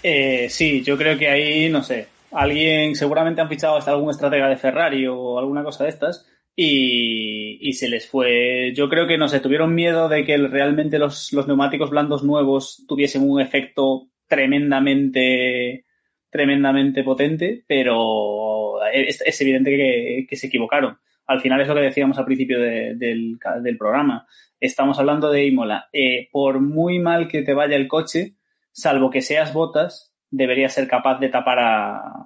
Eh, 0.01 0.47
sí, 0.49 0.81
yo 0.81 0.97
creo 0.97 1.17
que 1.17 1.29
ahí, 1.29 1.69
no 1.69 1.83
sé, 1.83 2.07
alguien, 2.33 2.95
seguramente 2.95 3.41
han 3.41 3.49
fichado 3.49 3.77
hasta 3.77 3.91
algún 3.91 4.09
estratega 4.09 4.49
de 4.49 4.57
Ferrari 4.57 5.07
o 5.07 5.37
alguna 5.37 5.63
cosa 5.63 5.83
de 5.83 5.91
estas 5.91 6.27
y, 6.55 7.57
y 7.61 7.73
se 7.73 7.89
les 7.89 8.07
fue, 8.07 8.73
yo 8.75 8.89
creo 8.89 9.07
que, 9.07 9.17
no 9.17 9.27
sé, 9.27 9.39
tuvieron 9.39 9.73
miedo 9.73 10.09
de 10.09 10.23
que 10.25 10.37
realmente 10.37 10.99
los, 10.99 11.33
los 11.33 11.47
neumáticos 11.47 11.89
blandos 11.89 12.23
nuevos 12.23 12.85
tuviesen 12.87 13.29
un 13.29 13.41
efecto 13.41 14.09
tremendamente 14.27 15.85
tremendamente 16.33 17.03
potente, 17.03 17.63
pero 17.67 18.83
es, 18.91 19.39
evidente 19.39 19.69
que, 19.69 20.25
que, 20.27 20.35
se 20.35 20.47
equivocaron. 20.47 20.97
Al 21.27 21.39
final 21.41 21.61
es 21.61 21.67
lo 21.67 21.75
que 21.75 21.81
decíamos 21.81 22.17
al 22.17 22.25
principio 22.25 22.59
de, 22.59 22.95
del, 22.95 23.37
del, 23.61 23.77
programa. 23.77 24.25
Estamos 24.59 24.97
hablando 24.97 25.29
de 25.31 25.45
Imola. 25.45 25.89
Eh, 25.93 26.29
por 26.31 26.59
muy 26.59 26.97
mal 26.97 27.27
que 27.27 27.43
te 27.43 27.53
vaya 27.53 27.75
el 27.75 27.87
coche, 27.87 28.33
salvo 28.71 29.11
que 29.11 29.21
seas 29.21 29.53
botas, 29.53 30.12
deberías 30.33 30.73
ser 30.73 30.87
capaz 30.87 31.19
de 31.19 31.29
tapar 31.29 31.59
a, 31.59 32.25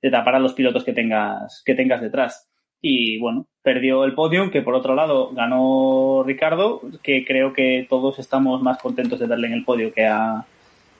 de 0.00 0.10
tapar 0.10 0.36
a 0.36 0.38
los 0.38 0.54
pilotos 0.54 0.84
que 0.84 0.92
tengas, 0.92 1.62
que 1.64 1.74
tengas 1.74 2.00
detrás. 2.00 2.48
Y 2.80 3.18
bueno, 3.18 3.48
perdió 3.62 4.04
el 4.04 4.14
podium, 4.14 4.50
que 4.50 4.62
por 4.62 4.74
otro 4.74 4.94
lado 4.94 5.30
ganó 5.32 6.22
Ricardo, 6.24 6.80
que 7.02 7.24
creo 7.24 7.52
que 7.52 7.86
todos 7.90 8.20
estamos 8.20 8.62
más 8.62 8.78
contentos 8.78 9.18
de 9.18 9.26
darle 9.26 9.48
en 9.48 9.54
el 9.54 9.64
podio 9.64 9.92
que 9.92 10.06
a, 10.06 10.44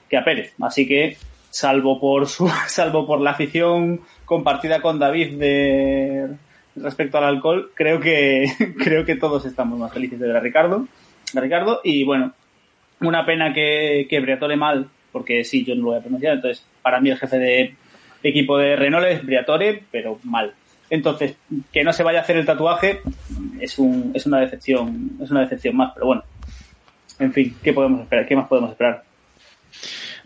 que 0.09 0.17
a 0.17 0.25
Pérez. 0.25 0.53
Así 0.61 0.85
que 0.85 1.15
salvo 1.49 1.99
por 1.99 2.27
su, 2.27 2.47
salvo 2.67 3.07
por 3.07 3.21
la 3.21 3.31
afición 3.31 4.01
compartida 4.25 4.81
con 4.81 4.99
David 4.99 5.39
de 5.39 6.27
respecto 6.75 7.17
al 7.17 7.23
alcohol, 7.23 7.71
creo 7.73 7.99
que 7.99 8.45
creo 8.77 9.05
que 9.05 9.15
todos 9.15 9.45
estamos 9.45 9.79
más 9.79 9.93
felices 9.93 10.19
de 10.19 10.27
ver 10.27 10.37
a 10.37 10.41
Ricardo, 10.41 10.87
Ricardo 11.33 11.81
y 11.83 12.03
bueno, 12.03 12.33
una 13.01 13.25
pena 13.25 13.53
que, 13.53 14.07
que 14.09 14.55
mal, 14.55 14.89
porque 15.11 15.43
sí, 15.43 15.63
yo 15.65 15.75
no 15.75 15.81
lo 15.81 15.87
voy 15.89 15.97
a 15.97 16.01
pronunciar, 16.01 16.35
entonces 16.35 16.65
para 16.81 16.99
mí 16.99 17.09
el 17.09 17.17
jefe 17.17 17.37
de 17.37 17.75
equipo 18.23 18.57
de 18.57 18.75
Renault 18.75 19.07
es 19.07 19.25
Briatore, 19.25 19.83
pero 19.91 20.19
mal. 20.23 20.53
Entonces, 20.89 21.35
que 21.71 21.83
no 21.83 21.93
se 21.93 22.03
vaya 22.03 22.19
a 22.19 22.21
hacer 22.23 22.37
el 22.37 22.45
tatuaje 22.45 23.01
es 23.59 23.77
un, 23.77 24.11
es 24.13 24.25
una 24.25 24.39
decepción, 24.39 25.11
es 25.21 25.29
una 25.29 25.41
decepción 25.41 25.75
más, 25.75 25.91
pero 25.93 26.07
bueno. 26.07 26.23
En 27.19 27.33
fin, 27.33 27.55
¿qué 27.61 27.73
podemos 27.73 28.01
esperar? 28.01 28.27
¿Qué 28.27 28.35
más 28.35 28.47
podemos 28.47 28.71
esperar? 28.71 29.03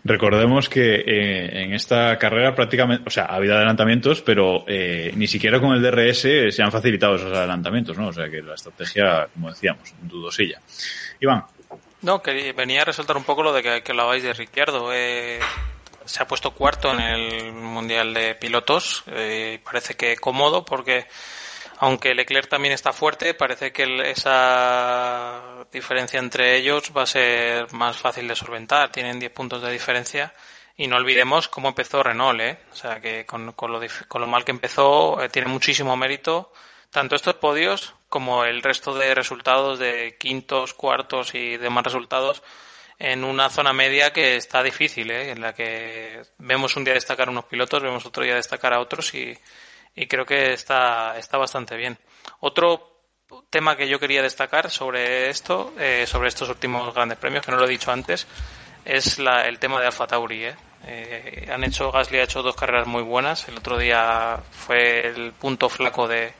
Recordemos 0.04 0.68
que 0.68 0.96
eh, 0.96 1.62
en 1.62 1.72
esta 1.72 2.18
carrera 2.18 2.54
prácticamente, 2.54 3.04
o 3.06 3.10
sea, 3.10 3.24
ha 3.24 3.36
habido 3.36 3.56
adelantamientos, 3.56 4.20
pero 4.20 4.64
eh, 4.68 5.10
ni 5.16 5.26
siquiera 5.26 5.60
con 5.60 5.72
el 5.72 5.82
DRS 5.82 6.54
se 6.54 6.62
han 6.62 6.70
facilitado 6.70 7.16
esos 7.16 7.32
adelantamientos, 7.32 7.96
¿no? 7.96 8.08
O 8.08 8.12
sea 8.12 8.28
que 8.28 8.42
la 8.42 8.54
estrategia, 8.54 9.28
como 9.32 9.48
decíamos, 9.50 9.94
dudosilla. 10.02 10.60
Iván. 11.20 11.44
No, 12.04 12.22
que 12.22 12.52
venía 12.52 12.82
a 12.82 12.84
resaltar 12.84 13.16
un 13.16 13.24
poco 13.24 13.42
lo 13.42 13.54
de 13.54 13.62
que, 13.62 13.82
que 13.82 13.92
hablabais 13.92 14.22
de 14.22 14.34
Ricciardo. 14.34 14.92
Eh, 14.92 15.40
se 16.04 16.22
ha 16.22 16.26
puesto 16.26 16.50
cuarto 16.50 16.92
en 16.92 17.00
el 17.00 17.52
Mundial 17.54 18.12
de 18.12 18.34
Pilotos. 18.34 19.04
Eh, 19.06 19.58
parece 19.64 19.94
que 19.94 20.14
cómodo 20.18 20.66
porque 20.66 21.06
aunque 21.78 22.14
Leclerc 22.14 22.46
también 22.46 22.74
está 22.74 22.92
fuerte, 22.92 23.32
parece 23.32 23.72
que 23.72 24.10
esa 24.10 25.64
diferencia 25.72 26.20
entre 26.20 26.58
ellos 26.58 26.92
va 26.94 27.04
a 27.04 27.06
ser 27.06 27.72
más 27.72 27.96
fácil 27.96 28.28
de 28.28 28.36
solventar. 28.36 28.92
Tienen 28.92 29.18
10 29.18 29.32
puntos 29.32 29.62
de 29.62 29.72
diferencia. 29.72 30.34
Y 30.76 30.88
no 30.88 30.96
olvidemos 30.96 31.48
cómo 31.48 31.68
empezó 31.68 32.02
Renault, 32.02 32.38
¿eh? 32.38 32.58
O 32.70 32.76
sea, 32.76 33.00
que 33.00 33.24
con, 33.24 33.52
con, 33.52 33.72
lo, 33.72 33.80
con 34.08 34.20
lo, 34.20 34.26
mal 34.26 34.44
que 34.44 34.50
empezó, 34.50 35.22
eh, 35.22 35.30
tiene 35.30 35.48
muchísimo 35.48 35.96
mérito. 35.96 36.52
Tanto 36.94 37.16
estos 37.16 37.34
podios 37.34 37.92
como 38.08 38.44
el 38.44 38.62
resto 38.62 38.94
de 38.94 39.16
resultados 39.16 39.80
de 39.80 40.16
quintos, 40.16 40.74
cuartos 40.74 41.34
y 41.34 41.56
demás 41.56 41.82
resultados 41.82 42.40
en 43.00 43.24
una 43.24 43.50
zona 43.50 43.72
media 43.72 44.12
que 44.12 44.36
está 44.36 44.62
difícil, 44.62 45.10
¿eh? 45.10 45.32
En 45.32 45.40
la 45.40 45.52
que 45.54 46.22
vemos 46.38 46.76
un 46.76 46.84
día 46.84 46.94
destacar 46.94 47.28
unos 47.28 47.46
pilotos, 47.46 47.82
vemos 47.82 48.06
otro 48.06 48.22
día 48.22 48.36
destacar 48.36 48.72
a 48.72 48.78
otros 48.78 49.12
y, 49.12 49.36
y 49.96 50.06
creo 50.06 50.24
que 50.24 50.52
está, 50.52 51.18
está 51.18 51.36
bastante 51.36 51.76
bien. 51.76 51.98
Otro 52.38 53.00
tema 53.50 53.76
que 53.76 53.88
yo 53.88 53.98
quería 53.98 54.22
destacar 54.22 54.70
sobre 54.70 55.30
esto, 55.30 55.74
eh, 55.76 56.04
sobre 56.06 56.28
estos 56.28 56.48
últimos 56.48 56.94
grandes 56.94 57.18
premios, 57.18 57.44
que 57.44 57.50
no 57.50 57.58
lo 57.58 57.64
he 57.64 57.70
dicho 57.70 57.90
antes, 57.90 58.24
es 58.84 59.18
la, 59.18 59.48
el 59.48 59.58
tema 59.58 59.80
de 59.80 59.86
Alfa 59.86 60.06
Tauri. 60.06 60.44
¿eh? 60.44 60.56
Eh, 60.86 61.48
han 61.52 61.64
hecho, 61.64 61.90
Gasly 61.90 62.20
ha 62.20 62.22
hecho 62.22 62.40
dos 62.40 62.54
carreras 62.54 62.86
muy 62.86 63.02
buenas. 63.02 63.48
El 63.48 63.56
otro 63.56 63.78
día 63.78 64.38
fue 64.52 65.08
el 65.08 65.32
punto 65.32 65.68
flaco 65.68 66.06
de, 66.06 66.32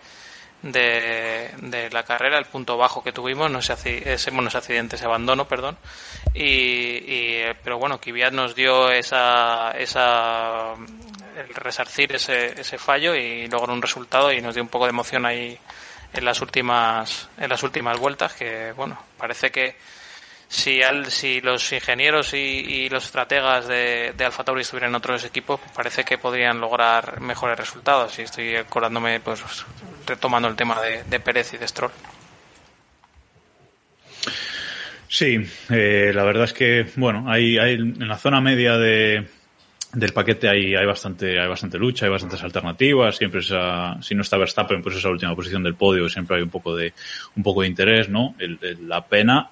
de, 0.64 1.50
de 1.59 1.90
la 1.90 2.03
carrera, 2.05 2.38
el 2.38 2.46
punto 2.46 2.77
bajo 2.79 3.03
que 3.03 3.12
tuvimos, 3.12 3.50
no 3.50 3.59
ese, 3.59 4.12
ese, 4.12 4.31
bueno, 4.31 4.48
ese 4.48 4.59
accidente, 4.59 4.96
ese 4.96 5.05
abandono, 5.05 5.46
perdón. 5.46 5.77
Y, 6.33 6.42
y 6.42 7.42
pero 7.62 7.79
bueno, 7.79 8.00
Kvyat 8.00 8.33
nos 8.33 8.55
dio 8.55 8.90
esa, 8.90 9.72
esa 9.72 10.72
el 11.37 11.55
resarcir 11.55 12.14
ese, 12.14 12.59
ese 12.59 12.79
fallo 12.79 13.14
y 13.14 13.46
logró 13.48 13.72
un 13.72 13.83
resultado 13.83 14.33
y 14.33 14.40
nos 14.40 14.55
dio 14.55 14.62
un 14.62 14.68
poco 14.68 14.87
de 14.87 14.90
emoción 14.90 15.27
ahí 15.27 15.59
en 16.12 16.24
las 16.24 16.40
últimas 16.40 17.29
en 17.38 17.50
las 17.50 17.62
últimas 17.64 17.98
vueltas 17.98 18.35
que 18.35 18.70
bueno 18.72 18.96
parece 19.18 19.50
que 19.50 19.77
si 20.48 20.83
al, 20.83 21.11
si 21.11 21.40
los 21.40 21.72
ingenieros 21.72 22.35
y, 22.35 22.37
y 22.37 22.88
los 22.88 23.04
estrategas 23.04 23.66
de, 23.66 24.12
de 24.16 24.24
Alfa 24.24 24.44
Tauri 24.44 24.62
estuvieran 24.62 24.90
en 24.90 24.96
otros 24.96 25.24
equipos 25.24 25.61
parece 25.74 26.04
que 26.04 26.18
podrían 26.18 26.61
lograr 26.61 27.20
mejores 27.20 27.59
resultados. 27.59 28.18
Y 28.18 28.22
estoy 28.22 28.57
acordándome 28.57 29.20
pues 29.20 29.42
retomando 30.07 30.48
el 30.48 30.57
tema 30.57 30.80
de, 30.80 31.04
de 31.04 31.20
Pérez 31.20 31.54
y 31.54 31.59
de 31.59 31.68
Stroll. 31.68 31.92
Sí, 35.09 35.38
eh, 35.70 36.11
la 36.12 36.24
verdad 36.24 36.44
es 36.44 36.52
que, 36.52 36.87
bueno, 36.96 37.26
hay, 37.28 37.57
hay 37.57 37.74
en 37.74 38.09
la 38.09 38.18
zona 38.18 38.40
media 38.40 38.76
de, 38.76 39.24
del 39.92 40.12
paquete 40.12 40.48
hay, 40.48 40.74
hay 40.74 40.87
bastante 40.87 41.38
hay 41.38 41.46
bastante 41.46 41.78
lucha, 41.78 42.07
hay 42.07 42.11
bastantes 42.11 42.42
alternativas, 42.42 43.16
siempre 43.16 43.38
esa, 43.38 44.02
si 44.02 44.16
no 44.16 44.22
está 44.22 44.37
Verstappen, 44.37 44.83
pues 44.83 44.96
esa 44.96 45.11
última 45.11 45.37
posición 45.37 45.62
del 45.62 45.76
podio 45.76 46.09
siempre 46.09 46.38
hay 46.38 46.42
un 46.42 46.50
poco 46.50 46.74
de 46.74 46.92
un 47.37 47.44
poco 47.44 47.62
de 47.62 47.68
interés, 47.68 48.09
¿no? 48.09 48.35
La 48.80 49.07
pena 49.07 49.50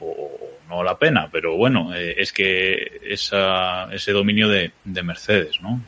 o 0.00 0.30
no 0.68 0.82
la 0.82 0.98
pena, 0.98 1.28
pero 1.30 1.56
bueno, 1.56 1.94
eh, 1.94 2.14
es 2.18 2.32
que 2.32 3.00
esa, 3.04 3.92
ese 3.92 4.12
dominio 4.12 4.48
de, 4.48 4.72
de 4.84 5.02
Mercedes, 5.02 5.60
¿no? 5.60 5.80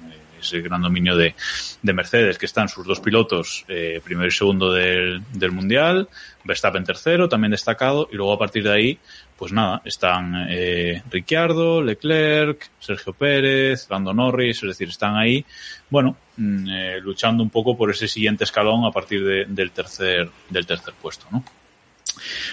ese 0.42 0.60
gran 0.60 0.82
dominio 0.82 1.16
de, 1.16 1.34
de 1.80 1.92
Mercedes, 1.92 2.36
que 2.36 2.46
están 2.46 2.68
sus 2.68 2.86
dos 2.86 3.00
pilotos, 3.00 3.64
eh, 3.68 4.00
primero 4.04 4.28
y 4.28 4.32
segundo 4.32 4.72
del, 4.72 5.22
del 5.32 5.52
Mundial, 5.52 6.08
Verstappen 6.44 6.84
tercero, 6.84 7.28
también 7.28 7.52
destacado, 7.52 8.08
y 8.12 8.16
luego 8.16 8.32
a 8.32 8.38
partir 8.38 8.64
de 8.64 8.72
ahí, 8.72 8.98
pues 9.36 9.52
nada, 9.52 9.80
están 9.84 10.46
eh, 10.50 11.02
Ricciardo, 11.10 11.80
Leclerc, 11.80 12.70
Sergio 12.78 13.12
Pérez, 13.12 13.88
Lando 13.88 14.12
Norris, 14.12 14.62
es 14.62 14.68
decir, 14.68 14.88
están 14.88 15.16
ahí, 15.16 15.44
bueno, 15.88 16.16
eh, 16.38 16.98
luchando 17.00 17.42
un 17.42 17.50
poco 17.50 17.76
por 17.76 17.90
ese 17.90 18.08
siguiente 18.08 18.44
escalón 18.44 18.84
a 18.84 18.90
partir 18.90 19.24
de, 19.24 19.44
del 19.46 19.70
tercer, 19.70 20.28
del 20.50 20.66
tercer 20.66 20.94
puesto, 21.00 21.26
¿no? 21.30 21.44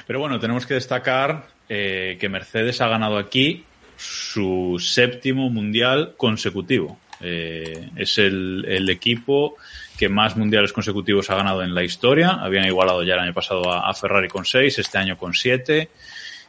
Pero 0.07 0.19
bueno, 0.19 0.39
tenemos 0.39 0.65
que 0.65 0.75
destacar 0.75 1.47
eh, 1.67 2.17
que 2.19 2.29
Mercedes 2.29 2.81
ha 2.81 2.88
ganado 2.88 3.17
aquí 3.17 3.65
su 3.97 4.77
séptimo 4.79 5.49
mundial 5.49 6.13
consecutivo. 6.17 6.97
Eh, 7.21 7.89
es 7.97 8.17
el, 8.17 8.89
equipo 8.89 9.57
que 9.97 10.07
más 10.07 10.38
mundiales 10.38 10.71
consecutivos 10.71 11.30
ha 11.30 11.36
ganado 11.36 11.63
en 11.63 11.76
la 11.76 11.84
historia. 11.84 12.32
Habían 12.32 12.65
igualado 12.65 13.03
ya 13.03 13.15
el 13.15 13.19
año 13.19 13.34
pasado 13.34 13.71
a, 13.71 13.89
a 13.89 13.93
Ferrari 13.93 14.30
con 14.30 14.45
seis, 14.45 14.80
este 14.80 14.97
año 14.97 15.17
con 15.17 15.34
siete, 15.34 15.89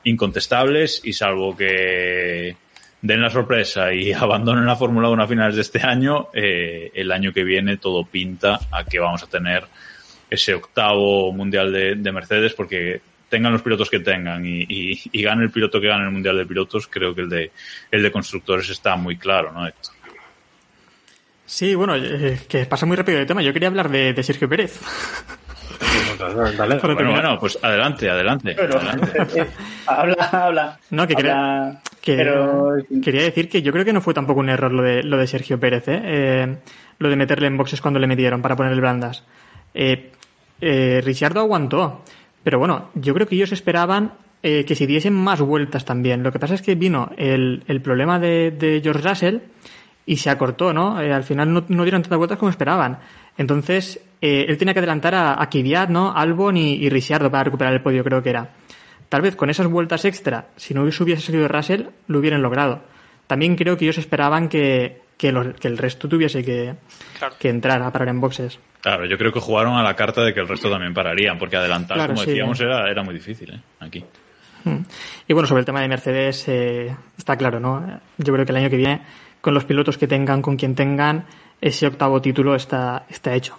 incontestables 0.04 1.00
y 1.04 1.12
salvo 1.12 1.56
que 1.56 2.56
den 3.02 3.22
la 3.22 3.30
sorpresa 3.30 3.92
y 3.92 4.12
abandonen 4.12 4.66
la 4.66 4.76
Fórmula 4.76 5.08
1 5.08 5.22
a 5.22 5.26
finales 5.26 5.56
de 5.56 5.62
este 5.62 5.80
año, 5.80 6.28
eh, 6.32 6.90
el 6.94 7.10
año 7.12 7.32
que 7.32 7.44
viene 7.44 7.76
todo 7.76 8.04
pinta 8.04 8.60
a 8.70 8.84
que 8.84 8.98
vamos 8.98 9.22
a 9.22 9.26
tener 9.26 9.64
ese 10.30 10.54
octavo 10.54 11.32
mundial 11.32 11.72
de, 11.72 11.96
de 11.96 12.12
Mercedes 12.12 12.54
porque 12.54 13.00
tengan 13.28 13.52
los 13.52 13.62
pilotos 13.62 13.90
que 13.90 14.00
tengan 14.00 14.44
y, 14.46 14.62
y, 14.68 15.00
y, 15.12 15.22
gane 15.22 15.44
el 15.44 15.50
piloto 15.50 15.80
que 15.80 15.88
gane 15.88 16.04
el 16.04 16.10
mundial 16.10 16.36
de 16.36 16.46
pilotos, 16.46 16.86
creo 16.88 17.14
que 17.14 17.20
el 17.22 17.28
de, 17.28 17.50
el 17.90 18.02
de 18.02 18.10
constructores 18.12 18.68
está 18.70 18.96
muy 18.96 19.16
claro, 19.16 19.52
¿no, 19.52 19.66
Héctor? 19.66 19.94
Sí, 21.46 21.74
bueno, 21.74 21.96
eh, 21.96 22.40
que 22.48 22.64
pasa 22.66 22.86
muy 22.86 22.96
rápido 22.96 23.18
el 23.18 23.26
tema. 23.26 23.42
Yo 23.42 23.52
quería 23.52 23.68
hablar 23.68 23.88
de, 23.90 24.12
de 24.12 24.22
Sergio 24.22 24.48
Pérez. 24.48 24.80
Dale. 26.18 26.76
Pero- 26.80 26.94
Bueno, 26.94 27.10
bueno, 27.12 27.38
pues 27.38 27.58
adelante, 27.62 28.08
adelante. 28.10 28.54
Pero, 28.56 28.78
adelante. 28.78 29.46
habla, 29.86 30.14
habla. 30.32 30.78
No, 30.90 31.06
que, 31.06 31.14
quería- 31.14 31.32
habla- 31.66 31.82
que- 32.00 32.16
pero- 32.16 32.76
quería 33.02 33.22
decir 33.22 33.48
que 33.48 33.62
yo 33.62 33.72
creo 33.72 33.84
que 33.84 33.92
no 33.92 34.00
fue 34.00 34.14
tampoco 34.14 34.40
un 34.40 34.50
error 34.50 34.72
lo 34.72 34.82
de, 34.82 35.02
lo 35.02 35.16
de 35.16 35.26
Sergio 35.26 35.58
Pérez, 35.58 35.88
¿eh? 35.88 36.00
Eh, 36.04 36.56
lo 36.98 37.08
de 37.08 37.16
meterle 37.16 37.46
en 37.46 37.56
boxes 37.56 37.80
cuando 37.80 37.98
le 37.98 38.06
metieron 38.06 38.42
para 38.42 38.54
ponerle 38.56 38.80
blandas. 38.80 39.24
Eh, 39.74 40.12
eh, 40.60 41.00
Ricciardo 41.04 41.40
aguantó, 41.40 42.02
pero 42.42 42.58
bueno, 42.58 42.90
yo 42.94 43.14
creo 43.14 43.26
que 43.26 43.34
ellos 43.34 43.52
esperaban 43.52 44.14
eh, 44.42 44.64
que 44.64 44.74
se 44.74 44.86
diesen 44.86 45.14
más 45.14 45.40
vueltas 45.40 45.84
también. 45.84 46.22
Lo 46.22 46.32
que 46.32 46.38
pasa 46.38 46.54
es 46.54 46.62
que 46.62 46.74
vino 46.74 47.10
el, 47.16 47.62
el 47.66 47.80
problema 47.82 48.18
de, 48.18 48.50
de 48.50 48.80
George 48.82 49.06
Russell 49.06 49.38
y 50.06 50.16
se 50.16 50.30
acortó, 50.30 50.72
¿no? 50.72 51.00
Eh, 51.00 51.12
al 51.12 51.24
final 51.24 51.52
no, 51.52 51.64
no 51.68 51.82
dieron 51.84 52.02
tantas 52.02 52.18
vueltas 52.18 52.38
como 52.38 52.50
esperaban. 52.50 52.98
Entonces, 53.36 54.00
eh, 54.20 54.46
él 54.48 54.58
tenía 54.58 54.74
que 54.74 54.80
adelantar 54.80 55.14
a, 55.14 55.40
a 55.40 55.48
Kvyat, 55.48 55.90
¿no? 55.90 56.12
Albon 56.16 56.56
y, 56.56 56.74
y 56.74 56.90
para 56.90 57.44
recuperar 57.44 57.72
el 57.72 57.82
podio, 57.82 58.02
creo 58.02 58.22
que 58.22 58.30
era. 58.30 58.50
Tal 59.08 59.22
vez 59.22 59.36
con 59.36 59.50
esas 59.50 59.66
vueltas 59.66 60.04
extra, 60.04 60.48
si 60.56 60.72
no 60.72 60.82
hubiese 60.82 61.20
salido 61.20 61.48
Russell, 61.48 61.86
lo 62.06 62.18
hubieran 62.18 62.42
logrado. 62.42 62.80
También 63.26 63.56
creo 63.56 63.76
que 63.76 63.84
ellos 63.84 63.98
esperaban 63.98 64.48
que, 64.48 65.00
que, 65.20 65.32
los- 65.32 65.54
que 65.60 65.68
el 65.68 65.76
resto 65.76 66.08
tuviese 66.08 66.42
que, 66.42 66.74
Claro. 67.18 67.34
que 67.38 67.50
entrar 67.50 67.82
a 67.82 67.92
parar 67.92 68.08
en 68.08 68.20
boxes. 68.22 68.58
Claro, 68.80 69.04
yo 69.04 69.18
creo 69.18 69.30
que 69.30 69.40
jugaron 69.40 69.74
a 69.76 69.82
la 69.82 69.94
carta 69.94 70.22
de 70.24 70.32
que 70.32 70.40
el 70.40 70.48
resto 70.48 70.70
también 70.70 70.94
pararían, 70.94 71.38
porque 71.38 71.56
adelantar, 71.58 71.98
Claro, 71.98 72.14
como 72.14 72.24
sí. 72.24 72.30
decíamos, 72.30 72.58
era, 72.60 72.90
era 72.90 73.02
muy 73.02 73.12
difícil, 73.12 73.52
¿eh? 73.52 73.60
Aquí. 73.80 74.02
Mm. 74.64 74.78
Y 75.28 75.32
bueno, 75.34 75.46
sobre 75.46 75.60
el 75.60 75.66
tema 75.66 75.82
de 75.82 75.88
Mercedes, 75.88 76.48
eh, 76.48 76.96
está 77.18 77.36
claro, 77.36 77.60
¿no? 77.60 78.00
Yo 78.16 78.32
creo 78.32 78.46
que 78.46 78.52
el 78.52 78.56
año 78.56 78.70
que 78.70 78.78
viene, 78.78 79.02
con 79.42 79.52
los 79.52 79.64
pilotos 79.66 79.98
que 79.98 80.06
tengan, 80.06 80.40
con 80.40 80.56
quien 80.56 80.74
tengan, 80.74 81.26
ese 81.60 81.86
octavo 81.86 82.22
título 82.22 82.54
está, 82.54 83.04
está 83.10 83.34
hecho. 83.34 83.58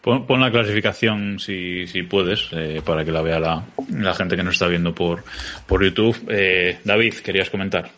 Pon, 0.00 0.26
pon 0.26 0.40
la 0.40 0.50
clasificación 0.50 1.38
si, 1.38 1.86
si 1.86 2.02
puedes, 2.02 2.48
eh, 2.52 2.80
para 2.84 3.04
que 3.04 3.12
la 3.12 3.22
vea 3.22 3.38
la, 3.38 3.62
la 3.90 4.14
gente 4.14 4.36
que 4.36 4.42
nos 4.42 4.54
está 4.54 4.66
viendo 4.66 4.92
por, 4.94 5.22
por 5.66 5.82
YouTube. 5.84 6.16
Eh, 6.28 6.78
David, 6.84 7.14
querías 7.24 7.50
comentar. 7.50 7.88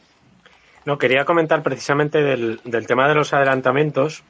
No, 0.84 0.98
quería 0.98 1.24
comentar 1.24 1.62
precisamente 1.62 2.22
del, 2.22 2.60
del 2.64 2.86
tema 2.86 3.08
de 3.08 3.14
los 3.14 3.32
adelantamientos, 3.32 4.22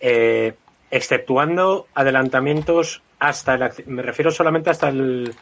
eh, 0.00 0.54
exceptuando 0.90 1.86
adelantamientos 1.94 3.02
hasta 3.18 3.54
el, 3.54 3.70
me 3.86 4.02
refiero 4.02 4.30
solamente 4.30 4.70
hasta 4.70 4.88
el, 4.88 5.34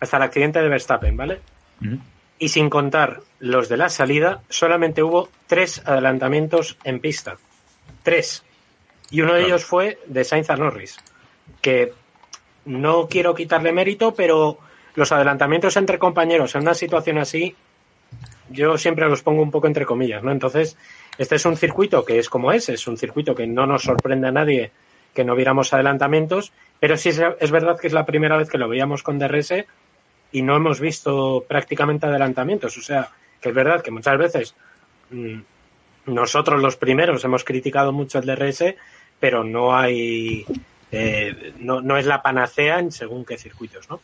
hasta 0.00 0.16
el 0.16 0.22
accidente 0.22 0.60
de 0.60 0.68
Verstappen, 0.68 1.16
¿vale? 1.16 1.40
Y 2.38 2.48
sin 2.48 2.68
contar 2.68 3.20
los 3.38 3.68
de 3.68 3.76
la 3.76 3.88
salida, 3.88 4.42
solamente 4.48 5.02
hubo 5.02 5.28
tres 5.46 5.82
adelantamientos 5.86 6.76
en 6.84 7.00
pista. 7.00 7.36
Tres. 8.02 8.44
Y 9.10 9.20
uno 9.20 9.34
de 9.34 9.44
ellos 9.44 9.64
fue 9.64 9.98
de 10.06 10.24
Sainz 10.24 10.50
a 10.50 10.56
Norris. 10.56 10.98
Que 11.60 11.92
no 12.64 13.08
quiero 13.08 13.34
quitarle 13.34 13.72
mérito, 13.72 14.14
pero 14.14 14.58
los 14.94 15.12
adelantamientos 15.12 15.76
entre 15.76 15.98
compañeros 15.98 16.54
en 16.54 16.62
una 16.62 16.74
situación 16.74 17.18
así, 17.18 17.54
yo 18.50 18.76
siempre 18.76 19.08
los 19.08 19.22
pongo 19.22 19.42
un 19.42 19.50
poco 19.50 19.66
entre 19.66 19.86
comillas, 19.86 20.22
¿no? 20.22 20.32
Entonces, 20.32 20.76
este 21.18 21.36
es 21.36 21.44
un 21.44 21.56
circuito 21.56 22.04
que 22.04 22.18
es 22.18 22.28
como 22.28 22.52
es, 22.52 22.68
es 22.68 22.86
un 22.86 22.96
circuito 22.96 23.34
que 23.34 23.46
no 23.46 23.66
nos 23.66 23.82
sorprende 23.82 24.28
a 24.28 24.32
nadie 24.32 24.72
que 25.14 25.24
no 25.24 25.34
viéramos 25.34 25.72
adelantamientos, 25.72 26.52
pero 26.78 26.96
sí 26.96 27.08
es, 27.08 27.20
es 27.40 27.50
verdad 27.50 27.78
que 27.78 27.86
es 27.86 27.92
la 27.92 28.06
primera 28.06 28.36
vez 28.36 28.48
que 28.48 28.58
lo 28.58 28.68
veíamos 28.68 29.02
con 29.02 29.18
DRS 29.18 29.64
y 30.32 30.42
no 30.42 30.56
hemos 30.56 30.80
visto 30.80 31.44
prácticamente 31.48 32.06
adelantamientos. 32.06 32.76
O 32.76 32.82
sea, 32.82 33.10
que 33.40 33.48
es 33.48 33.54
verdad 33.54 33.82
que 33.82 33.90
muchas 33.90 34.18
veces 34.18 34.54
mm, 35.10 35.40
nosotros 36.06 36.60
los 36.60 36.76
primeros 36.76 37.24
hemos 37.24 37.44
criticado 37.44 37.92
mucho 37.92 38.18
el 38.18 38.26
DRS, 38.26 38.74
pero 39.18 39.44
no 39.44 39.76
hay, 39.76 40.44
eh, 40.92 41.54
no, 41.58 41.80
no 41.80 41.96
es 41.96 42.06
la 42.06 42.22
panacea 42.22 42.78
en 42.78 42.92
según 42.92 43.24
qué 43.24 43.36
circuitos, 43.36 43.88
¿no? 43.90 44.00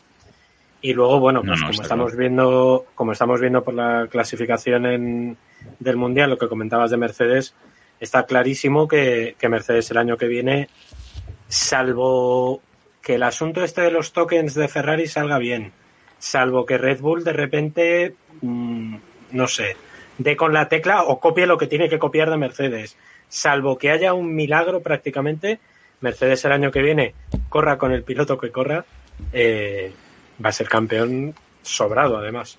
Y 0.86 0.94
luego, 0.94 1.18
bueno, 1.18 1.42
No, 1.42 1.48
pues 1.48 1.60
no, 1.60 1.66
como 1.66 1.82
estamos 1.82 2.12
claro. 2.12 2.20
viendo, 2.20 2.86
como 2.94 3.10
estamos 3.10 3.40
viendo 3.40 3.64
por 3.64 3.74
la 3.74 4.06
clasificación 4.08 4.86
en, 4.86 5.36
del 5.80 5.96
mundial, 5.96 6.30
lo 6.30 6.38
que 6.38 6.46
comentabas 6.46 6.92
de 6.92 6.96
Mercedes, 6.96 7.56
está 7.98 8.24
clarísimo 8.24 8.86
que, 8.86 9.34
que 9.36 9.48
Mercedes 9.48 9.90
el 9.90 9.96
año 9.96 10.16
que 10.16 10.28
viene, 10.28 10.68
salvo 11.48 12.62
que 13.02 13.16
el 13.16 13.24
asunto 13.24 13.64
este 13.64 13.82
de 13.82 13.90
los 13.90 14.12
tokens 14.12 14.54
de 14.54 14.68
Ferrari 14.68 15.08
salga 15.08 15.38
bien, 15.38 15.72
salvo 16.20 16.64
que 16.64 16.78
Red 16.78 17.00
Bull 17.00 17.24
de 17.24 17.32
repente, 17.32 18.14
mm, 18.42 18.96
no 19.32 19.48
sé, 19.48 19.76
dé 20.18 20.36
con 20.36 20.52
la 20.52 20.68
tecla 20.68 21.02
o 21.02 21.18
copie 21.18 21.48
lo 21.48 21.58
que 21.58 21.66
tiene 21.66 21.88
que 21.88 21.98
copiar 21.98 22.30
de 22.30 22.36
Mercedes, 22.36 22.96
salvo 23.28 23.76
que 23.76 23.90
haya 23.90 24.14
un 24.14 24.36
milagro 24.36 24.82
prácticamente, 24.82 25.58
Mercedes 26.00 26.44
el 26.44 26.52
año 26.52 26.70
que 26.70 26.82
viene 26.82 27.14
corra 27.48 27.76
con 27.76 27.90
el 27.90 28.04
piloto 28.04 28.38
que 28.38 28.52
corra, 28.52 28.84
eh, 29.32 29.92
va 30.44 30.50
a 30.50 30.52
ser 30.52 30.68
campeón 30.68 31.34
sobrado 31.62 32.18
además. 32.18 32.58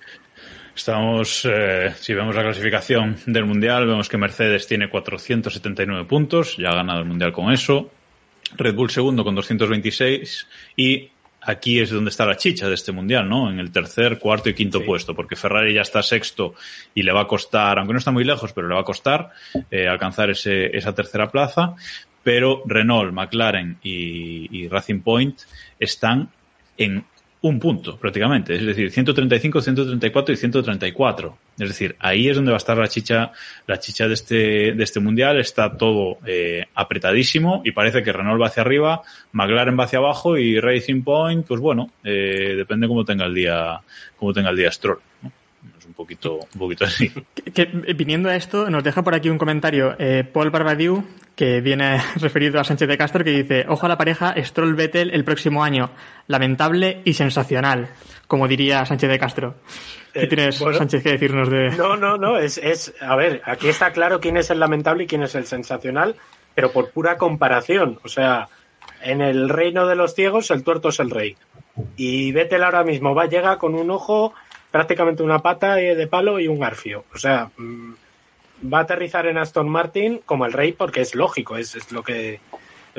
Estamos, 0.74 1.44
eh, 1.44 1.92
si 1.98 2.14
vemos 2.14 2.36
la 2.36 2.42
clasificación 2.42 3.16
del 3.26 3.44
Mundial, 3.46 3.86
vemos 3.86 4.08
que 4.08 4.16
Mercedes 4.16 4.66
tiene 4.68 4.88
479 4.88 6.04
puntos, 6.04 6.56
ya 6.56 6.68
ha 6.68 6.76
ganado 6.76 7.00
el 7.00 7.06
Mundial 7.06 7.32
con 7.32 7.52
eso. 7.52 7.90
Red 8.56 8.74
Bull 8.74 8.90
segundo 8.90 9.24
con 9.24 9.34
226 9.34 10.46
y 10.76 11.10
aquí 11.40 11.80
es 11.80 11.90
donde 11.90 12.10
está 12.10 12.24
la 12.26 12.36
chicha 12.36 12.68
de 12.68 12.74
este 12.74 12.92
Mundial, 12.92 13.28
¿no? 13.28 13.50
En 13.50 13.58
el 13.58 13.72
tercer, 13.72 14.18
cuarto 14.18 14.50
y 14.50 14.54
quinto 14.54 14.84
puesto, 14.84 15.14
porque 15.14 15.34
Ferrari 15.34 15.74
ya 15.74 15.82
está 15.82 16.02
sexto 16.02 16.54
y 16.94 17.02
le 17.02 17.12
va 17.12 17.22
a 17.22 17.26
costar, 17.26 17.78
aunque 17.78 17.92
no 17.92 17.98
está 17.98 18.12
muy 18.12 18.24
lejos, 18.24 18.52
pero 18.52 18.68
le 18.68 18.74
va 18.74 18.82
a 18.82 18.84
costar 18.84 19.32
eh, 19.70 19.88
alcanzar 19.88 20.30
ese, 20.30 20.76
esa 20.76 20.94
tercera 20.94 21.28
plaza. 21.28 21.74
Pero 22.22 22.62
Renault, 22.66 23.12
McLaren 23.12 23.78
y, 23.82 24.48
y 24.56 24.68
Racing 24.68 25.00
Point 25.00 25.40
están 25.80 26.30
en 26.76 27.04
un 27.40 27.60
punto 27.60 27.96
prácticamente, 27.96 28.56
es 28.56 28.66
decir, 28.66 28.90
135, 28.90 29.60
134 29.60 30.34
y 30.34 30.36
134. 30.36 31.38
Es 31.58 31.68
decir, 31.68 31.96
ahí 32.00 32.28
es 32.28 32.36
donde 32.36 32.50
va 32.50 32.56
a 32.56 32.58
estar 32.58 32.76
la 32.76 32.88
chicha, 32.88 33.32
la 33.66 33.78
chicha 33.78 34.08
de 34.08 34.14
este, 34.14 34.34
de 34.74 34.84
este 34.84 35.00
mundial. 35.00 35.38
Está 35.38 35.76
todo 35.76 36.18
eh, 36.26 36.66
apretadísimo 36.74 37.62
y 37.64 37.72
parece 37.72 38.02
que 38.02 38.12
Renault 38.12 38.40
va 38.40 38.46
hacia 38.46 38.62
arriba, 38.62 39.02
McLaren 39.32 39.78
va 39.78 39.84
hacia 39.84 39.98
abajo 39.98 40.36
y 40.36 40.58
Racing 40.58 41.02
Point, 41.02 41.46
pues 41.46 41.60
bueno, 41.60 41.90
eh, 42.02 42.54
depende 42.56 42.88
cómo 42.88 43.04
tenga 43.04 43.26
el 43.26 43.34
día, 43.34 43.80
cómo 44.16 44.32
tenga 44.32 44.50
el 44.50 44.56
día 44.56 44.70
Stroll. 44.72 44.98
¿no? 45.22 45.32
Un 45.88 45.94
poquito, 45.94 46.34
un 46.52 46.58
poquito 46.58 46.84
así. 46.84 47.10
Que, 47.34 47.50
que, 47.50 47.62
eh, 47.62 47.94
viniendo 47.94 48.28
a 48.28 48.36
esto, 48.36 48.68
nos 48.70 48.84
deja 48.84 49.02
por 49.02 49.14
aquí 49.14 49.30
un 49.30 49.38
comentario 49.38 49.96
eh, 49.98 50.22
Paul 50.22 50.50
Barbadiu, 50.50 51.02
que 51.34 51.60
viene 51.62 52.00
referido 52.16 52.60
a 52.60 52.64
Sánchez 52.64 52.86
de 52.88 52.98
Castro, 52.98 53.24
que 53.24 53.30
dice, 53.30 53.64
ojo 53.68 53.86
a 53.86 53.88
la 53.88 53.96
pareja 53.96 54.34
Stroll-Vettel 54.36 55.10
el 55.12 55.24
próximo 55.24 55.64
año, 55.64 55.90
lamentable 56.26 57.00
y 57.04 57.14
sensacional, 57.14 57.88
como 58.26 58.46
diría 58.46 58.84
Sánchez 58.84 59.08
de 59.10 59.18
Castro. 59.18 59.54
¿Qué 60.12 60.24
Eh, 60.24 60.26
tienes, 60.26 60.60
bueno. 60.60 60.76
Sánchez, 60.76 61.02
que 61.02 61.12
decirnos 61.12 61.48
de...? 61.48 61.70
No, 61.70 61.96
no, 61.96 62.18
no, 62.18 62.38
es, 62.38 62.58
es, 62.58 62.94
a 63.00 63.16
ver, 63.16 63.40
aquí 63.44 63.68
está 63.68 63.90
claro 63.92 64.20
quién 64.20 64.36
es 64.36 64.50
el 64.50 64.60
lamentable 64.60 65.04
y 65.04 65.06
quién 65.06 65.22
es 65.22 65.34
el 65.34 65.46
sensacional, 65.46 66.16
pero 66.54 66.70
por 66.70 66.90
pura 66.90 67.16
comparación. 67.16 67.98
O 68.04 68.08
sea, 68.08 68.48
en 69.02 69.22
el 69.22 69.48
reino 69.48 69.86
de 69.86 69.96
los 69.96 70.14
ciegos, 70.14 70.50
el 70.50 70.64
tuerto 70.64 70.90
es 70.90 71.00
el 71.00 71.10
rey. 71.10 71.36
Y 71.96 72.32
Vettel 72.32 72.64
ahora 72.64 72.84
mismo 72.84 73.14
va, 73.14 73.26
llega 73.26 73.56
con 73.56 73.74
un 73.74 73.90
ojo, 73.90 74.34
prácticamente 74.70 75.22
una 75.22 75.38
pata 75.40 75.74
de 75.76 76.06
palo 76.06 76.38
y 76.40 76.48
un 76.48 76.58
garfio. 76.60 77.04
O 77.14 77.18
sea, 77.18 77.50
mm, 77.56 77.92
va 78.72 78.78
a 78.78 78.82
aterrizar 78.82 79.26
en 79.26 79.38
Aston 79.38 79.68
Martin 79.68 80.20
como 80.26 80.46
el 80.46 80.52
rey 80.52 80.72
porque 80.72 81.00
es 81.00 81.14
lógico, 81.14 81.56
es, 81.56 81.74
es 81.74 81.90
lo 81.92 82.02
que 82.02 82.34
es 82.34 82.40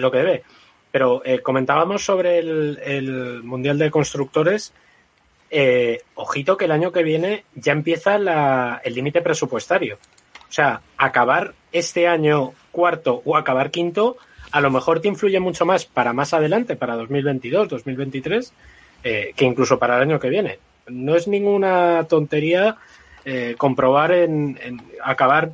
lo 0.01 0.11
que 0.11 0.17
debe. 0.19 0.43
Pero 0.91 1.21
eh, 1.25 1.39
comentábamos 1.41 2.03
sobre 2.03 2.39
el, 2.39 2.79
el 2.83 3.43
Mundial 3.43 3.77
de 3.77 3.91
Constructores. 3.91 4.73
Eh, 5.51 6.01
ojito 6.15 6.57
que 6.57 6.65
el 6.65 6.71
año 6.71 6.91
que 6.91 7.03
viene 7.03 7.43
ya 7.55 7.71
empieza 7.71 8.17
la- 8.19 8.81
el 8.83 8.93
límite 8.93 9.21
presupuestario. 9.21 9.97
O 10.47 10.51
sea, 10.51 10.81
acabar 10.97 11.53
este 11.71 12.07
año 12.07 12.53
cuarto 12.71 13.21
o 13.25 13.35
acabar 13.37 13.69
quinto, 13.71 14.17
a 14.51 14.61
lo 14.61 14.71
mejor 14.71 14.99
te 14.99 15.07
influye 15.07 15.39
mucho 15.39 15.65
más 15.65 15.85
para 15.85 16.13
más 16.13 16.33
adelante, 16.33 16.75
para 16.75 16.95
2022, 16.95 17.67
2023, 17.69 18.53
eh, 19.03 19.33
que 19.35 19.45
incluso 19.45 19.77
para 19.77 19.97
el 19.97 20.03
año 20.03 20.19
que 20.19 20.29
viene. 20.29 20.59
No 20.89 21.15
es 21.15 21.27
ninguna 21.27 22.05
tontería 22.07 22.77
eh, 23.25 23.55
comprobar 23.57 24.11
en, 24.11 24.59
en 24.61 24.81
acabar 25.03 25.51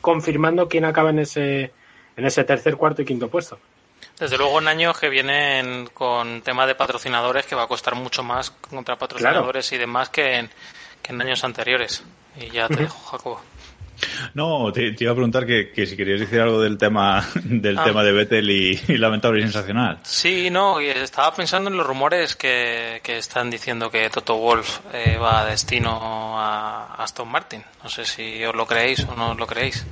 confirmando 0.00 0.68
quién 0.68 0.84
acaba 0.84 1.10
en 1.10 1.18
ese, 1.18 1.72
en 2.16 2.24
ese 2.24 2.44
tercer, 2.44 2.76
cuarto 2.76 3.02
y 3.02 3.04
quinto 3.04 3.28
puesto. 3.28 3.58
Desde 4.18 4.36
luego 4.36 4.58
en 4.60 4.68
años 4.68 4.98
que 4.98 5.08
vienen 5.08 5.86
con 5.94 6.42
tema 6.42 6.66
de 6.66 6.74
patrocinadores 6.74 7.46
que 7.46 7.54
va 7.54 7.64
a 7.64 7.68
costar 7.68 7.94
mucho 7.94 8.22
más 8.22 8.50
contra 8.50 8.96
patrocinadores 8.96 9.70
y 9.72 9.78
demás 9.78 10.08
que 10.08 10.38
en, 10.38 10.50
que 11.02 11.12
en 11.12 11.20
años 11.20 11.44
anteriores. 11.44 12.02
Y 12.40 12.50
ya 12.50 12.68
te 12.68 12.76
dejo, 12.76 12.98
Jacobo. 13.10 13.40
No, 14.34 14.72
te, 14.72 14.92
te 14.92 15.04
iba 15.04 15.12
a 15.12 15.16
preguntar 15.16 15.44
que, 15.46 15.70
que 15.70 15.86
si 15.86 15.96
querías 15.96 16.20
decir 16.20 16.40
algo 16.40 16.60
del 16.60 16.78
tema, 16.78 17.26
del 17.44 17.78
Ah. 17.78 17.84
tema 17.84 18.02
de 18.02 18.12
Vettel 18.12 18.50
y, 18.50 18.80
y 18.88 18.96
lamentable 18.98 19.40
y 19.40 19.42
sensacional. 19.42 19.98
Sí, 20.02 20.50
no, 20.50 20.80
y 20.80 20.86
estaba 20.86 21.34
pensando 21.34 21.70
en 21.70 21.76
los 21.76 21.86
rumores 21.86 22.36
que, 22.36 23.00
que 23.02 23.18
están 23.18 23.50
diciendo 23.50 23.90
que 23.90 24.08
Toto 24.10 24.36
Wolf 24.36 24.80
eh, 24.92 25.16
va 25.20 25.40
a 25.40 25.46
destino 25.46 26.38
a 26.38 26.94
Aston 27.02 27.28
Martin. 27.28 27.62
No 27.82 27.88
sé 27.88 28.04
si 28.04 28.44
os 28.44 28.54
lo 28.54 28.66
creéis 28.66 29.04
o 29.08 29.14
no 29.16 29.30
os 29.32 29.38
lo 29.38 29.46
creéis. 29.46 29.84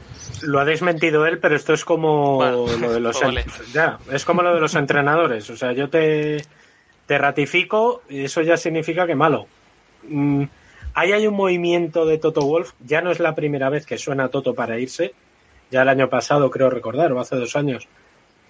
lo 0.43 0.61
ha 0.61 0.65
desmentido 0.65 1.27
él, 1.27 1.39
pero 1.39 1.57
esto 1.57 1.73
es 1.73 1.85
como 1.85 2.37
Bueno, 2.37 2.67
lo 2.79 2.93
de 2.93 3.01
los 3.01 3.17
pues 3.21 3.27
vale. 3.27 3.45
ya, 3.73 3.99
es 4.13 4.25
como 4.25 4.43
lo 4.43 4.55
de 4.55 4.61
los 4.61 4.75
entrenadores. 4.75 5.49
O 5.51 5.57
sea, 5.57 5.73
yo 5.73 5.89
te, 5.89 6.45
te 7.07 7.19
ratifico 7.19 8.03
y 8.09 8.25
eso 8.25 8.43
ya 8.43 8.57
significa 8.57 9.07
que 9.07 9.15
malo. 9.15 9.47
Mm, 10.09 10.45
ahí 10.97 11.13
hay 11.13 11.27
un 11.29 11.35
movimiento 11.35 12.05
de 12.05 12.19
Toto 12.19 12.41
Wolf. 12.43 12.73
Ya 12.85 13.01
no 13.01 13.13
es 13.13 13.21
la 13.21 13.37
primera 13.37 13.71
vez 13.71 13.87
que 13.87 13.97
suena 13.99 14.29
Toto 14.29 14.55
para 14.55 14.79
irse. 14.81 15.15
Ya 15.71 15.83
el 15.83 15.89
año 15.89 16.09
pasado, 16.11 16.51
creo 16.51 16.69
recordar, 16.71 17.13
o 17.13 17.21
hace 17.21 17.37
dos 17.37 17.55
años. 17.55 17.87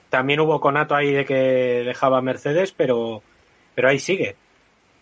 También 0.08 0.40
hubo 0.40 0.60
conato 0.60 0.94
ahí 0.94 1.12
de 1.12 1.24
que 1.24 1.34
dejaba 1.84 2.20
Mercedes, 2.22 2.72
pero, 2.72 3.22
pero 3.74 3.88
ahí 3.88 3.98
sigue. 3.98 4.36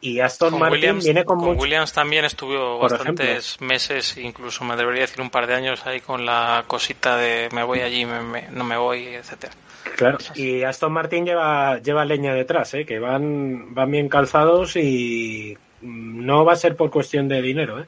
Y 0.00 0.20
Aston 0.20 0.50
Con 0.50 0.60
Martin 0.60 0.78
Williams, 0.80 1.04
viene 1.04 1.24
con, 1.24 1.38
con 1.38 1.48
mucho- 1.48 1.60
Williams 1.62 1.92
también 1.92 2.24
estuvo 2.26 2.78
Por 2.78 2.90
bastantes 2.90 3.58
meses, 3.60 4.16
incluso 4.18 4.62
me 4.64 4.76
debería 4.76 5.02
decir 5.02 5.20
un 5.22 5.30
par 5.30 5.46
de 5.46 5.54
años 5.54 5.86
ahí 5.86 6.00
con 6.00 6.26
la 6.26 6.64
cosita 6.66 7.16
de 7.16 7.48
me 7.52 7.62
voy 7.62 7.80
allí, 7.80 8.04
me- 8.04 8.20
me- 8.20 8.48
no 8.50 8.64
me 8.64 8.76
voy, 8.76 9.06
etcétera. 9.06 9.54
Claro, 9.96 10.18
y 10.34 10.62
Aston 10.62 10.92
Martin 10.92 11.24
lleva, 11.24 11.78
lleva 11.78 12.04
leña 12.04 12.34
detrás, 12.34 12.74
¿eh? 12.74 12.84
que 12.84 12.98
van, 12.98 13.74
van 13.74 13.90
bien 13.90 14.08
calzados 14.08 14.76
y 14.76 15.56
no 15.84 16.44
va 16.44 16.54
a 16.54 16.56
ser 16.56 16.76
por 16.76 16.90
cuestión 16.90 17.28
de 17.28 17.40
dinero. 17.42 17.80
¿eh? 17.80 17.86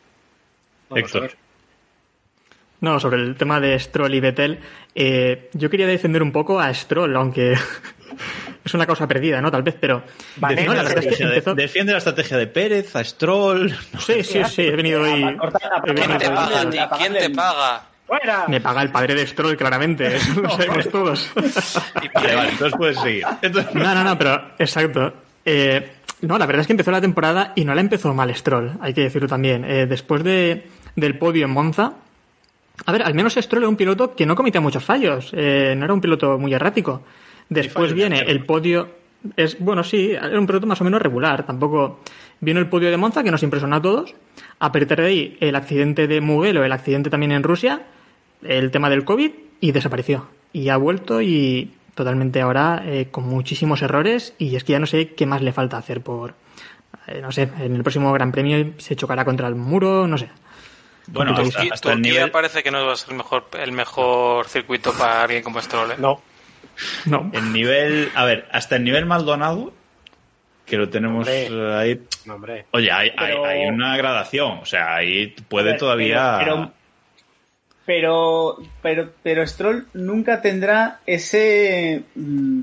Vamos 0.88 1.04
Héctor. 1.04 1.22
a 1.22 1.26
ver. 1.26 1.36
No, 2.80 3.00
sobre 3.00 3.22
el 3.22 3.36
tema 3.36 3.58
de 3.58 3.78
Stroll 3.80 4.14
y 4.14 4.20
Vettel, 4.20 4.60
eh, 4.94 5.48
yo 5.54 5.70
quería 5.70 5.86
defender 5.86 6.22
un 6.22 6.30
poco 6.30 6.60
a 6.60 6.72
Stroll, 6.74 7.16
aunque 7.16 7.52
es 8.64 8.74
una 8.74 8.86
causa 8.86 9.08
perdida, 9.08 9.40
¿no? 9.40 9.50
Tal 9.50 9.62
vez, 9.62 9.76
pero... 9.80 10.02
Vale, 10.36 10.62
no, 10.64 10.74
la 10.74 10.82
Defiende, 10.82 10.82
la 10.82 10.88
es 10.88 10.94
que 10.94 10.98
estrategia 11.00 11.26
de, 11.28 11.32
empezó... 11.38 11.54
defiende 11.54 11.92
la 11.92 11.98
estrategia 11.98 12.36
de 12.36 12.46
Pérez, 12.48 12.94
a 12.94 13.02
Stroll. 13.02 13.74
Sí, 13.98 14.22
sí, 14.22 14.44
sí, 14.44 14.62
he 14.62 14.76
venido 14.76 15.00
hoy... 15.02 15.22
¿Quién 15.94 16.18
te 16.18 16.30
paga 16.30 16.60
a 16.60 16.70
ti? 16.70 16.78
¿Quién 16.98 17.12
te 17.14 17.30
paga? 17.30 17.82
¡Fuera! 18.06 18.44
Me 18.46 18.60
paga 18.60 18.82
el 18.82 18.90
padre 18.90 19.14
de 19.14 19.26
Stroll, 19.26 19.56
claramente, 19.56 20.06
eso 20.16 20.40
lo 20.42 20.50
sabemos 20.50 20.88
todos. 20.92 21.30
Vale, 22.14 22.36
vale, 22.36 22.50
entonces 22.50 22.74
puedes 22.76 23.00
seguir. 23.00 23.24
Entonces- 23.40 23.74
No, 23.74 23.94
no, 23.94 24.04
no, 24.04 24.18
pero 24.18 24.50
exacto. 24.58 25.14
Eh, 25.44 25.92
no, 26.22 26.38
la 26.38 26.46
verdad 26.46 26.62
es 26.62 26.66
que 26.66 26.72
empezó 26.72 26.90
la 26.90 27.00
temporada 27.00 27.52
y 27.56 27.64
no 27.64 27.74
la 27.74 27.80
empezó 27.80 28.14
mal 28.14 28.34
Stroll, 28.34 28.72
hay 28.80 28.94
que 28.94 29.02
decirlo 29.02 29.28
también. 29.28 29.64
Eh, 29.64 29.86
después 29.86 30.24
de, 30.24 30.66
del 30.94 31.18
podio 31.18 31.44
en 31.44 31.50
Monza, 31.50 31.94
a 32.84 32.92
ver, 32.92 33.02
al 33.02 33.14
menos 33.14 33.34
Stroll 33.34 33.62
era 33.62 33.68
un 33.68 33.76
piloto 33.76 34.14
que 34.14 34.26
no 34.26 34.34
cometía 34.34 34.60
muchos 34.60 34.84
fallos, 34.84 35.30
eh, 35.34 35.74
no 35.76 35.84
era 35.84 35.94
un 35.94 36.00
piloto 36.00 36.38
muy 36.38 36.52
errático. 36.54 37.02
Después 37.48 37.92
viene 37.92 38.20
el 38.20 38.44
podio, 38.44 38.88
es 39.36 39.58
bueno, 39.60 39.84
sí, 39.84 40.10
era 40.10 40.38
un 40.38 40.46
piloto 40.46 40.66
más 40.66 40.80
o 40.80 40.84
menos 40.84 41.00
regular, 41.00 41.46
tampoco 41.46 42.00
vino 42.40 42.60
el 42.60 42.68
podio 42.68 42.90
de 42.90 42.96
Monza 42.96 43.22
que 43.22 43.30
nos 43.30 43.42
impresionó 43.42 43.76
a 43.76 43.82
todos. 43.82 44.14
A 44.58 44.72
partir 44.72 44.96
de 44.96 45.06
ahí, 45.06 45.36
el 45.40 45.54
accidente 45.54 46.06
de 46.06 46.20
Mugello, 46.20 46.64
el 46.64 46.72
accidente 46.72 47.10
también 47.10 47.32
en 47.32 47.42
Rusia, 47.42 47.82
el 48.42 48.70
tema 48.70 48.90
del 48.90 49.04
COVID 49.04 49.30
y 49.60 49.72
desapareció. 49.72 50.28
Y 50.52 50.70
ha 50.70 50.76
vuelto 50.76 51.20
y 51.22 51.72
totalmente 51.96 52.40
ahora 52.40 52.82
eh, 52.86 53.08
con 53.10 53.24
muchísimos 53.24 53.82
errores 53.82 54.34
y 54.38 54.54
es 54.54 54.62
que 54.62 54.72
ya 54.72 54.78
no 54.78 54.86
sé 54.86 55.14
qué 55.14 55.26
más 55.26 55.42
le 55.42 55.52
falta 55.52 55.76
hacer 55.78 56.02
por... 56.02 56.34
eh, 57.08 57.18
no 57.20 57.32
sé, 57.32 57.50
en 57.58 57.74
el 57.74 57.82
próximo 57.82 58.12
Gran 58.12 58.30
Premio 58.30 58.74
se 58.78 58.94
chocará 58.94 59.24
contra 59.24 59.48
el 59.48 59.56
muro, 59.56 60.06
no 60.06 60.16
sé. 60.16 60.28
Bueno, 61.08 61.34
hasta, 61.72 61.92
el 61.92 62.02
nivel, 62.02 62.30
parece 62.32 62.62
que 62.62 62.70
no 62.70 62.84
va 62.84 62.92
a 62.92 62.96
ser 62.96 63.10
el 63.10 63.16
mejor, 63.16 63.46
el 63.60 63.72
mejor 63.72 64.46
circuito 64.48 64.92
para 64.92 65.22
alguien 65.22 65.42
como 65.42 65.60
Stroll. 65.62 65.92
¿eh? 65.92 65.94
No, 65.98 66.20
No. 67.06 67.30
el 67.32 67.52
nivel, 67.52 68.10
a 68.14 68.24
ver, 68.24 68.46
hasta 68.52 68.76
el 68.76 68.84
nivel 68.84 69.06
Maldonado, 69.06 69.72
que 70.66 70.76
lo 70.76 70.88
tenemos 70.88 71.26
Hombre. 71.28 71.74
ahí. 71.76 72.00
hombre. 72.28 72.66
Oye, 72.72 72.90
hay, 72.90 73.08
hay- 73.10 73.14
Pero- 73.16 73.44
hay 73.46 73.66
una 73.66 73.96
gradación, 73.96 74.58
o 74.58 74.64
sea, 74.66 74.96
ahí 74.96 75.28
puede 75.48 75.70
ver, 75.70 75.78
todavía. 75.78 76.36
Pero, 76.40 76.72
pero, 77.86 78.58
pero, 78.82 79.10
pero 79.22 79.46
Stroll 79.46 79.86
nunca 79.94 80.42
tendrá 80.42 81.00
ese, 81.06 82.02
mm, 82.16 82.60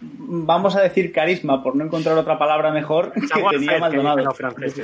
vamos 0.00 0.76
a 0.76 0.80
decir 0.82 1.12
carisma, 1.12 1.62
por 1.62 1.74
no 1.76 1.84
encontrar 1.84 2.16
otra 2.16 2.38
palabra 2.38 2.70
mejor, 2.72 3.12
que 3.14 3.20
tenía 3.50 3.78
Maldonado. 3.78 4.34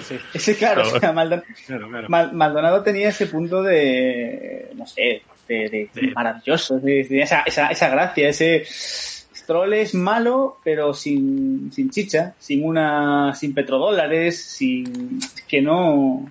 sí. 0.00 0.18
Ese, 0.34 0.56
claro, 0.56 0.82
Claro. 0.82 0.96
o 0.96 1.00
sea, 1.00 1.12
Maldon- 1.12 1.44
Claro, 1.66 1.88
claro. 1.88 2.08
Mal- 2.08 2.32
Maldonado 2.32 2.82
tenía 2.82 3.08
ese 3.08 3.26
punto 3.26 3.62
de, 3.62 4.70
no 4.74 4.86
sé, 4.86 5.22
de, 5.48 5.88
maravilloso, 6.14 6.78
de, 6.78 7.04
de 7.04 7.22
esa, 7.22 7.40
esa, 7.42 7.68
esa 7.68 7.88
gracia, 7.88 8.28
ese 8.28 8.64
Stroll 8.66 9.72
es 9.72 9.94
malo, 9.94 10.58
pero 10.62 10.92
sin, 10.92 11.70
sin 11.72 11.88
chicha, 11.88 12.34
sin 12.38 12.66
una, 12.66 13.34
sin 13.34 13.54
petrodólares, 13.54 14.38
sin, 14.44 15.18
que 15.48 15.62
no, 15.62 16.30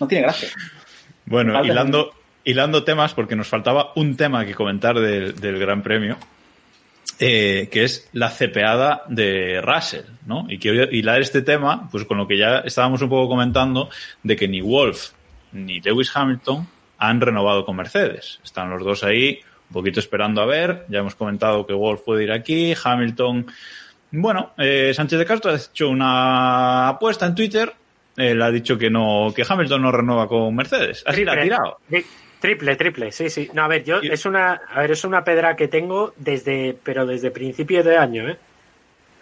no 0.00 0.08
tiene 0.08 0.22
gracia. 0.22 0.48
Bueno, 1.26 1.64
hilando, 1.64 2.12
hilando 2.46 2.84
temas, 2.84 3.12
porque 3.12 3.36
nos 3.36 3.48
faltaba 3.48 3.92
un 3.96 4.16
tema 4.16 4.46
que 4.46 4.54
comentar 4.54 4.98
del, 4.98 5.38
del 5.38 5.58
Gran 5.58 5.82
Premio, 5.82 6.16
eh, 7.18 7.68
que 7.72 7.84
es 7.84 8.08
la 8.12 8.30
cepeada 8.30 9.02
de 9.08 9.60
Russell, 9.60 10.04
¿no? 10.26 10.46
Y 10.48 10.58
quiero 10.58 10.84
hilar 10.90 11.20
este 11.20 11.42
tema, 11.42 11.88
pues 11.90 12.04
con 12.04 12.18
lo 12.18 12.28
que 12.28 12.38
ya 12.38 12.58
estábamos 12.58 13.02
un 13.02 13.08
poco 13.08 13.28
comentando, 13.28 13.90
de 14.22 14.36
que 14.36 14.46
ni 14.46 14.60
Wolf 14.60 15.10
ni 15.52 15.80
Lewis 15.80 16.10
Hamilton 16.14 16.68
han 16.98 17.20
renovado 17.20 17.64
con 17.64 17.76
Mercedes. 17.76 18.38
Están 18.44 18.70
los 18.70 18.84
dos 18.84 19.02
ahí, 19.02 19.40
un 19.68 19.72
poquito 19.72 19.98
esperando 19.98 20.40
a 20.40 20.46
ver. 20.46 20.86
Ya 20.88 21.00
hemos 21.00 21.16
comentado 21.16 21.66
que 21.66 21.72
Wolf 21.72 22.02
puede 22.02 22.24
ir 22.24 22.32
aquí, 22.32 22.74
Hamilton. 22.82 23.46
Bueno, 24.12 24.52
eh, 24.56 24.92
Sánchez 24.94 25.18
de 25.18 25.26
Castro 25.26 25.50
ha 25.50 25.56
hecho 25.56 25.88
una 25.88 26.88
apuesta 26.88 27.26
en 27.26 27.34
Twitter. 27.34 27.72
Él 28.16 28.40
ha 28.40 28.50
dicho 28.50 28.78
que 28.78 28.88
no, 28.88 29.32
que 29.34 29.44
Hamilton 29.46 29.82
no 29.82 29.90
renueva 29.90 30.28
con 30.28 30.54
Mercedes. 30.54 31.02
Así 31.06 31.24
la 31.24 31.32
ha 31.32 31.42
tirado. 31.42 31.78
Tri- 32.46 32.50
Triple, 32.56 32.76
triple, 32.76 33.12
sí, 33.12 33.28
sí. 33.30 33.50
No, 33.52 33.62
a 33.64 33.68
ver, 33.68 33.84
yo 33.84 33.98
es 34.00 34.24
una, 34.26 34.52
a 34.68 34.80
ver, 34.80 34.92
es 34.92 35.04
una 35.04 35.24
pedra 35.24 35.56
que 35.56 35.68
tengo 35.68 36.12
desde, 36.16 36.76
pero 36.82 37.04
desde 37.06 37.30
principios 37.30 37.84
de 37.84 37.96
año, 37.96 38.28
¿eh? 38.28 38.36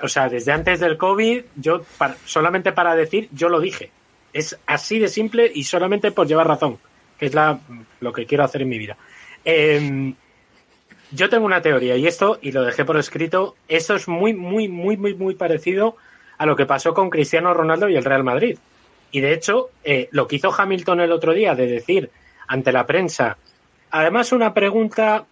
O 0.01 0.09
sea, 0.09 0.29
desde 0.29 0.53
antes 0.53 0.81
del 0.81 0.97
COVID, 0.99 1.43
yo 1.57 1.83
para- 1.99 2.17
solamente 2.27 2.73
para 2.73 2.95
decir, 2.95 3.29
yo 3.33 3.49
lo 3.49 3.61
dije. 3.61 3.91
Es 4.33 4.59
así 4.67 4.99
de 4.99 5.09
simple 5.09 5.51
y 5.55 5.65
solamente 5.65 6.11
por 6.11 6.27
llevar 6.27 6.49
razón, 6.49 6.79
que 7.19 7.27
es 7.27 7.35
la, 7.35 7.59
lo 8.01 8.13
que 8.13 8.27
quiero 8.27 8.45
hacer 8.45 8.63
en 8.63 8.69
mi 8.69 8.79
vida. 8.79 8.97
Eh, 9.45 10.13
yo 11.13 11.29
tengo 11.29 11.47
una 11.47 11.63
teoría 11.63 11.97
y 11.97 12.07
esto, 12.07 12.39
y 12.43 12.51
lo 12.53 12.63
dejé 12.65 12.85
por 12.85 12.97
escrito, 12.99 13.57
esto 13.69 13.95
es 13.95 14.09
muy, 14.09 14.35
muy, 14.35 14.69
muy, 14.69 14.97
muy, 14.97 15.15
muy 15.15 15.35
parecido 15.35 15.97
a 16.37 16.47
lo 16.47 16.57
que 16.57 16.67
pasó 16.67 16.93
con 16.93 17.09
Cristiano 17.11 17.55
Ronaldo 17.55 17.89
y 17.89 17.97
el 17.97 18.05
Real 18.05 18.25
Madrid. 18.25 18.59
Y 19.13 19.21
de 19.21 19.33
hecho, 19.33 19.71
eh, 19.85 20.09
lo 20.11 20.27
que 20.27 20.37
hizo 20.37 20.53
Hamilton 20.53 21.01
el 21.01 21.13
otro 21.13 21.33
día 21.33 21.55
de 21.55 21.67
decir 21.69 22.11
ante 22.47 22.73
la 22.73 22.87
prensa, 22.87 23.37
además 23.91 24.33
una 24.33 24.53
pregunta 24.55 25.27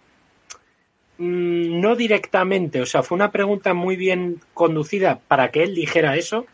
mm, 1.17 1.81
no 1.81 1.95
directamente, 1.95 2.81
o 2.81 2.85
sea, 2.85 3.03
fue 3.03 3.15
una 3.15 3.31
pregunta 3.31 3.73
muy 3.73 3.95
bien 3.95 4.39
conducida 4.53 5.19
para 5.27 5.51
que 5.51 5.63
él 5.63 5.75
dijera 5.75 6.15
eso, 6.15 6.45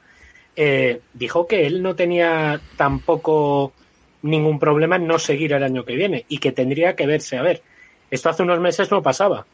eh, 0.56 1.02
dijo 1.14 1.48
que 1.48 1.66
él 1.66 1.82
no 1.82 1.96
tenía 1.96 2.60
tampoco 2.76 3.74
ningún 4.22 4.60
problema 4.60 4.98
en 4.98 5.08
no 5.08 5.18
seguir 5.20 5.54
el 5.54 5.64
año 5.64 5.86
que 5.86 5.96
viene 5.96 6.26
y 6.28 6.40
que 6.40 6.52
tendría 6.52 6.96
que 6.96 7.08
verse 7.08 7.38
a 7.38 7.42
ver. 7.42 7.62
Esto 8.12 8.30
hace 8.30 8.44
unos 8.44 8.60
meses 8.60 8.92
no 8.92 9.02
pasaba. 9.02 9.46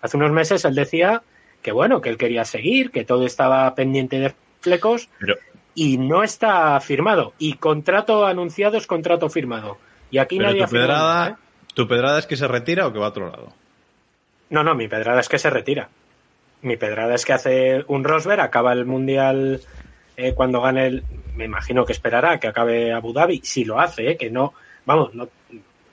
Hace 0.00 0.16
unos 0.16 0.32
meses 0.32 0.64
él 0.64 0.74
decía 0.74 1.22
que 1.62 1.72
bueno, 1.72 2.00
que 2.00 2.10
él 2.10 2.18
quería 2.18 2.44
seguir, 2.44 2.90
que 2.90 3.04
todo 3.04 3.24
estaba 3.24 3.74
pendiente 3.74 4.18
de 4.18 4.34
flecos 4.60 5.08
Pero, 5.18 5.36
y 5.74 5.98
no 5.98 6.22
está 6.22 6.78
firmado. 6.80 7.32
Y 7.38 7.54
contrato 7.54 8.26
anunciado 8.26 8.76
es 8.76 8.86
contrato 8.86 9.28
firmado. 9.28 9.78
Y 10.12 10.18
aquí 10.18 10.36
pero 10.36 10.50
nadie 10.50 10.64
tu 10.66 10.70
pedrada, 10.70 11.14
nada, 11.14 11.28
¿eh? 11.30 11.34
¿tu 11.74 11.88
pedrada 11.88 12.18
es 12.18 12.26
que 12.26 12.36
se 12.36 12.46
retira 12.46 12.86
o 12.86 12.92
que 12.92 12.98
va 12.98 13.06
a 13.06 13.08
otro 13.08 13.30
lado? 13.30 13.52
No, 14.50 14.62
no, 14.62 14.74
mi 14.74 14.86
pedrada 14.86 15.18
es 15.20 15.28
que 15.28 15.38
se 15.38 15.48
retira. 15.48 15.88
Mi 16.60 16.76
pedrada 16.76 17.14
es 17.14 17.24
que 17.24 17.32
hace 17.32 17.82
un 17.88 18.04
Rosberg, 18.04 18.42
acaba 18.42 18.74
el 18.74 18.84
Mundial 18.84 19.62
eh, 20.16 20.34
cuando 20.34 20.60
gane 20.60 20.86
el... 20.86 21.04
Me 21.34 21.46
imagino 21.46 21.86
que 21.86 21.94
esperará 21.94 22.38
que 22.38 22.46
acabe 22.46 22.92
Abu 22.92 23.14
Dhabi, 23.14 23.40
si 23.42 23.64
lo 23.64 23.80
hace, 23.80 24.10
eh, 24.10 24.16
que 24.18 24.30
no... 24.30 24.52
Vamos, 24.84 25.14
no, 25.14 25.30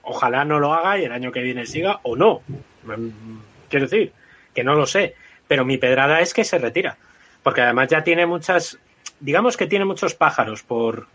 ojalá 0.04 0.44
no 0.44 0.60
lo 0.60 0.74
haga 0.74 1.00
y 1.00 1.06
el 1.06 1.14
año 1.14 1.32
que 1.32 1.42
viene 1.42 1.66
siga 1.66 2.02
o 2.04 2.18
no. 2.18 2.42
Mm, 2.84 3.40
Quiero 3.70 3.86
decir, 3.86 4.12
que 4.54 4.66
no 4.66 4.76
lo 4.76 4.86
sé. 4.86 5.16
Pero 5.48 5.64
mi 5.64 5.78
pedrada 5.78 6.20
es 6.20 6.34
que 6.34 6.44
se 6.44 6.60
retira. 6.60 6.98
Porque 7.42 7.62
además 7.62 7.88
ya 7.88 8.04
tiene 8.04 8.26
muchas... 8.26 8.78
Digamos 9.22 9.56
que 9.56 9.68
tiene 9.68 9.86
muchos 9.86 10.14
pájaros 10.14 10.62
por, 10.62 11.08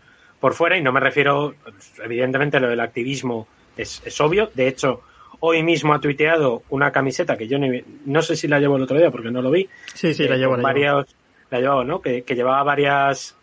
por 0.45 0.53
fuera 0.53 0.77
y 0.77 0.81
no 0.83 0.91
me 0.91 0.99
refiero... 0.99 1.55
Evidentemente 2.03 2.59
lo 2.59 2.69
del 2.69 2.79
activismo 2.79 3.47
es, 3.75 3.99
es 4.05 4.21
obvio. 4.21 4.51
De 4.53 4.67
hecho, 4.67 5.01
hoy 5.39 5.63
mismo 5.63 5.91
ha 5.91 5.99
tuiteado 5.99 6.61
una 6.69 6.91
camiseta 6.91 7.35
que 7.35 7.47
yo 7.47 7.57
ni- 7.57 7.83
no 8.05 8.21
sé 8.21 8.35
si 8.35 8.47
la 8.47 8.59
llevo 8.59 8.75
el 8.75 8.83
otro 8.83 8.95
día 8.95 9.09
porque 9.09 9.31
no 9.31 9.41
lo 9.41 9.49
vi. 9.49 9.67
Sí, 9.95 10.13
sí, 10.13 10.25
eh, 10.25 10.29
la 10.29 10.35
llevo, 10.37 10.51
con 10.53 10.61
la 10.61 10.71
llevo. 10.71 10.95
varios, 10.97 11.15
la 11.49 11.59
llevaba, 11.61 11.83
¿no? 11.83 11.99
Que, 11.99 12.21
que 12.21 12.35
llevaba 12.35 12.61
varias, 12.61 13.35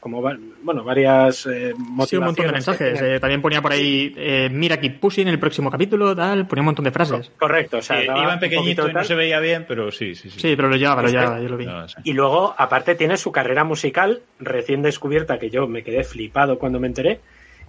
como, 0.00 0.20
bueno, 0.20 0.82
varias 0.82 1.44
eh, 1.46 1.72
Sí, 1.74 1.76
un 1.76 1.94
montón 1.96 2.08
de 2.08 2.20
motivaciones 2.52 2.64
que 2.78 2.84
mensajes. 2.84 3.02
eh, 3.02 3.20
también 3.20 3.42
ponía 3.42 3.60
por 3.60 3.72
ahí, 3.72 4.14
eh, 4.16 4.48
mira 4.50 4.80
keep 4.80 4.98
pushing 4.98 5.28
en 5.28 5.34
el 5.34 5.38
próximo 5.38 5.70
capítulo, 5.70 6.16
tal, 6.16 6.46
ponía 6.46 6.62
un 6.62 6.66
montón 6.66 6.84
de 6.86 6.90
frases. 6.90 7.30
Correcto, 7.38 7.76
o 7.78 7.82
sea, 7.82 8.00
Eh, 8.00 8.06
iba 8.06 8.32
en 8.32 8.40
pequeñito 8.40 8.82
poquito 8.82 8.88
y 8.90 8.94
no 8.94 9.04
se 9.04 9.14
veía 9.14 9.38
bien, 9.40 9.66
pero 9.68 9.92
sí, 9.92 10.14
sí, 10.14 10.30
sí. 10.30 10.40
Sí, 10.40 10.56
pero 10.56 10.68
lo 10.68 10.76
llevaba, 10.76 11.02
lo 11.02 11.08
Este- 11.08 11.20
llevaba, 11.20 11.40
yo 11.40 11.48
lo 11.50 11.56
vi. 11.58 11.66
No, 11.66 11.86
sí. 11.88 11.96
Y 12.04 12.12
luego, 12.14 12.54
aparte, 12.56 12.94
tiene 12.94 13.16
su 13.18 13.30
carrera 13.30 13.62
musical 13.64 14.22
recién 14.38 14.80
descubierta, 14.82 15.38
que 15.38 15.50
yo 15.50 15.66
me 15.68 15.82
quedé 15.82 16.02
flipado 16.02 16.58
cuando 16.58 16.80
me 16.80 16.86
enteré, 16.86 17.20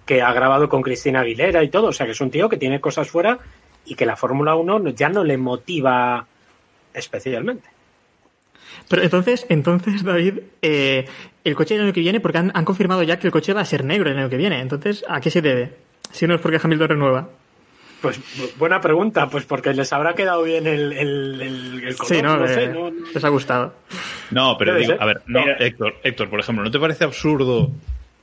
que 0.06 0.22
ha 0.22 0.32
grabado 0.34 0.70
con 0.70 0.82
Cristina 0.82 1.20
Aguilera 1.20 1.64
y 1.64 1.70
todo. 1.70 1.88
O 1.88 1.94
sea, 1.94 2.06
que 2.06 2.14
es 2.14 2.22
un 2.22 2.32
tío 2.32 2.48
que 2.50 2.58
tiene 2.58 2.80
cosas 2.80 3.10
fuera 3.10 3.40
y 3.86 3.96
que 3.96 4.06
la 4.06 4.16
Fórmula 4.16 4.56
1 4.56 4.90
ya 4.92 5.10
no 5.10 5.24
le 5.24 5.38
motiva 5.38 6.26
especialmente. 6.94 7.70
Pero 8.88 9.04
entonces, 9.04 9.46
entonces 9.50 10.04
David, 10.04 10.40
eh, 10.62 11.06
el 11.44 11.56
coche 11.56 11.76
del 11.76 11.84
año 11.86 11.94
que 11.94 12.02
viene, 12.02 12.20
porque 12.20 12.38
han, 12.40 12.52
han 12.54 12.66
confirmado 12.66 13.04
ya 13.04 13.18
que 13.20 13.28
el 13.28 13.32
coche 13.34 13.54
va 13.54 13.62
a 13.62 13.66
ser 13.66 13.84
negro 13.86 14.10
el 14.10 14.18
año 14.18 14.30
que 14.30 14.38
viene. 14.38 14.60
Entonces, 14.60 15.04
¿a 15.08 15.20
qué 15.22 15.30
se 15.32 15.42
debe? 15.42 15.74
Si 16.12 16.28
no 16.28 16.36
es 16.36 16.42
porque 16.42 16.60
Hamilton 16.62 16.90
renueva. 16.90 17.30
Pues 18.02 18.20
bu- 18.38 18.50
buena 18.58 18.82
pregunta, 18.82 19.30
pues 19.30 19.46
porque 19.46 19.74
les 19.74 19.94
habrá 19.94 20.16
quedado 20.16 20.42
bien 20.44 20.66
el, 20.68 20.92
el, 20.94 21.42
el- 21.42 21.84
el 21.88 21.96
color, 21.96 22.08
Sí, 22.16 22.22
¿no? 22.22 22.38
no 22.38 22.48
sé, 22.48 22.64
Eh, 22.64 22.68
no- 22.70 22.90
Les 23.14 23.24
ha 23.24 23.30
gustado. 23.30 23.74
No, 24.32 24.58
pero 24.58 24.76
digo, 24.76 24.94
ser. 24.94 25.02
a 25.02 25.06
ver, 25.06 25.22
no. 25.28 25.40
Héctor, 25.60 25.96
Héctor, 26.04 26.30
por 26.30 26.40
ejemplo, 26.40 26.64
¿no 26.64 26.72
te 26.72 26.80
parece 26.80 27.04
absurdo 27.04 27.70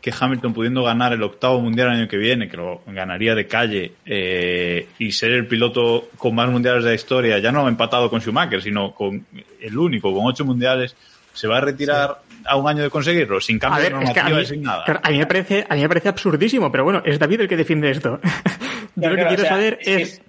que 0.01 0.13
Hamilton 0.19 0.55
pudiendo 0.55 0.83
ganar 0.85 1.13
el 1.13 1.23
octavo 1.23 1.61
mundial 1.61 1.89
el 1.89 2.01
año 2.01 2.09
que 2.09 2.17
viene, 2.17 2.49
que 2.49 2.57
lo 2.57 2.83
ganaría 2.87 3.35
de 3.35 3.47
calle, 3.47 3.93
eh, 4.07 4.89
y 4.99 5.13
ser 5.13 5.33
el 5.33 5.47
piloto 5.47 6.09
con 6.17 6.35
más 6.35 6.49
mundiales 6.49 6.85
de 6.85 6.91
la 6.91 6.95
historia, 6.95 7.39
ya 7.39 7.51
no 7.51 7.67
empatado 7.69 8.09
con 8.09 8.21
Schumacher, 8.21 8.63
sino 8.63 8.95
con 8.95 9.27
el 9.61 9.77
único, 9.77 10.15
con 10.15 10.27
ocho 10.27 10.45
mundiales, 10.45 10.95
se 11.33 11.49
va 11.49 11.59
a 11.59 11.61
retirar 11.61 12.21
a 12.45 12.57
un 12.57 12.69
año 12.69 12.83
de 12.83 12.91
conseguirlo, 12.91 13.41
sin 13.41 13.57
A 13.57 13.61
cambio 13.61 13.83
ver, 13.83 13.99
de 13.99 14.05
es 14.05 14.11
que 14.13 14.21
a 14.21 14.23
normativa 14.23 14.39
mí, 14.39 14.43
y 14.43 14.47
sin 14.47 14.63
nada? 14.63 14.85
claro, 14.85 15.01
a 15.03 15.11
mí 15.11 15.19
me 15.19 15.27
parece, 15.27 15.67
a 15.69 15.75
mí 15.75 15.83
me 15.83 15.89
parece 15.89 16.09
absurdísimo, 16.09 16.71
pero 16.71 16.85
bueno, 16.85 17.03
es 17.05 17.19
David 17.19 17.43
el 17.43 17.49
que 17.49 17.57
defiende 17.57 17.91
esto. 17.91 18.21
Yo 18.97 19.03
Claro, 19.03 19.15
lo 19.15 19.23
que 19.23 19.29
quiero 19.29 19.43
o 19.43 19.47
sea, 19.47 19.55
saber 19.55 19.79
es 19.83 20.23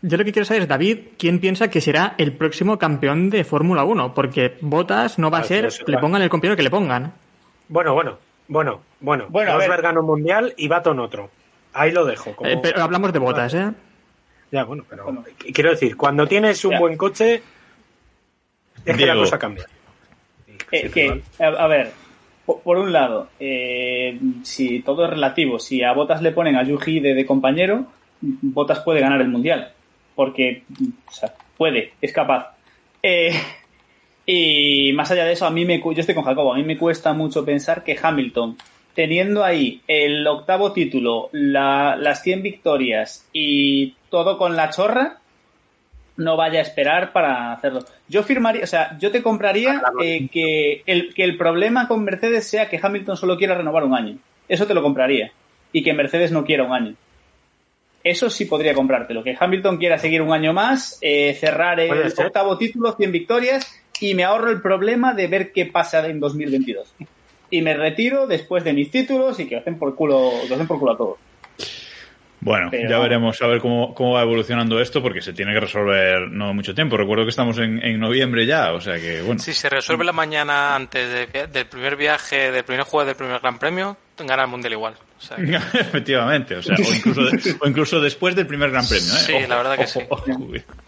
yo 0.00 0.16
lo 0.16 0.24
que 0.24 0.32
quiero 0.32 0.46
saber 0.46 0.62
es 0.62 0.68
David, 0.68 0.98
¿quién 1.18 1.38
piensa 1.40 1.68
que 1.68 1.80
será 1.80 2.14
el 2.18 2.32
próximo 2.32 2.78
campeón 2.78 3.28
de 3.28 3.44
Fórmula 3.44 3.84
1? 3.84 4.14
Porque 4.14 4.56
Botas 4.60 5.18
no 5.18 5.30
va 5.30 5.38
a 5.38 5.44
ser, 5.44 5.68
le 5.86 5.98
pongan 5.98 6.22
el 6.22 6.30
compañero 6.30 6.56
que 6.56 6.62
le 6.62 6.70
pongan. 6.70 7.12
Bueno, 7.68 7.92
bueno, 7.94 8.18
bueno, 8.52 8.80
bueno. 9.00 9.26
Bueno. 9.28 9.54
Rosberg 9.54 9.82
ganó 9.82 10.00
un 10.00 10.06
mundial 10.06 10.54
y 10.56 10.68
Baton 10.68 10.98
otro. 11.00 11.30
Ahí 11.72 11.90
lo 11.90 12.04
dejo. 12.04 12.34
como- 12.36 12.50
Eh, 12.50 12.58
pero 12.62 12.82
hablamos 12.82 13.12
de 13.12 13.18
Botas, 13.18 13.54
¿eh? 13.54 13.70
Ya, 14.50 14.64
bueno, 14.64 14.84
pero 14.88 15.24
quiero 15.54 15.70
decir, 15.70 15.96
cuando 15.96 16.26
tienes 16.26 16.62
un 16.66 16.72
Ya. 16.72 16.78
buen 16.80 16.96
coche, 16.98 17.42
es 18.84 18.96
que 18.96 19.06
la 19.06 19.14
cosa 19.14 19.38
cambia. 19.38 19.64
Eh, 20.70 20.90
que, 20.90 21.22
a, 21.42 21.66
ver, 21.66 21.92
po- 22.44 22.60
por, 22.60 22.76
un 22.76 22.92
lado, 22.92 23.28
eh, 23.40 24.18
si 24.42 24.80
todo 24.80 25.04
es 25.04 25.10
relativo, 25.10 25.58
si 25.58 25.82
a 25.82 25.92
Botas 25.92 26.20
le 26.20 26.32
ponen 26.32 26.56
a 26.56 26.62
Yuji 26.62 27.00
de, 27.00 27.14
de 27.14 27.24
compañero, 27.26 27.86
Botas 28.20 28.80
puede 28.80 29.00
ganar 29.00 29.20
el 29.22 29.28
mundial. 29.28 29.72
Porque, 30.14 30.64
o 31.08 31.12
sea, 31.12 31.32
puede, 31.56 31.92
es 32.02 32.12
capaz. 32.12 32.54
Eh, 33.02 33.32
y 34.26 34.92
más 34.94 35.10
allá 35.10 35.24
de 35.24 35.32
eso, 35.32 35.46
a 35.46 35.50
mí 35.50 35.64
me, 35.64 35.80
yo 35.80 35.92
estoy 35.96 36.14
con 36.14 36.24
Jacobo, 36.24 36.52
a 36.54 36.56
mí 36.56 36.62
me 36.64 36.78
cuesta 36.78 37.12
mucho 37.12 37.44
pensar 37.44 37.82
que 37.84 37.98
Hamilton, 38.00 38.56
teniendo 38.94 39.44
ahí 39.44 39.80
el 39.88 40.26
octavo 40.26 40.72
título, 40.72 41.28
la- 41.32 41.96
las 41.96 42.22
100 42.22 42.42
victorias 42.42 43.26
y 43.32 43.94
todo 44.10 44.38
con 44.38 44.54
la 44.56 44.70
chorra, 44.70 45.18
no 46.16 46.36
vaya 46.36 46.58
a 46.58 46.62
esperar 46.62 47.12
para 47.12 47.52
hacerlo. 47.52 47.80
Yo 48.06 48.22
firmaría, 48.22 48.64
o 48.64 48.66
sea, 48.66 48.96
yo 48.98 49.10
te 49.10 49.22
compraría 49.22 49.82
eh, 50.02 50.28
que, 50.30 50.82
el, 50.86 51.14
que 51.14 51.24
el 51.24 51.36
problema 51.38 51.88
con 51.88 52.04
Mercedes 52.04 52.46
sea 52.46 52.68
que 52.68 52.78
Hamilton 52.80 53.16
solo 53.16 53.38
quiera 53.38 53.54
renovar 53.54 53.82
un 53.84 53.94
año. 53.94 54.18
Eso 54.46 54.66
te 54.66 54.74
lo 54.74 54.82
compraría. 54.82 55.32
Y 55.72 55.82
que 55.82 55.94
Mercedes 55.94 56.30
no 56.30 56.44
quiera 56.44 56.64
un 56.64 56.72
año. 56.74 56.94
Eso 58.04 58.28
sí 58.28 58.44
podría 58.44 58.74
comprártelo. 58.74 59.24
Que 59.24 59.36
Hamilton 59.38 59.78
quiera 59.78 59.96
seguir 59.96 60.20
un 60.20 60.32
año 60.32 60.52
más, 60.52 60.98
eh, 61.00 61.34
cerrar 61.40 61.80
el 61.80 61.90
octavo 62.26 62.58
título, 62.58 62.92
100 62.92 63.10
victorias, 63.10 63.81
y 64.02 64.14
me 64.14 64.24
ahorro 64.24 64.50
el 64.50 64.60
problema 64.60 65.14
de 65.14 65.28
ver 65.28 65.52
qué 65.52 65.66
pasa 65.66 66.04
en 66.08 66.18
2022. 66.18 66.92
Y 67.50 67.62
me 67.62 67.74
retiro 67.74 68.26
después 68.26 68.64
de 68.64 68.72
mis 68.72 68.90
títulos 68.90 69.38
y 69.38 69.46
que 69.46 69.56
hacen 69.56 69.78
por 69.78 69.94
culo, 69.94 70.32
que 70.48 70.54
hacen 70.54 70.66
por 70.66 70.80
culo 70.80 70.92
a 70.92 70.96
todos. 70.96 71.18
Bueno, 72.44 72.68
Pero- 72.72 72.90
ya 72.90 72.98
veremos 72.98 73.40
a 73.40 73.46
ver 73.46 73.60
cómo, 73.60 73.94
cómo 73.94 74.14
va 74.14 74.22
evolucionando 74.22 74.80
esto, 74.80 75.00
porque 75.00 75.22
se 75.22 75.32
tiene 75.32 75.54
que 75.54 75.60
resolver 75.60 76.28
no 76.28 76.52
mucho 76.52 76.74
tiempo. 76.74 76.96
Recuerdo 76.96 77.22
que 77.24 77.30
estamos 77.30 77.56
en, 77.58 77.80
en 77.84 78.00
noviembre 78.00 78.46
ya, 78.46 78.72
o 78.72 78.80
sea 78.80 78.96
que, 78.98 79.22
bueno. 79.22 79.40
Si 79.40 79.54
se 79.54 79.68
resuelve 79.70 80.04
la 80.04 80.12
mañana 80.12 80.74
antes 80.74 81.08
de 81.08 81.46
del 81.46 81.66
primer 81.66 81.94
viaje, 81.96 82.50
del 82.50 82.64
primer 82.64 82.84
juego 82.84 83.06
del 83.06 83.14
primer 83.14 83.38
Gran 83.40 83.58
Premio, 83.60 83.96
gana 84.26 84.42
el 84.42 84.48
Mundial 84.48 84.72
igual. 84.72 84.94
O 85.18 85.24
sea, 85.24 85.36
que- 85.36 85.54
Efectivamente, 85.78 86.56
o 86.56 86.62
sea, 86.62 86.74
o 86.76 86.92
incluso, 86.92 87.22
de- 87.22 87.56
o 87.60 87.68
incluso 87.68 88.00
después 88.00 88.34
del 88.34 88.48
primer 88.48 88.72
Gran 88.72 88.88
Premio, 88.88 89.12
¿eh? 89.14 89.18
Sí, 89.18 89.34
la 89.48 89.56
verdad 89.56 89.76
que 89.78 89.86
sí. 89.86 90.00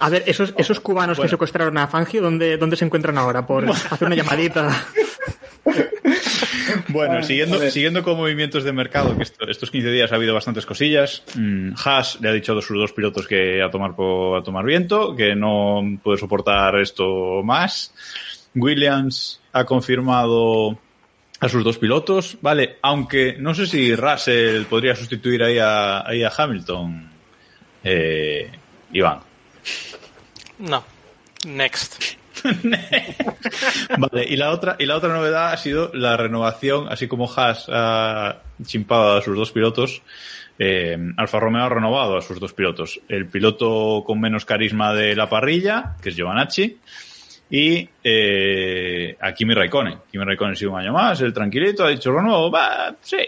A 0.00 0.09
ver, 0.11 0.24
esos, 0.26 0.52
esos 0.59 0.80
cubanos 0.80 1.18
Bueno. 1.18 1.28
que 1.28 1.30
secuestraron 1.34 1.78
a 1.78 1.86
Fangio, 1.86 2.20
¿dónde, 2.20 2.57
¿dónde 2.57 2.76
se 2.76 2.84
encuentran 2.84 3.16
ahora? 3.16 3.46
Por 3.46 3.70
hacer 3.70 4.07
una 4.07 4.16
llamadita. 4.16 4.70
Bueno, 6.95 7.22
siguiendo, 7.22 7.59
siguiendo 7.70 8.03
con 8.03 8.16
movimientos 8.16 8.64
de 8.64 8.72
mercado, 8.72 9.16
que 9.16 9.22
esto- 9.24 9.47
estos 9.49 9.70
15 9.70 9.90
días 9.90 10.11
ha 10.12 10.14
habido 10.14 10.32
bastantes 10.32 10.64
cosillas. 10.64 11.22
Mm, 11.36 11.72
Haas 11.84 12.18
le 12.20 12.28
ha 12.28 12.32
dicho 12.32 12.57
a 12.57 12.62
sus 12.62 12.78
dos 12.78 12.92
pilotos 12.92 13.26
que 13.26 13.62
a 13.62 13.70
tomar, 13.70 13.95
po- 13.95 14.36
a 14.36 14.42
tomar 14.42 14.64
viento, 14.64 15.14
que 15.14 15.34
no 15.34 15.82
puede 16.03 16.18
soportar 16.18 16.78
esto 16.80 17.42
más. 17.42 17.92
Williams 18.55 19.40
ha 19.53 19.64
confirmado 19.64 20.78
a 21.40 21.49
sus 21.49 21.62
dos 21.64 21.76
pilotos, 21.78 22.38
vale, 22.40 22.76
aunque 22.80 23.36
no 23.38 23.55
sé 23.55 23.66
si 23.66 23.95
Russell 23.95 24.62
podría 24.64 24.95
sustituir 24.95 25.42
ahí 25.42 25.59
a, 25.59 26.07
ahí 26.09 26.22
a 26.22 26.32
Hamilton. 26.34 27.11
Eh, 27.82 28.51
Iván. 28.92 29.18
no. 30.61 30.82
Next. 31.47 32.16
Vale, 33.99 34.24
y 34.28 34.37
la 34.37 34.51
otra, 34.51 34.76
y 34.78 34.87
la 34.87 34.97
otra 34.97 35.12
novedad 35.12 35.53
ha 35.53 35.57
sido 35.57 35.91
la 35.95 36.16
renovación, 36.16 36.89
así 36.89 37.09
como 37.09 37.30
Haas 37.32 37.66
ha 37.70 38.39
chimpado 38.64 39.16
a 39.16 39.22
sus 39.22 39.37
dos 39.37 39.53
pilotos, 39.53 40.03
eh, 40.59 40.97
Alfa 41.16 41.41
Romeo 41.41 41.64
ha 41.64 41.68
renovado 41.68 42.16
a 42.16 42.22
sus 42.22 42.41
dos 42.41 42.53
pilotos. 42.53 43.01
El 43.09 43.26
piloto 43.26 44.03
con 44.07 44.20
menos 44.20 44.45
carisma 44.45 44.93
de 44.93 45.16
la 45.16 45.28
parrilla, 45.28 45.97
que 46.03 46.11
es 46.11 46.16
Giovanacci, 46.16 46.78
y 47.51 47.89
eh, 48.03 49.16
a 49.20 49.32
Kimi 49.32 49.55
Raikkonen. 49.55 49.99
Kimi 50.11 50.24
Raikkonen 50.24 50.57
sigue 50.57 50.70
un 50.70 50.80
año 50.80 50.93
más, 50.93 51.20
el 51.20 51.32
tranquilito, 51.32 51.85
ha 51.85 51.91
dicho 51.91 52.12
renuevo, 52.12 52.51
va, 52.51 52.95
sí, 53.01 53.18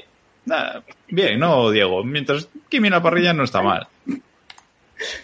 bien, 1.08 1.38
no, 1.38 1.70
Diego, 1.70 2.04
mientras 2.04 2.48
Kimi 2.68 2.88
en 2.88 2.94
la 2.94 3.02
parrilla 3.02 3.32
no 3.32 3.44
está 3.44 3.62
mal. 3.62 3.86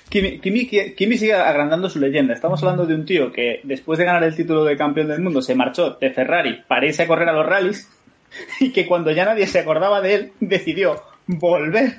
Kimi, 0.08 0.38
Kimi, 0.38 1.16
sigue 1.16 1.32
agrandando 1.34 1.88
su 1.88 1.98
leyenda. 1.98 2.34
Estamos 2.34 2.62
hablando 2.62 2.84
de 2.86 2.94
un 2.94 3.04
tío 3.06 3.32
que 3.32 3.60
después 3.64 3.98
de 3.98 4.04
ganar 4.04 4.22
el 4.24 4.34
título 4.36 4.64
de 4.64 4.76
campeón 4.76 5.08
del 5.08 5.20
mundo 5.20 5.40
se 5.40 5.54
marchó 5.54 5.96
de 6.00 6.10
Ferrari 6.10 6.62
para 6.68 6.86
irse 6.86 7.02
a 7.02 7.06
correr 7.06 7.28
a 7.28 7.32
los 7.32 7.46
rallies 7.46 7.88
y 8.60 8.70
que 8.72 8.86
cuando 8.86 9.10
ya 9.12 9.24
nadie 9.24 9.46
se 9.46 9.60
acordaba 9.60 10.00
de 10.00 10.14
él 10.14 10.32
decidió 10.40 11.02
volver. 11.26 11.94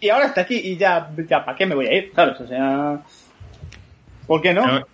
Y 0.00 0.08
ahora 0.08 0.26
está 0.26 0.40
aquí 0.42 0.56
y 0.56 0.76
ya, 0.76 1.10
ya 1.28 1.44
¿para 1.44 1.56
qué 1.56 1.66
me 1.66 1.74
voy 1.74 1.86
a 1.86 1.94
ir? 1.94 2.12
Sea, 2.48 3.00
¿por 4.26 4.40
qué 4.42 4.52
no? 4.54 4.62
Tengo- 4.64 4.86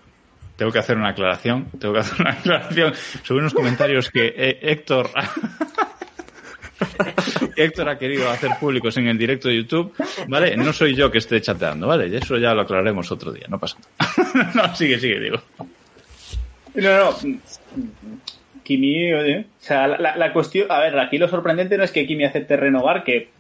Tengo 0.57 0.73
que 0.73 0.79
hacer 0.81 0.97
una 0.97 1.11
aclaración. 1.11 1.67
Tengo 1.79 1.95
que 1.95 2.01
hacer 2.01 2.21
una 2.21 2.33
aclaración 2.33 2.93
sobre 3.23 3.41
unos 3.41 3.55
comentarios 3.55 4.11
que 4.11 4.35
eh, 4.37 4.59
Héctor. 4.63 5.09
Héctor 7.57 7.89
ha 7.89 7.99
querido 7.99 8.31
hacer 8.31 8.51
públicos 8.61 8.97
en 8.97 9.09
el 9.09 9.19
directo 9.19 9.49
de 9.49 9.57
YouTube, 9.57 9.93
¿vale? 10.29 10.57
No 10.57 10.73
soy 10.73 10.95
yo 10.95 11.11
que 11.11 11.19
esté 11.19 11.41
chateando, 11.41 11.87
¿vale? 11.87 12.17
Eso 12.17 12.37
ya 12.39 12.55
lo 12.55 12.63
aclararemos 12.63 13.11
otro 13.11 13.33
día, 13.33 13.47
no 13.49 13.59
pasa 13.59 13.79
nada. 13.99 14.53
no, 14.55 14.75
sigue, 14.75 14.99
sigue, 14.99 15.21
digo. 15.21 15.39
No, 16.75 16.99
no. 16.99 17.17
Kimi, 18.63 19.15
oye, 19.15 19.39
o 19.39 19.45
sea, 19.61 19.89
la, 19.89 20.33
cuestión, 20.33 20.71
a 20.71 20.81
ver, 20.81 20.99
aquí 20.99 21.17
lo 21.17 21.27
sorprendente 21.27 21.79
no 21.79 21.85
es 21.85 21.91
que 21.91 22.07
Kimi 22.07 22.25
acepte 22.25 22.55
renovar, 22.55 23.03
que, 23.03 23.31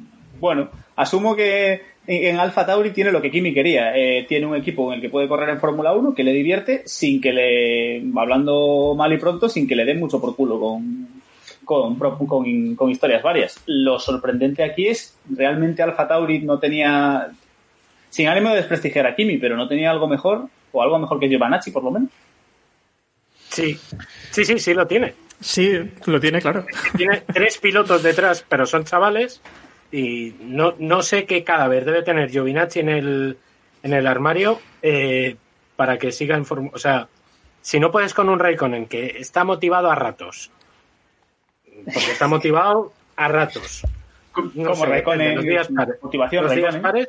bueno, 0.40 0.70
asumo 0.96 1.36
que 1.36 1.82
en, 2.06 2.40
Alfa 2.40 2.64
Tauri 2.64 2.92
tiene 2.92 3.12
lo 3.12 3.20
que 3.20 3.30
Kimi 3.30 3.52
quería, 3.52 3.94
eh, 3.94 4.24
tiene 4.26 4.46
un 4.46 4.56
equipo 4.56 4.90
en 4.90 4.96
el 4.96 5.02
que 5.02 5.10
puede 5.10 5.28
correr 5.28 5.50
en 5.50 5.60
Fórmula 5.60 5.92
1, 5.92 6.14
que 6.14 6.24
le 6.24 6.32
divierte, 6.32 6.82
sin 6.86 7.20
que 7.20 7.34
le, 7.34 8.02
hablando 8.18 8.94
mal 8.96 9.12
y 9.12 9.18
pronto, 9.18 9.50
sin 9.50 9.68
que 9.68 9.76
le 9.76 9.84
den 9.84 10.00
mucho 10.00 10.18
por 10.18 10.34
culo 10.34 10.58
con, 10.58 11.07
con, 11.68 11.98
pro- 11.98 12.16
con, 12.16 12.74
con 12.74 12.90
historias 12.90 13.22
varias. 13.22 13.62
Lo 13.66 13.98
sorprendente 13.98 14.64
aquí 14.64 14.88
es, 14.88 15.18
realmente 15.28 15.82
Alfa 15.82 16.08
Tauri 16.08 16.38
no 16.38 16.58
tenía, 16.58 17.28
sin 18.08 18.26
ánimo 18.26 18.48
de 18.48 18.56
desprestigiar 18.56 19.06
a 19.06 19.14
Kimi, 19.14 19.36
pero 19.36 19.54
no 19.54 19.68
tenía 19.68 19.90
algo 19.90 20.08
mejor, 20.08 20.46
o 20.72 20.82
algo 20.82 20.98
mejor 20.98 21.20
que 21.20 21.28
Giovanacci, 21.28 21.70
por 21.70 21.84
lo 21.84 21.90
menos. 21.90 22.08
Sí, 23.50 23.78
sí, 24.30 24.44
sí, 24.46 24.58
sí 24.58 24.72
lo 24.72 24.86
tiene. 24.86 25.14
Sí, 25.40 25.78
lo 26.06 26.18
tiene, 26.18 26.40
claro. 26.40 26.64
Tiene 26.96 27.22
tres 27.32 27.58
pilotos 27.58 28.02
detrás, 28.02 28.44
pero 28.48 28.64
son 28.64 28.84
chavales. 28.84 29.42
Y 29.92 30.34
no, 30.40 30.74
no 30.78 31.02
sé 31.02 31.26
qué 31.26 31.44
cadáver 31.44 31.84
debe 31.84 32.02
tener 32.02 32.30
Giovinazzi 32.30 32.80
en 32.80 32.88
el, 32.88 33.38
en 33.82 33.92
el 33.92 34.06
armario 34.06 34.60
eh, 34.82 35.36
para 35.76 35.98
que 35.98 36.12
siga 36.12 36.34
en 36.34 36.44
forma. 36.44 36.70
O 36.72 36.78
sea, 36.78 37.08
si 37.60 37.78
no 37.78 37.90
puedes 37.90 38.14
con 38.14 38.28
un 38.28 38.38
Raikkonen 38.38 38.86
que 38.86 39.16
está 39.18 39.44
motivado 39.44 39.90
a 39.90 39.94
ratos, 39.94 40.50
porque 41.84 42.12
está 42.12 42.26
motivado 42.28 42.92
a 43.16 43.28
ratos. 43.28 43.82
No 44.54 44.70
Como 44.70 44.74
sé, 44.84 44.86
Raikkonen, 44.86 45.34
los 45.36 45.44
días 45.44 45.68
pares, 45.74 45.96
motivación 46.02 46.44
los 46.44 46.54
días 46.54 46.76
pares, 46.76 47.08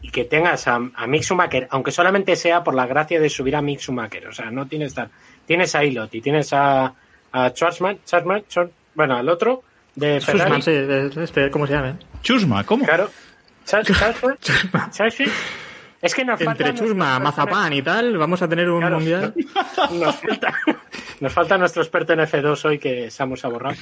y 0.00 0.10
que 0.10 0.24
tengas 0.24 0.66
a, 0.68 0.76
a 0.94 1.06
Mick 1.06 1.22
Schumacher, 1.22 1.66
aunque 1.70 1.90
solamente 1.92 2.34
sea 2.36 2.64
por 2.64 2.74
la 2.74 2.86
gracia 2.86 3.20
de 3.20 3.28
subir 3.28 3.54
a 3.56 3.60
Mick 3.62 3.80
Schumacher. 3.80 4.26
O 4.28 4.32
sea, 4.32 4.50
no 4.50 4.66
tienes 4.66 4.94
tal. 4.94 5.10
Tienes 5.46 5.74
a 5.74 5.84
Ilot 5.84 6.14
y 6.14 6.20
tienes 6.22 6.52
a, 6.52 6.94
a 7.32 7.50
Schwarzman, 7.50 7.98
Schwarzman, 8.06 8.42
Schwar- 8.48 8.70
bueno, 8.94 9.16
al 9.16 9.28
otro 9.28 9.62
de 9.94 10.20
Ferrari. 10.20 10.62
Sussman, 10.62 10.62
sí, 10.62 10.70
de- 10.72 11.24
este, 11.24 11.50
¿cómo 11.50 11.66
se 11.66 11.74
llama? 11.74 11.98
Chusma, 12.22 12.64
¿cómo? 12.64 12.84
Claro. 12.84 13.10
¿Sabes? 13.64 13.88
Es 16.02 16.14
que 16.14 16.24
nos 16.24 16.40
falta 16.42 16.68
Entre 16.68 16.74
chusma, 16.86 17.18
mazapán 17.18 17.72
y 17.72 17.82
tal, 17.82 18.16
vamos 18.18 18.40
a 18.42 18.48
tener 18.48 18.68
un 18.70 18.80
Claro. 18.80 18.96
mundial. 18.96 19.34
Nos 19.92 20.16
falta, 20.16 20.54
nos 21.20 21.32
falta 21.32 21.56
nuestro 21.58 21.82
experto 21.82 22.12
en 22.12 22.20
F2 22.20 22.64
hoy 22.66 22.78
que 22.78 23.10
Samus 23.10 23.44
ha 23.44 23.48
borrado. 23.48 23.74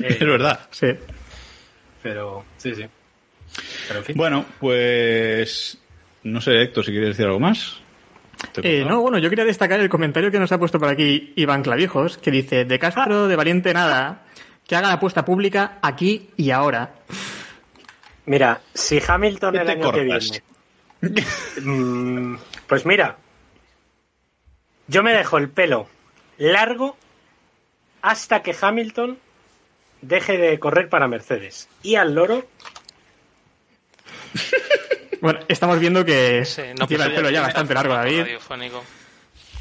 Eh, 0.00 0.16
Es 0.20 0.26
verdad. 0.26 0.60
Sí. 0.70 0.88
pero, 2.02 2.44
sí, 2.56 2.74
sí. 2.74 2.84
Pero 3.86 3.98
en 4.00 4.04
fin. 4.04 4.16
Bueno, 4.16 4.44
pues 4.58 5.78
no 6.24 6.40
sé, 6.40 6.62
Héctor, 6.62 6.84
si 6.84 6.90
quieres 6.90 7.10
decir 7.10 7.26
algo 7.26 7.38
más. 7.40 7.78
Eh, 8.62 8.84
no, 8.86 9.00
bueno, 9.00 9.18
yo 9.18 9.30
quería 9.30 9.44
destacar 9.44 9.78
el 9.78 9.88
comentario 9.88 10.30
que 10.32 10.38
nos 10.40 10.50
ha 10.50 10.58
puesto 10.58 10.78
por 10.80 10.88
aquí 10.88 11.32
Iván 11.36 11.62
Clavijos, 11.62 12.18
que 12.18 12.30
dice, 12.32 12.64
de 12.64 12.78
Castro, 12.78 13.28
de 13.28 13.36
Valiente 13.36 13.72
nada, 13.72 14.24
que 14.66 14.74
haga 14.74 14.88
la 14.88 14.94
apuesta 14.94 15.24
pública 15.24 15.78
aquí 15.80 16.30
y 16.36 16.50
ahora. 16.50 16.94
Mira, 18.26 18.60
si 18.74 19.00
Hamilton 19.06 19.52
¿Qué 19.54 19.60
el 19.60 19.68
año 19.70 19.92
que 19.92 19.98
cortas? 20.06 20.24
viene. 20.30 20.44
Mm, 21.62 22.36
pues 22.68 22.86
mira, 22.86 23.16
yo 24.86 25.02
me 25.02 25.12
dejo 25.12 25.36
el 25.38 25.48
pelo 25.50 25.88
largo 26.38 26.96
hasta 28.02 28.42
que 28.42 28.54
Hamilton 28.58 29.18
deje 30.00 30.38
de 30.38 30.58
correr 30.58 30.88
para 30.88 31.08
Mercedes. 31.08 31.68
Y 31.82 31.96
al 31.96 32.14
loro, 32.14 32.46
Bueno, 35.20 35.40
estamos 35.48 35.78
viendo 35.78 36.04
que 36.04 36.44
Sí, 36.44 36.62
no, 36.78 36.86
lleva 36.86 37.04
pues 37.04 37.06
el 37.06 37.14
pelo 37.14 37.28
ya 37.30 37.30
tiene 37.30 37.40
bastante 37.46 37.74
largo, 37.74 37.94
David. 37.94 38.24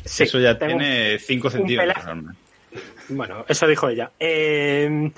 sí, 0.05 0.23
Eso 0.23 0.39
ya 0.39 0.57
tiene 0.57 1.19
5 1.19 1.47
un 1.47 1.51
centímetros. 1.51 2.05
Bueno, 3.09 3.45
eso 3.47 3.67
dijo 3.67 3.89
ella. 3.89 4.11
Eh, 4.19 5.11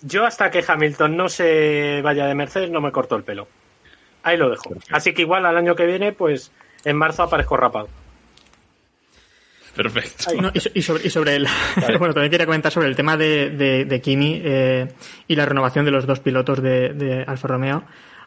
yo 0.00 0.24
hasta 0.24 0.50
que 0.50 0.64
Hamilton 0.66 1.16
no 1.16 1.28
se 1.28 2.00
vaya 2.02 2.26
de 2.26 2.34
Mercedes 2.34 2.70
no 2.70 2.80
me 2.80 2.90
corto 2.92 3.16
el 3.16 3.22
pelo. 3.24 3.46
Ahí 4.24 4.36
lo 4.36 4.50
dejo. 4.50 4.74
Así 4.90 5.12
que 5.14 5.22
igual 5.22 5.46
al 5.46 5.56
año 5.56 5.76
que 5.76 5.86
viene, 5.86 6.12
pues 6.12 6.50
en 6.84 6.96
marzo 6.96 7.22
aparezco 7.22 7.56
rapado. 7.56 7.88
Perfecto. 9.76 10.32
No, 10.40 10.50
y, 10.54 10.60
so- 10.60 10.70
y 10.72 10.82
sobre, 10.82 11.06
y 11.06 11.10
sobre 11.10 11.34
el. 11.36 11.46
bueno, 11.98 12.14
también 12.14 12.30
quería 12.30 12.46
comentar 12.46 12.70
sobre 12.70 12.86
el 12.88 12.94
tema 12.96 13.16
de, 13.16 13.50
de, 13.50 13.84
de 13.84 14.00
Kimi 14.00 14.40
eh, 14.44 14.88
y 15.26 15.34
la 15.34 15.46
renovación 15.46 15.84
de 15.84 15.90
los 15.90 16.06
dos 16.06 16.20
pilotos 16.20 16.62
de, 16.62 16.90
de 16.94 17.24
Alfa 17.26 17.48
Romeo. 17.48 17.82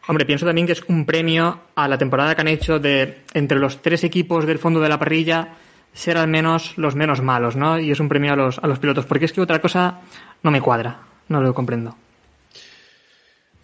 Hombre, 0.10 0.26
pienso 0.26 0.46
también 0.46 0.68
que 0.68 0.74
es 0.74 0.84
un 0.88 1.06
premio 1.06 1.62
a 1.76 1.88
la 1.88 1.98
temporada 1.98 2.36
que 2.36 2.42
han 2.42 2.48
hecho 2.48 2.80
de 2.80 3.20
entre 3.34 3.60
los 3.60 3.82
tres 3.82 4.04
equipos 4.04 4.46
del 4.46 4.60
fondo 4.60 4.80
de 4.80 4.90
la 4.90 5.00
parrilla 5.00 5.56
ser 5.94 6.18
al 6.18 6.28
menos 6.28 6.78
los 6.78 6.96
menos 6.96 7.22
malos, 7.22 7.56
¿no? 7.56 7.80
Y 7.80 7.92
es 7.92 8.00
un 8.00 8.08
premio 8.10 8.34
a 8.34 8.36
los, 8.36 8.60
a 8.60 8.68
los 8.68 8.80
pilotos, 8.80 9.06
porque 9.06 9.26
es 9.26 9.34
que 9.34 9.42
otra 9.42 9.60
cosa 9.60 10.02
no 10.44 10.52
me 10.52 10.62
cuadra, 10.62 11.00
no 11.30 11.42
lo 11.42 11.54
comprendo. 11.54 11.96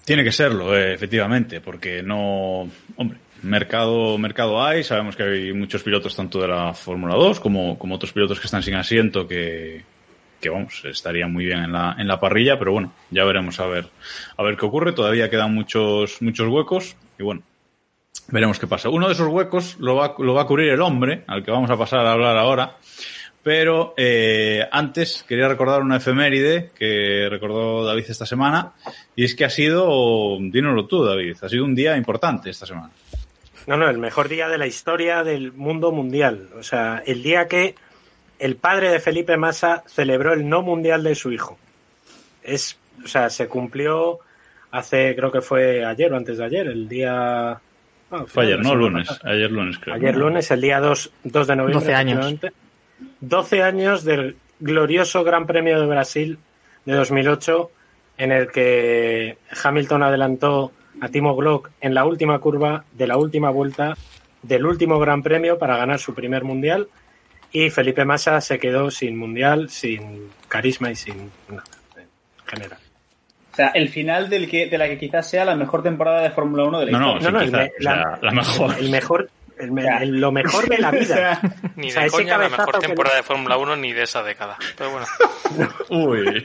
Tiene 0.05 0.23
que 0.23 0.31
serlo, 0.31 0.75
eh, 0.75 0.93
efectivamente, 0.93 1.61
porque 1.61 2.03
no. 2.03 2.69
Hombre, 2.95 3.19
mercado, 3.41 4.17
mercado 4.17 4.63
hay, 4.63 4.83
sabemos 4.83 5.15
que 5.15 5.23
hay 5.23 5.53
muchos 5.53 5.83
pilotos 5.83 6.15
tanto 6.15 6.41
de 6.41 6.47
la 6.47 6.73
Fórmula 6.73 7.15
2 7.15 7.39
como, 7.39 7.77
como 7.77 7.95
otros 7.95 8.11
pilotos 8.11 8.39
que 8.39 8.47
están 8.47 8.63
sin 8.63 8.75
asiento 8.75 9.27
que, 9.27 9.83
que 10.41 10.49
vamos, 10.49 10.83
estarían 10.85 11.31
muy 11.31 11.45
bien 11.45 11.59
en 11.59 11.71
la, 11.71 11.95
en 11.97 12.07
la 12.07 12.19
parrilla, 12.19 12.59
pero 12.59 12.73
bueno, 12.73 12.93
ya 13.11 13.23
veremos 13.23 13.59
a 13.59 13.67
ver, 13.67 13.87
a 14.37 14.43
ver 14.43 14.57
qué 14.57 14.65
ocurre. 14.65 14.91
Todavía 14.91 15.29
quedan 15.29 15.53
muchos, 15.53 16.21
muchos 16.21 16.47
huecos 16.49 16.97
y 17.17 17.23
bueno, 17.23 17.43
veremos 18.27 18.59
qué 18.59 18.67
pasa. 18.67 18.89
Uno 18.89 19.07
de 19.07 19.13
esos 19.13 19.27
huecos 19.27 19.77
lo 19.79 19.95
va, 19.95 20.15
lo 20.19 20.33
va 20.33 20.41
a 20.43 20.47
cubrir 20.47 20.69
el 20.69 20.81
hombre, 20.81 21.23
al 21.27 21.43
que 21.43 21.51
vamos 21.51 21.69
a 21.69 21.77
pasar 21.77 22.05
a 22.05 22.11
hablar 22.11 22.37
ahora. 22.37 22.77
Pero 23.43 23.93
eh, 23.97 24.65
antes 24.71 25.25
quería 25.27 25.49
recordar 25.49 25.81
una 25.81 25.97
efeméride 25.97 26.71
que 26.77 27.27
recordó 27.29 27.85
David 27.85 28.05
esta 28.07 28.25
semana 28.25 28.71
y 29.17 29.25
es 29.25 29.35
que 29.35 29.43
ha 29.43 29.49
sido, 29.49 30.37
dínoslo 30.39 30.85
tú 30.85 31.03
David, 31.03 31.35
ha 31.41 31.49
sido 31.49 31.65
un 31.65 31.75
día 31.75 31.97
importante 31.97 32.49
esta 32.49 32.65
semana. 32.65 32.89
No, 33.67 33.75
no, 33.75 33.89
el 33.89 33.97
mejor 33.97 34.29
día 34.29 34.47
de 34.47 34.57
la 34.57 34.65
historia 34.67 35.23
del 35.23 35.51
mundo 35.51 35.91
mundial. 35.91 36.49
O 36.57 36.63
sea, 36.63 37.03
el 37.05 37.21
día 37.21 37.47
que 37.49 37.75
el 38.39 38.55
padre 38.55 38.89
de 38.89 38.99
Felipe 38.99 39.37
Massa 39.37 39.83
celebró 39.87 40.33
el 40.33 40.47
no 40.47 40.61
mundial 40.61 41.03
de 41.03 41.15
su 41.15 41.31
hijo. 41.31 41.57
Es, 42.43 42.77
o 43.03 43.07
sea, 43.07 43.29
se 43.29 43.47
cumplió 43.47 44.19
hace, 44.71 45.15
creo 45.15 45.31
que 45.31 45.41
fue 45.41 45.85
ayer 45.85 46.11
o 46.11 46.17
antes 46.17 46.37
de 46.37 46.45
ayer, 46.45 46.67
el 46.67 46.87
día... 46.87 47.51
ah, 47.51 48.25
Fue 48.25 48.45
ayer, 48.45 48.59
¿no? 48.59 48.75
Lunes, 48.75 49.07
ayer 49.23 49.51
lunes 49.51 49.77
creo. 49.79 49.95
Ayer 49.95 50.15
lunes, 50.15 50.49
el 50.51 50.61
día 50.61 50.79
2, 50.79 51.11
2 51.23 51.47
de 51.47 51.55
noviembre. 51.55 51.85
12 51.85 51.93
años. 51.93 52.35
Efectivamente. 53.03 53.17
12 53.21 53.63
años 53.63 54.03
del 54.03 54.35
glorioso 54.59 55.23
Gran 55.23 55.45
Premio 55.47 55.79
de 55.79 55.87
Brasil 55.87 56.37
de 56.85 56.93
2008, 56.93 57.71
en 58.17 58.31
el 58.31 58.51
que 58.51 59.37
Hamilton 59.63 60.03
adelantó 60.03 60.71
a 61.01 61.09
Timo 61.09 61.35
Glock 61.35 61.71
en 61.81 61.93
la 61.93 62.05
última 62.05 62.37
curva 62.39 62.85
de 62.93 63.07
la 63.07 63.17
última 63.17 63.49
vuelta 63.49 63.95
del 64.41 64.65
último 64.65 64.99
Gran 64.99 65.23
Premio 65.23 65.57
para 65.57 65.77
ganar 65.77 65.99
su 65.99 66.13
primer 66.13 66.43
mundial. 66.43 66.87
Y 67.51 67.69
Felipe 67.69 68.03
Massa 68.05 68.41
se 68.41 68.57
quedó 68.59 68.89
sin 68.91 69.17
mundial, 69.17 69.69
sin 69.69 70.29
carisma 70.47 70.91
y 70.91 70.95
sin 70.95 71.31
nada 71.49 71.63
en 71.97 72.47
general. 72.47 72.79
O 73.51 73.55
sea, 73.55 73.67
el 73.69 73.89
final 73.89 74.29
del 74.29 74.49
que, 74.49 74.65
de 74.67 74.77
la 74.79 74.87
que 74.87 74.97
quizás 74.97 75.29
sea 75.29 75.45
la 75.45 75.55
mejor 75.55 75.83
temporada 75.83 76.21
de 76.23 76.31
Fórmula 76.31 76.63
1 76.63 76.79
de 76.79 76.85
la 76.87 76.91
No, 76.91 76.99
no, 76.99 77.17
historia. 77.17 77.31
No, 77.31 77.39
no, 77.39 77.39
sí, 77.39 77.45
el 77.45 77.77
quizá, 77.77 77.95
me- 77.95 78.01
o 78.01 78.07
sea, 78.09 78.19
la 78.23 78.31
mejor. 78.31 78.75
El 78.79 78.89
mejor, 78.89 79.29
el 79.63 79.71
me- 79.71 79.85
el- 80.01 80.19
lo 80.19 80.31
mejor 80.31 80.67
de 80.69 80.77
la 80.77 80.91
vida. 80.91 81.41
Ni 81.75 81.89
O 81.89 81.91
sea, 81.91 82.03
de 82.03 82.09
coña 82.09 82.37
la 82.37 82.49
mejor 82.49 82.73
que- 82.79 82.87
temporada 82.87 83.15
de 83.17 83.23
Fórmula 83.23 83.57
1 83.57 83.75
ni 83.77 83.93
de 83.93 84.03
esa 84.03 84.23
década. 84.23 84.57
Pero 84.77 84.91
bueno, 84.91 85.05
Uy. 85.89 86.43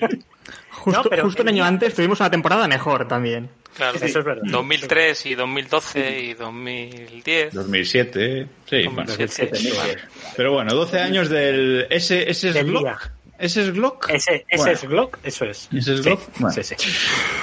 Justo, 0.70 1.02
No, 1.02 1.10
pero 1.10 1.24
justo 1.24 1.42
un 1.42 1.48
año 1.48 1.56
día- 1.56 1.66
antes 1.66 1.94
tuvimos 1.94 2.20
una 2.20 2.30
temporada 2.30 2.68
mejor 2.68 3.08
también. 3.08 3.50
claro. 3.76 3.98
Eso 4.00 4.20
es 4.20 4.24
verdad. 4.24 4.42
2003 4.44 5.26
y 5.26 5.34
2012 5.34 6.20
y 6.20 6.34
2010. 6.34 7.52
2007, 7.54 8.46
sí, 8.68 8.84
bueno. 8.86 9.04
2007, 9.06 9.56
sí, 9.56 9.72
vale. 9.76 9.98
Pero 10.36 10.52
bueno, 10.52 10.74
12 10.74 11.00
años 11.00 11.28
del... 11.28 11.86
Ese, 11.90 12.30
ese 12.30 12.50
es 12.50 12.64
Glock. 12.64 13.10
¿Ese 13.38 13.62
es 13.62 13.72
Glock? 13.72 14.08
Ese, 14.10 14.44
ese 14.48 14.56
Bueno. 14.56 14.72
es 14.72 14.84
Glock, 14.84 15.18
eso 15.22 15.44
es. 15.44 15.68
¿Ese 15.72 15.94
es 15.94 15.98
Sí, 16.00 16.10
Glock? 16.10 16.20
Bueno. 16.38 16.54
sí, 16.62 16.62
sí. 16.64 16.74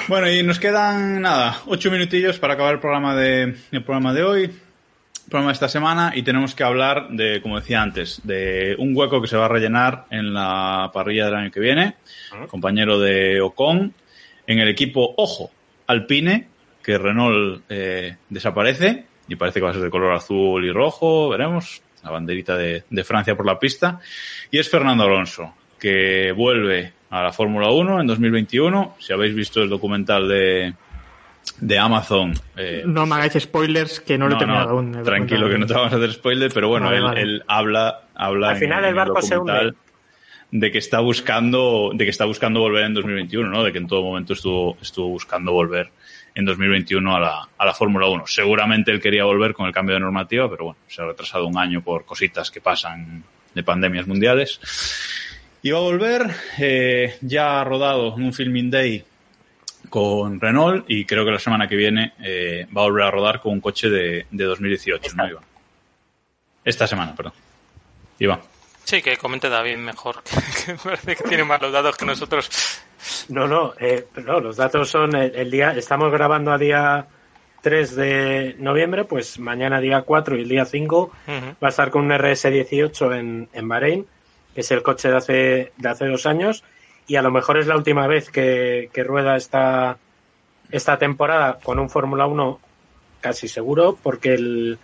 Bueno, 0.08 0.30
y 0.30 0.44
nos 0.44 0.60
quedan, 0.60 1.22
nada, 1.22 1.62
ocho 1.68 1.90
minutillos 1.92 2.38
para 2.38 2.54
acabar 2.56 2.74
el 2.74 2.80
programa 2.82 3.16
de, 3.16 3.56
el 3.72 3.84
programa 3.84 4.14
de 4.14 4.24
hoy, 4.24 4.52
programa 5.30 5.50
de 5.50 5.54
esta 5.54 5.70
semana, 5.70 6.12
y 6.16 6.24
tenemos 6.24 6.56
que 6.56 6.64
hablar 6.64 7.10
de, 7.10 7.42
como 7.42 7.60
decía 7.60 7.82
antes, 7.82 8.22
de 8.24 8.76
un 8.78 8.96
hueco 8.96 9.22
que 9.22 9.28
se 9.28 9.38
va 9.38 9.46
a 9.46 9.50
rellenar 9.50 10.06
en 10.10 10.34
la 10.34 10.92
parrilla 10.94 11.26
del 11.26 11.36
año 11.36 11.52
que 11.52 11.60
viene, 11.60 11.96
compañero 12.48 13.00
de 13.00 13.42
Ocon, 13.42 13.94
en 14.48 14.60
el 14.60 14.68
equipo, 14.68 15.14
ojo, 15.18 15.52
Alpine, 15.88 16.48
que 16.84 16.98
Renault 16.98 17.64
eh, 17.70 18.18
desaparece, 18.30 19.06
y 19.28 19.36
parece 19.36 19.60
que 19.60 19.66
va 19.66 19.72
a 19.72 19.74
ser 19.74 19.82
de 19.82 19.90
color 19.90 20.14
azul 20.14 20.64
y 20.64 20.72
rojo, 20.72 21.30
veremos, 21.30 21.82
la 22.04 22.12
banderita 22.12 22.56
de, 22.56 22.84
de 22.90 23.04
Francia 23.04 23.36
por 23.36 23.46
la 23.46 23.60
pista, 23.60 24.00
y 24.52 24.60
es 24.60 24.70
Fernando 24.70 25.04
Alonso, 25.04 25.54
que 25.80 26.32
vuelve 26.32 26.94
a 27.10 27.24
la 27.24 27.32
Fórmula 27.32 27.72
1 27.72 28.02
en 28.02 28.08
2021. 28.08 28.98
Si 29.00 29.14
habéis 29.14 29.34
visto 29.34 29.62
el 29.62 29.70
documental 29.70 30.28
de, 30.28 30.74
de 31.60 31.80
Amazon. 31.80 32.34
eh, 32.58 32.84
No 32.86 33.06
me 33.06 33.16
hagáis 33.16 33.34
spoilers 33.42 34.00
que 34.00 34.18
no 34.18 34.28
lo 34.28 34.36
he 34.36 34.38
terminado 34.40 34.66
no, 34.66 34.72
aún. 34.98 35.04
tranquilo 35.04 35.50
que 35.50 35.58
no 35.58 35.66
te 35.66 35.74
vamos 35.74 35.94
a 35.94 35.96
hacer 35.98 36.12
spoiler, 36.14 36.52
pero 36.54 36.68
bueno, 36.70 36.88
Vale, 36.88 36.98
él, 36.98 37.04
vale. 37.04 37.22
él 37.22 37.44
habla, 37.48 38.02
habla 38.14 38.50
Al 38.50 38.54
en- 38.56 38.60
final 38.62 38.84
el 38.84 38.90
en 38.90 38.96
barco 38.96 39.22
se 39.22 39.38
hunde. 39.38 39.74
de 40.52 40.72
que 40.72 40.78
está 40.78 41.00
buscando, 41.00 41.92
de 41.94 42.04
que 42.06 42.12
está 42.12 42.26
buscando 42.26 42.60
volver 42.60 42.84
en 42.86 42.94
2021, 42.94 43.50
¿no? 43.50 43.64
De 43.64 43.72
que 43.72 43.78
en 43.80 43.88
todo 43.88 44.02
momento 44.04 44.34
estuvo, 44.34 44.78
estuvo 44.82 45.10
buscando 45.10 45.52
volver 45.52 45.90
en 46.34 46.46
2021 46.46 47.16
a 47.16 47.20
la, 47.20 47.48
a 47.58 47.66
la 47.66 47.74
Fórmula 47.74 48.08
1. 48.08 48.24
Seguramente 48.28 48.92
él 48.92 49.02
quería 49.02 49.24
volver 49.24 49.54
con 49.54 49.68
el 49.68 49.74
cambio 49.74 49.96
de 49.96 50.02
normativa, 50.02 50.50
pero 50.50 50.66
bueno, 50.66 50.80
se 50.88 51.02
ha 51.02 51.06
retrasado 51.06 51.48
un 51.48 51.58
año 51.58 51.82
por 51.82 52.06
cositas 52.06 52.52
que 52.52 52.60
pasan 52.62 53.24
de 53.54 53.64
pandemias 53.64 54.06
mundiales. 54.08 54.60
Y 55.62 55.72
va 55.72 55.80
a 55.80 55.82
volver, 55.82 56.28
eh, 56.60 57.16
ya 57.22 57.60
ha 57.62 57.64
rodado 57.64 58.16
en 58.18 58.24
un 58.24 58.34
filming 58.34 58.70
day 58.70 59.04
con 59.90 60.40
Renault 60.40 60.86
y 60.88 61.06
creo 61.06 61.26
que 61.26 61.32
la 61.32 61.40
semana 61.40 61.68
que 61.68 61.76
viene 61.76 62.14
eh, 62.20 62.68
va 62.76 62.82
a 62.82 62.86
volver 62.86 63.04
a 63.04 63.12
rodar 63.12 63.40
con 63.40 63.54
un 63.54 63.62
coche 63.62 63.90
de, 63.90 64.26
de 64.30 64.44
2018, 64.44 65.16
¿no, 65.16 65.28
Iván? 65.28 65.44
Esta 66.64 66.88
semana, 66.88 67.16
perdón. 67.16 67.34
Iván. 68.20 68.40
Sí, 68.84 69.02
que 69.02 69.18
comente 69.18 69.50
David 69.50 69.78
mejor, 69.78 70.22
que 70.24 70.72
me 70.74 70.78
parece 70.78 71.16
que 71.16 71.24
tiene 71.24 71.44
más 71.44 71.62
los 71.62 71.72
datos 71.72 71.98
que 71.98 72.06
nosotros. 72.06 72.50
No, 73.30 73.48
no, 73.48 73.74
eh, 73.80 74.08
no, 74.24 74.40
los 74.40 74.58
datos 74.58 74.90
son 74.90 75.16
el, 75.16 75.36
el 75.36 75.52
día, 75.52 75.72
estamos 75.72 76.12
grabando 76.12 76.52
a 76.52 76.58
día 76.58 77.08
3 77.66 77.96
de 77.96 78.56
noviembre, 78.60 79.06
pues 79.06 79.40
mañana 79.40 79.80
día 79.80 80.04
4 80.04 80.38
y 80.38 80.42
el 80.42 80.50
día 80.50 80.66
5 80.66 80.98
Ujú. 80.98 81.12
va 81.64 81.68
a 81.68 81.70
estar 81.70 81.90
con 81.90 82.06
un 82.06 82.12
RS18 82.12 83.18
en, 83.18 83.50
en 83.54 83.68
Bahrein, 83.68 84.06
que 84.54 84.62
es 84.62 84.70
el 84.70 84.84
coche 84.84 85.10
de 85.10 85.18
hace, 85.18 85.72
de 85.76 85.90
hace 85.90 86.06
dos 86.06 86.28
años, 86.28 86.64
y 87.08 87.16
a 87.16 87.22
lo 87.22 87.32
mejor 87.32 87.58
es 87.58 87.68
la 87.68 87.76
última 87.76 88.08
vez 88.08 88.30
que, 88.30 88.90
que 88.94 89.04
rueda 89.04 89.36
esta, 89.36 89.98
esta 90.72 90.98
temporada 90.98 91.60
con 91.64 91.80
un 91.80 91.90
Fórmula 91.90 92.26
1 92.26 92.60
casi 93.22 93.48
seguro, 93.48 93.98
porque 94.02 94.34
el, 94.34 94.80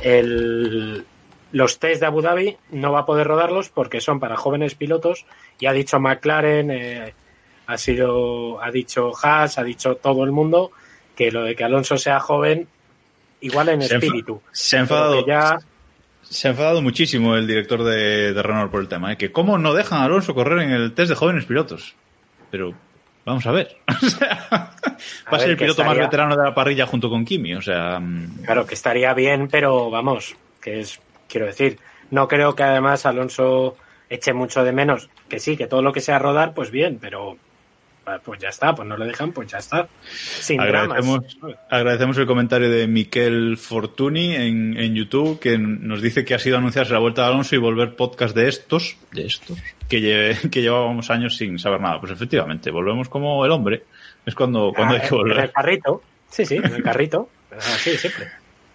el, 0.00 1.04
los 1.52 1.78
test 1.78 2.00
de 2.00 2.06
Abu 2.06 2.22
Dhabi 2.22 2.56
no 2.70 2.92
va 2.92 3.00
a 3.00 3.06
poder 3.06 3.26
rodarlos 3.26 3.68
porque 3.68 4.00
son 4.00 4.20
para 4.20 4.36
jóvenes 4.36 4.74
pilotos, 4.74 5.26
y 5.58 5.66
ha 5.66 5.72
dicho 5.72 6.00
McLaren, 6.00 6.70
eh, 6.70 7.14
ha 7.66 7.78
sido, 7.78 8.62
ha 8.62 8.70
dicho 8.70 9.12
Haas, 9.22 9.58
ha 9.58 9.64
dicho 9.64 9.96
todo 9.96 10.24
el 10.24 10.32
mundo 10.32 10.72
que 11.14 11.30
lo 11.30 11.44
de 11.44 11.54
que 11.54 11.64
Alonso 11.64 11.98
sea 11.98 12.20
joven, 12.20 12.66
igual 13.40 13.68
en 13.68 13.82
Se 13.82 13.94
espíritu. 13.94 14.40
Se 14.52 14.76
ha 14.76 14.80
enfadado, 14.80 15.24
ya 15.26 15.58
se 16.30 16.46
ha 16.46 16.52
enfadado 16.52 16.80
muchísimo 16.80 17.34
el 17.34 17.46
director 17.46 17.82
de, 17.82 18.32
de 18.32 18.42
Renault 18.42 18.70
por 18.70 18.80
el 18.80 18.88
tema, 18.88 19.12
¿eh? 19.12 19.16
que 19.16 19.32
cómo 19.32 19.58
no 19.58 19.74
dejan 19.74 20.00
a 20.00 20.04
Alonso 20.04 20.32
correr 20.32 20.60
en 20.60 20.70
el 20.70 20.94
test 20.94 21.10
de 21.10 21.16
jóvenes 21.16 21.44
pilotos. 21.44 21.94
Pero 22.52 22.72
vamos 23.26 23.46
a 23.46 23.50
ver. 23.50 23.76
O 24.02 24.08
sea, 24.08 24.74
va 25.32 25.36
a, 25.36 25.40
ser 25.40 25.50
el 25.50 25.56
piloto 25.56 25.82
más 25.84 25.96
veterano 25.96 26.36
de 26.36 26.44
la 26.44 26.54
parrilla 26.54 26.86
junto 26.86 27.08
con 27.08 27.24
Kimi. 27.24 27.54
O 27.54 27.62
sea, 27.62 27.98
mm, 27.98 28.42
Claro, 28.44 28.66
que 28.66 28.74
estaría 28.74 29.12
bien, 29.14 29.48
pero 29.48 29.90
vamos, 29.90 30.36
que 30.60 30.80
es, 30.80 31.00
quiero 31.28 31.46
decir, 31.46 31.78
no 32.10 32.28
creo 32.28 32.54
que 32.54 32.62
además 32.62 33.06
Alonso 33.06 33.76
eche 34.08 34.32
mucho 34.32 34.62
de 34.62 34.72
menos. 34.72 35.08
Que 35.28 35.40
sí, 35.40 35.56
que 35.56 35.66
todo 35.66 35.82
lo 35.82 35.92
que 35.92 36.00
sea 36.00 36.18
rodar, 36.18 36.54
pues 36.54 36.70
bien, 36.70 36.98
pero 37.00 37.38
pues 38.24 38.40
ya 38.40 38.48
está, 38.48 38.74
pues 38.74 38.88
no 38.88 38.96
le 38.96 39.06
dejan, 39.06 39.32
pues 39.32 39.48
ya 39.50 39.58
está. 39.58 39.88
Sin 40.10 40.56
dramas. 40.58 40.98
agradecemos, 41.06 41.38
agradecemos 41.70 42.18
el 42.18 42.26
comentario 42.26 42.70
de 42.70 42.86
Miquel 42.86 43.56
Fortuny 43.56 44.34
en, 44.34 44.76
en 44.76 44.94
YouTube 44.94 45.38
que 45.38 45.56
nos 45.58 46.02
dice 46.02 46.24
que 46.24 46.34
ha 46.34 46.38
sido 46.38 46.58
anunciarse 46.58 46.92
la 46.92 46.98
vuelta 46.98 47.22
de 47.22 47.28
Alonso 47.28 47.54
y 47.54 47.58
volver 47.58 47.94
podcast 47.96 48.34
de 48.34 48.48
estos, 48.48 48.96
de 49.12 49.26
estos, 49.26 49.58
que, 49.88 50.00
lle- 50.00 50.50
que 50.50 50.62
llevábamos 50.62 51.10
años 51.10 51.36
sin 51.36 51.58
saber 51.58 51.80
nada. 51.80 52.00
Pues 52.00 52.12
efectivamente, 52.12 52.70
volvemos 52.70 53.08
como 53.08 53.44
el 53.44 53.50
hombre. 53.52 53.84
Es 54.26 54.34
cuando, 54.34 54.72
cuando 54.74 54.94
hay 54.94 55.00
Ah, 55.04 55.08
que 55.08 55.14
En 55.14 55.20
el 55.20 55.26
volver. 55.28 55.52
carrito, 55.52 56.02
sí, 56.28 56.44
sí, 56.44 56.56
en 56.56 56.64
el 56.74 56.82
carrito. 56.82 57.28
Así, 57.56 57.96
siempre. 57.96 58.28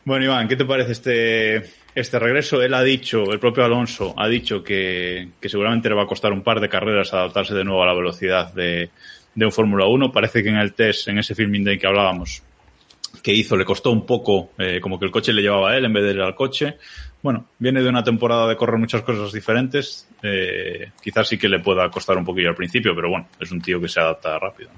Bueno, 0.05 0.25
Iván, 0.25 0.47
¿qué 0.47 0.55
te 0.55 0.65
parece 0.65 0.91
este, 0.91 1.71
este 1.95 2.19
regreso? 2.19 2.61
Él 2.61 2.75
ha 2.75 2.83
dicho, 2.83 3.31
el 3.31 3.39
propio 3.39 3.65
Alonso 3.65 4.13
ha 4.15 4.27
dicho 4.27 4.63
que, 4.63 5.29
que 5.41 5.49
seguramente 5.49 5.89
le 5.89 5.95
va 5.95 6.03
a 6.03 6.07
costar 6.07 6.31
un 6.31 6.43
par 6.43 6.59
de 6.59 6.69
carreras 6.69 7.11
adaptarse 7.11 7.55
de 7.55 7.63
nuevo 7.63 7.81
a 7.81 7.87
la 7.87 7.95
velocidad 7.95 8.53
de, 8.53 8.91
de 9.33 9.45
un 9.45 9.51
Fórmula 9.51 9.87
1. 9.87 10.11
Parece 10.11 10.43
que 10.43 10.49
en 10.49 10.57
el 10.57 10.73
test, 10.73 11.07
en 11.07 11.17
ese 11.17 11.33
filming 11.33 11.63
day 11.63 11.79
que 11.79 11.87
hablábamos, 11.87 12.43
que 13.23 13.33
hizo, 13.33 13.57
le 13.57 13.65
costó 13.65 13.89
un 13.89 14.05
poco, 14.05 14.51
eh, 14.59 14.79
como 14.79 14.99
que 14.99 15.05
el 15.05 15.11
coche 15.11 15.33
le 15.33 15.41
llevaba 15.41 15.71
a 15.71 15.77
él 15.77 15.85
en 15.85 15.93
vez 15.93 16.03
de 16.03 16.11
ir 16.11 16.21
al 16.21 16.35
coche. 16.35 16.77
Bueno, 17.23 17.47
viene 17.57 17.81
de 17.81 17.89
una 17.89 18.03
temporada 18.03 18.47
de 18.47 18.55
correr 18.55 18.77
muchas 18.77 19.01
cosas 19.01 19.33
diferentes. 19.33 20.07
eh, 20.21 20.91
quizás 21.01 21.27
sí 21.27 21.39
que 21.39 21.49
le 21.49 21.61
pueda 21.61 21.89
costar 21.89 22.15
un 22.15 22.25
poquillo 22.25 22.49
al 22.49 22.55
principio, 22.55 22.93
pero 22.93 23.09
bueno, 23.09 23.27
es 23.39 23.51
un 23.51 23.59
tío 23.59 23.81
que 23.81 23.87
se 23.87 23.99
adapta 23.99 24.37
rápido. 24.37 24.69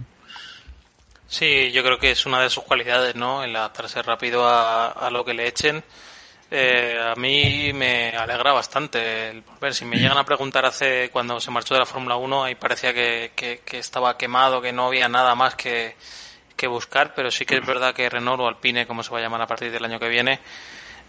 Sí, 1.27 1.71
yo 1.71 1.83
creo 1.83 1.99
que 1.99 2.11
es 2.11 2.25
una 2.25 2.41
de 2.41 2.49
sus 2.49 2.63
cualidades, 2.63 3.15
¿no? 3.15 3.43
El 3.43 3.55
adaptarse 3.55 4.01
rápido 4.01 4.45
a, 4.47 4.87
a 4.89 5.09
lo 5.09 5.25
que 5.25 5.33
le 5.33 5.47
echen. 5.47 5.83
Eh, 6.49 6.97
a 7.03 7.15
mí 7.19 7.73
me 7.73 8.11
alegra 8.15 8.53
bastante 8.53 9.29
el 9.31 9.41
volver. 9.41 9.73
Si 9.73 9.83
me 9.83 9.97
llegan 9.99 10.17
a 10.17 10.23
preguntar 10.23 10.65
hace 10.65 11.09
cuando 11.11 11.39
se 11.41 11.51
marchó 11.51 11.73
de 11.73 11.81
la 11.81 11.85
Fórmula 11.85 12.15
1, 12.15 12.43
ahí 12.45 12.55
parecía 12.55 12.93
que, 12.93 13.31
que- 13.35 13.59
que 13.65 13.79
estaba 13.79 14.17
quemado, 14.17 14.61
que 14.61 14.71
no 14.71 14.87
había 14.87 15.09
nada 15.09 15.35
más 15.35 15.55
que, 15.55 15.95
que 16.55 16.67
buscar, 16.67 17.13
pero 17.13 17.29
sí 17.29 17.45
que 17.45 17.57
es 17.57 17.65
verdad 17.65 17.93
que 17.93 18.09
Renault 18.09 18.39
o 18.41 18.47
Alpine, 18.47 18.87
como 18.87 19.03
se 19.03 19.11
va 19.11 19.19
a 19.19 19.21
llamar 19.21 19.41
a 19.41 19.47
partir 19.47 19.69
del 19.71 19.83
año 19.83 19.99
que 19.99 20.07
viene, 20.07 20.39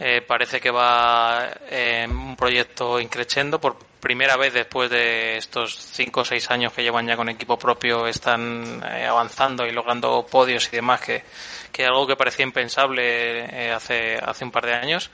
eh, 0.00 0.20
parece 0.22 0.60
que 0.60 0.70
va 0.72 1.48
en 1.70 2.10
un 2.10 2.36
proyecto 2.36 2.98
increciendo 3.00 3.60
por 3.60 3.76
primera 4.00 4.36
vez 4.36 4.52
después 4.52 4.90
de 4.90 5.36
estos 5.36 5.76
cinco 5.76 6.20
o 6.20 6.24
seis 6.24 6.50
años 6.50 6.72
que 6.72 6.82
llevan 6.82 7.06
ya 7.06 7.16
con 7.16 7.28
equipo 7.28 7.58
propio 7.58 8.06
están 8.06 8.82
eh, 8.84 9.06
avanzando 9.06 9.66
y 9.66 9.72
logrando 9.72 10.26
podios 10.30 10.68
y 10.68 10.76
demás 10.76 11.00
que, 11.00 11.24
que 11.72 11.84
algo 11.84 12.06
que 12.06 12.16
parecía 12.16 12.44
impensable 12.44 13.44
eh, 13.44 13.72
hace 13.72 14.16
hace 14.16 14.44
un 14.44 14.50
par 14.50 14.66
de 14.66 14.74
años. 14.74 15.10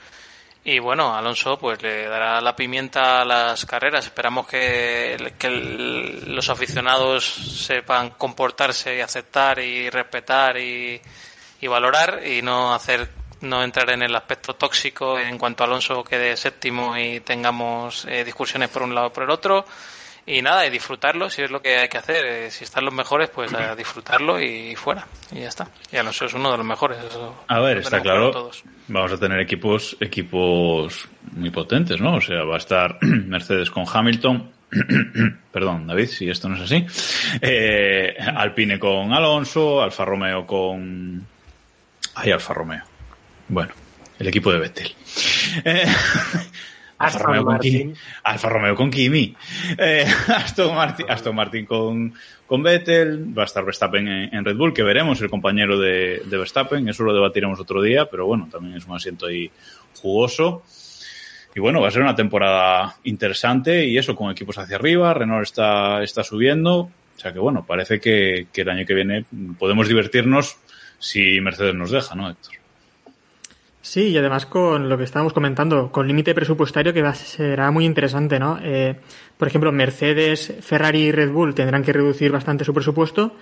Y 0.63 0.79
bueno 0.79 1.15
Alonso 1.15 1.59
pues 1.59 1.81
le 1.83 2.07
dará 2.07 2.41
la 2.41 2.55
pimienta 2.55 3.21
a 3.21 3.25
las 3.25 3.65
carreras. 3.65 4.05
Esperamos 4.05 4.47
que, 4.47 5.33
que 5.37 5.49
los 5.49 6.49
aficionados 6.49 7.25
sepan 7.25 8.11
comportarse 8.11 8.97
y 8.97 9.01
aceptar 9.01 9.59
y 9.59 9.89
respetar 9.89 10.57
y, 10.57 11.01
y 11.61 11.67
valorar 11.67 12.21
y 12.25 12.41
no 12.41 12.73
hacer 12.73 13.24
no 13.45 13.63
entrar 13.63 13.89
en 13.91 14.01
el 14.03 14.15
aspecto 14.15 14.53
tóxico 14.55 15.17
en 15.19 15.37
cuanto 15.37 15.63
Alonso 15.63 16.03
quede 16.03 16.35
séptimo 16.35 16.97
y 16.97 17.19
tengamos 17.21 18.05
eh, 18.09 18.23
discusiones 18.23 18.69
por 18.69 18.83
un 18.83 18.93
lado 18.93 19.07
o 19.07 19.13
por 19.13 19.23
el 19.23 19.29
otro 19.29 19.65
y 20.27 20.41
nada 20.41 20.65
y 20.65 20.71
disfrutarlo 20.71 21.29
si 21.29 21.43
es 21.43 21.51
lo 21.51 21.61
que 21.61 21.77
hay 21.77 21.87
que 21.87 21.99
hacer 21.99 22.25
Eh, 22.25 22.51
si 22.51 22.63
están 22.63 22.83
los 22.83 22.93
mejores 22.93 23.29
pues 23.29 23.53
a 23.53 23.75
disfrutarlo 23.83 24.41
y 24.41 24.75
fuera 24.75 25.05
y 25.31 25.41
ya 25.41 25.49
está 25.49 25.67
y 25.91 25.97
Alonso 25.97 26.25
es 26.25 26.33
uno 26.33 26.51
de 26.51 26.57
los 26.57 26.65
mejores 26.65 26.97
eso 27.03 27.43
A 27.47 27.59
ver, 27.59 27.77
está 27.77 28.01
claro. 28.01 28.31
todos. 28.31 28.63
Vamos 28.87 29.11
a 29.11 29.17
tener 29.17 29.39
equipos, 29.39 29.95
equipos 29.99 31.07
muy 31.31 31.51
potentes, 31.51 31.99
¿no? 32.01 32.15
O 32.15 32.21
sea, 32.21 32.43
va 32.43 32.55
a 32.55 32.57
estar 32.57 32.97
Mercedes 33.01 33.69
con 33.69 33.85
Hamilton. 33.91 34.51
Perdón, 35.51 35.87
David, 35.87 36.07
si 36.07 36.29
esto 36.29 36.49
no 36.49 36.55
es 36.55 36.61
así. 36.61 36.85
Eh, 37.41 38.15
Alpine 38.19 38.77
con 38.79 39.13
Alonso, 39.13 39.81
Alfa 39.81 40.05
Romeo 40.05 40.45
con. 40.45 41.25
Ay, 42.15 42.31
Alfa 42.31 42.53
Romeo. 42.53 42.83
Bueno, 43.47 43.73
el 44.19 44.27
equipo 44.27 44.51
de 44.51 44.59
Vettel. 44.59 44.95
Eh, 45.63 45.85
Alfa 46.97 47.17
Aston 47.17 47.23
Romeo 47.23 47.45
con. 47.45 47.59
Kimi. 47.59 47.93
Alfa 48.23 48.49
Romeo 48.49 48.75
con 48.75 48.91
Kimi. 48.91 49.35
Eh, 49.77 50.05
Aston 50.27 50.75
Martin, 50.75 51.05
Aston 51.09 51.35
Martin 51.35 51.65
con, 51.65 52.13
con 52.47 52.63
Vettel. 52.63 53.37
Va 53.37 53.43
a 53.43 53.45
estar 53.45 53.65
Verstappen 53.65 54.07
en, 54.07 54.33
en 54.33 54.45
Red 54.45 54.55
Bull, 54.55 54.73
que 54.73 54.83
veremos 54.83 55.21
el 55.21 55.29
compañero 55.29 55.77
de, 55.77 56.21
de 56.25 56.37
Verstappen. 56.37 56.87
Eso 56.87 57.03
lo 57.03 57.13
debatiremos 57.13 57.59
otro 57.59 57.81
día, 57.81 58.05
pero 58.05 58.25
bueno, 58.25 58.47
también 58.51 58.77
es 58.77 58.85
un 58.85 58.95
asiento 58.95 59.27
ahí 59.27 59.51
jugoso. 60.01 60.63
Y 61.53 61.59
bueno, 61.59 61.81
va 61.81 61.87
a 61.87 61.91
ser 61.91 62.01
una 62.01 62.15
temporada 62.15 62.97
interesante 63.05 63.85
y 63.85 63.97
eso 63.97 64.15
con 64.15 64.31
equipos 64.31 64.57
hacia 64.57 64.75
arriba. 64.75 65.13
Renault 65.13 65.43
está, 65.43 66.03
está 66.03 66.23
subiendo. 66.23 66.77
O 67.15 67.19
sea 67.19 67.31
que 67.31 67.39
bueno, 67.39 67.65
parece 67.65 67.99
que, 67.99 68.47
que 68.51 68.61
el 68.61 68.69
año 68.69 68.85
que 68.85 68.93
viene 68.93 69.25
podemos 69.57 69.87
divertirnos 69.87 70.57
si 70.99 71.39
Mercedes 71.39 71.75
nos 71.75 71.91
deja, 71.91 72.13
¿no, 72.15 72.29
Héctor? 72.29 72.54
Sí, 73.85 74.07
y 74.07 74.17
además 74.17 74.47
con 74.47 74.89
lo 74.89 74.97
que 74.97 75.03
estábamos 75.03 75.31
comentando, 75.31 75.91
con 75.91 76.07
límite 76.07 76.33
presupuestario 76.33 76.91
que 76.91 77.03
va, 77.03 77.13
será 77.13 77.69
muy 77.69 77.85
interesante, 77.85 78.39
¿no? 78.39 78.57
Eh, 78.63 78.95
por 79.37 79.47
ejemplo, 79.47 79.71
Mercedes, 79.71 80.55
Ferrari 80.61 81.03
y 81.03 81.11
Red 81.11 81.29
Bull 81.29 81.53
tendrán 81.53 81.83
que 81.83 81.93
reducir 81.93 82.31
bastante 82.31 82.65
su 82.65 82.73
presupuesto. 82.73 83.35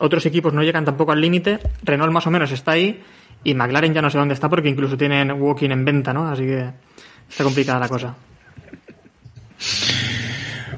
Otros 0.00 0.26
equipos 0.26 0.52
no 0.52 0.64
llegan 0.64 0.84
tampoco 0.84 1.12
al 1.12 1.20
límite. 1.20 1.60
Renault 1.84 2.12
más 2.12 2.26
o 2.26 2.32
menos 2.32 2.50
está 2.50 2.72
ahí. 2.72 3.00
Y 3.44 3.54
McLaren 3.54 3.94
ya 3.94 4.02
no 4.02 4.10
sé 4.10 4.18
dónde 4.18 4.34
está 4.34 4.48
porque 4.48 4.68
incluso 4.68 4.96
tienen 4.96 5.30
walking 5.40 5.70
en 5.70 5.84
venta, 5.84 6.12
¿no? 6.12 6.28
Así 6.28 6.42
que 6.42 6.68
está 7.28 7.44
complicada 7.44 7.78
la 7.78 7.88
cosa. 7.88 8.16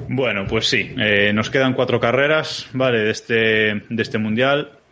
Bueno, 0.07 0.45
pues 0.47 0.67
sí, 0.67 0.93
eh, 0.99 1.31
nos 1.33 1.49
quedan 1.49 1.73
cuatro 1.73 1.99
carreras, 1.99 2.67
¿vale? 2.73 2.99
De 2.99 3.09
este, 3.09 3.33
de 3.89 4.01
este 4.03 4.19
mundial. 4.19 4.82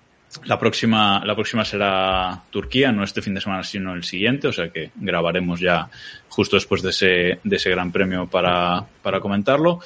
La 0.46 0.58
próxima, 0.58 1.22
la 1.26 1.36
próxima 1.36 1.66
será 1.66 2.42
Turquía, 2.50 2.92
no 2.92 3.04
este 3.04 3.22
fin 3.22 3.34
de 3.34 3.42
semana, 3.42 3.64
sino 3.64 3.94
el 3.94 4.04
siguiente, 4.04 4.48
o 4.48 4.54
sea 4.54 4.70
que 4.70 4.92
grabaremos 4.96 5.60
ya 5.60 5.90
justo 6.30 6.56
después 6.56 6.82
de 6.82 6.90
ese, 6.92 7.40
de 7.44 7.56
ese 7.56 7.70
gran 7.70 7.92
premio 7.92 8.28
para, 8.28 8.86
para 9.02 9.20
comentarlo. 9.20 9.80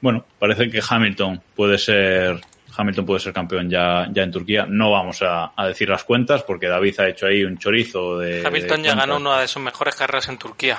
Bueno, 0.00 0.24
parece 0.38 0.68
que 0.70 0.82
Hamilton 0.86 1.40
puede 1.54 1.78
ser, 1.78 2.40
Hamilton 2.76 3.06
puede 3.06 3.20
ser 3.20 3.32
campeón 3.32 3.70
ya, 3.70 4.08
ya 4.12 4.22
en 4.24 4.32
Turquía. 4.32 4.66
No 4.68 4.90
vamos 4.90 5.22
a, 5.22 5.52
a 5.56 5.66
decir 5.68 5.88
las 5.88 6.02
cuentas 6.04 6.42
porque 6.42 6.66
David 6.66 6.98
ha 7.00 7.08
hecho 7.08 7.26
ahí 7.26 7.44
un 7.44 7.58
chorizo 7.58 8.18
de. 8.18 8.44
Hamilton 8.44 8.82
de 8.82 8.88
ya 8.88 8.94
ganó 8.96 9.16
una 9.18 9.40
de 9.40 9.48
sus 9.48 9.62
mejores 9.62 9.94
carreras 9.94 10.28
en 10.28 10.38
Turquía 10.38 10.78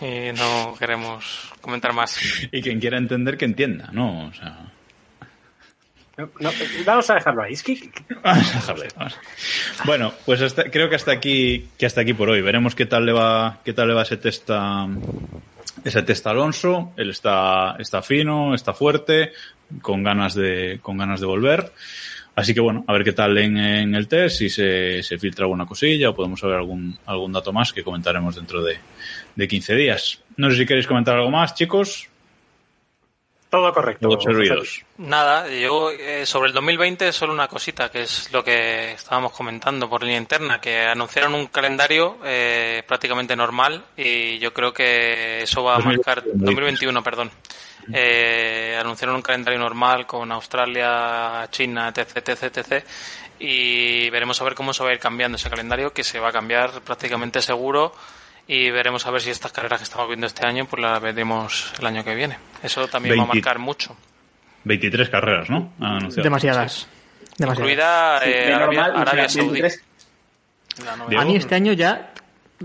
y 0.00 0.32
no 0.36 0.74
queremos 0.78 1.52
comentar 1.60 1.92
más 1.92 2.20
Y 2.52 2.62
quien 2.62 2.80
quiera 2.80 2.98
entender 2.98 3.36
que 3.36 3.44
entienda, 3.44 3.88
¿no? 3.92 4.28
O 4.28 4.32
sea. 4.32 4.72
No, 6.16 6.28
vamos 8.24 8.54
a 8.54 8.54
dejarlo 8.54 8.82
ahí. 8.84 8.88
A. 8.96 9.08
Bueno, 9.84 10.12
pues 10.24 10.40
hasta- 10.40 10.64
creo 10.70 10.88
que 10.88 10.96
hasta 10.96 11.12
aquí, 11.12 11.68
que 11.78 11.84
hasta 11.86 12.00
aquí 12.00 12.14
por 12.14 12.30
hoy. 12.30 12.40
Veremos 12.40 12.74
qué 12.74 12.86
tal 12.86 13.04
le 13.04 13.12
va, 13.12 13.60
qué 13.64 13.72
tal 13.74 13.88
le 13.88 13.94
va 13.94 14.02
ese 14.02 14.16
testa, 14.16 14.86
ese 15.84 16.02
testa 16.02 16.30
Alonso. 16.30 16.92
Él 16.96 17.10
está, 17.10 17.76
está 17.78 18.00
fino, 18.02 18.54
está 18.54 18.72
fuerte, 18.72 19.32
con 19.82 20.02
ganas 20.02 20.34
de, 20.34 20.78
con 20.80 20.96
ganas 20.96 21.20
de 21.20 21.26
volver. 21.26 21.72
Así 22.34 22.52
que 22.52 22.60
bueno, 22.60 22.84
a 22.86 22.92
ver 22.92 23.02
qué 23.04 23.12
tal 23.12 23.36
en, 23.38 23.56
en 23.56 23.94
el 23.94 24.08
test, 24.08 24.38
si 24.38 24.50
se, 24.50 25.02
se 25.02 25.18
filtra 25.18 25.44
alguna 25.44 25.64
cosilla 25.64 26.10
o 26.10 26.14
podemos 26.14 26.38
saber 26.40 26.56
algún, 26.56 26.98
algún 27.06 27.32
dato 27.32 27.50
más 27.52 27.72
que 27.72 27.82
comentaremos 27.82 28.36
dentro 28.36 28.62
de, 28.62 28.76
de 29.34 29.48
15 29.48 29.74
días. 29.74 30.22
No 30.36 30.50
sé 30.50 30.56
si 30.58 30.66
queréis 30.66 30.86
comentar 30.86 31.16
algo 31.16 31.30
más, 31.30 31.54
chicos. 31.54 32.08
Todo 33.60 33.72
correcto. 33.72 34.08
Todos 34.08 34.24
servidos. 34.24 34.84
Nada, 34.98 35.48
yo 35.48 35.90
eh, 35.90 36.26
sobre 36.26 36.48
el 36.48 36.54
2020 36.54 37.12
solo 37.12 37.32
una 37.32 37.48
cosita, 37.48 37.90
que 37.90 38.02
es 38.02 38.32
lo 38.32 38.42
que 38.44 38.92
estábamos 38.92 39.32
comentando 39.32 39.88
por 39.88 40.02
línea 40.02 40.18
interna, 40.18 40.60
que 40.60 40.80
anunciaron 40.80 41.34
un 41.34 41.46
calendario 41.46 42.18
eh, 42.24 42.82
prácticamente 42.86 43.36
normal 43.36 43.84
y 43.96 44.38
yo 44.38 44.52
creo 44.52 44.72
que 44.72 45.42
eso 45.42 45.62
va 45.64 45.74
a 45.74 45.78
2021, 45.78 45.96
marcar 45.96 46.24
2021, 46.24 47.02
perdón. 47.02 47.30
Eh, 47.92 48.76
anunciaron 48.78 49.16
un 49.16 49.22
calendario 49.22 49.60
normal 49.60 50.06
con 50.06 50.30
Australia, 50.32 51.46
China, 51.50 51.92
etc, 51.94 52.28
etc, 52.28 52.56
etc. 52.56 52.84
Y 53.38 54.10
veremos 54.10 54.40
a 54.40 54.44
ver 54.44 54.54
cómo 54.54 54.72
se 54.72 54.82
va 54.82 54.90
a 54.90 54.92
ir 54.92 54.98
cambiando 54.98 55.36
ese 55.36 55.50
calendario, 55.50 55.92
que 55.92 56.02
se 56.02 56.18
va 56.18 56.28
a 56.28 56.32
cambiar 56.32 56.80
prácticamente 56.82 57.40
seguro. 57.40 57.92
Y 58.48 58.70
veremos 58.70 59.04
a 59.06 59.10
ver 59.10 59.20
si 59.22 59.30
estas 59.30 59.50
carreras 59.52 59.80
que 59.80 59.84
estamos 59.84 60.06
viendo 60.08 60.26
este 60.26 60.46
año, 60.46 60.66
pues 60.66 60.80
las 60.80 61.00
veremos 61.02 61.72
el 61.80 61.86
año 61.86 62.04
que 62.04 62.14
viene. 62.14 62.38
Eso 62.62 62.86
también 62.86 63.18
va 63.18 63.22
a 63.24 63.26
20. 63.26 63.38
marcar 63.38 63.58
mucho. 63.58 63.96
23 64.64 65.08
carreras, 65.08 65.50
¿no? 65.50 65.72
Han 65.80 65.96
anunciado. 65.96 66.22
Demasiadas. 66.24 66.88
Incluida 67.38 68.20
Sí, 68.22 68.30
eh, 68.30 68.52
Arabia, 68.54 68.58
normal, 68.66 68.90
o 68.90 68.94
sea, 68.94 69.02
Arabia 69.02 69.28
Saudí. 69.28 69.60
23. 69.60 69.84
La 70.84 70.96
novena. 70.96 71.06
Diego. 71.08 71.22
A 71.22 71.24
mí 71.24 71.36
este 71.36 71.54
año 71.54 71.72
ya... 71.72 72.12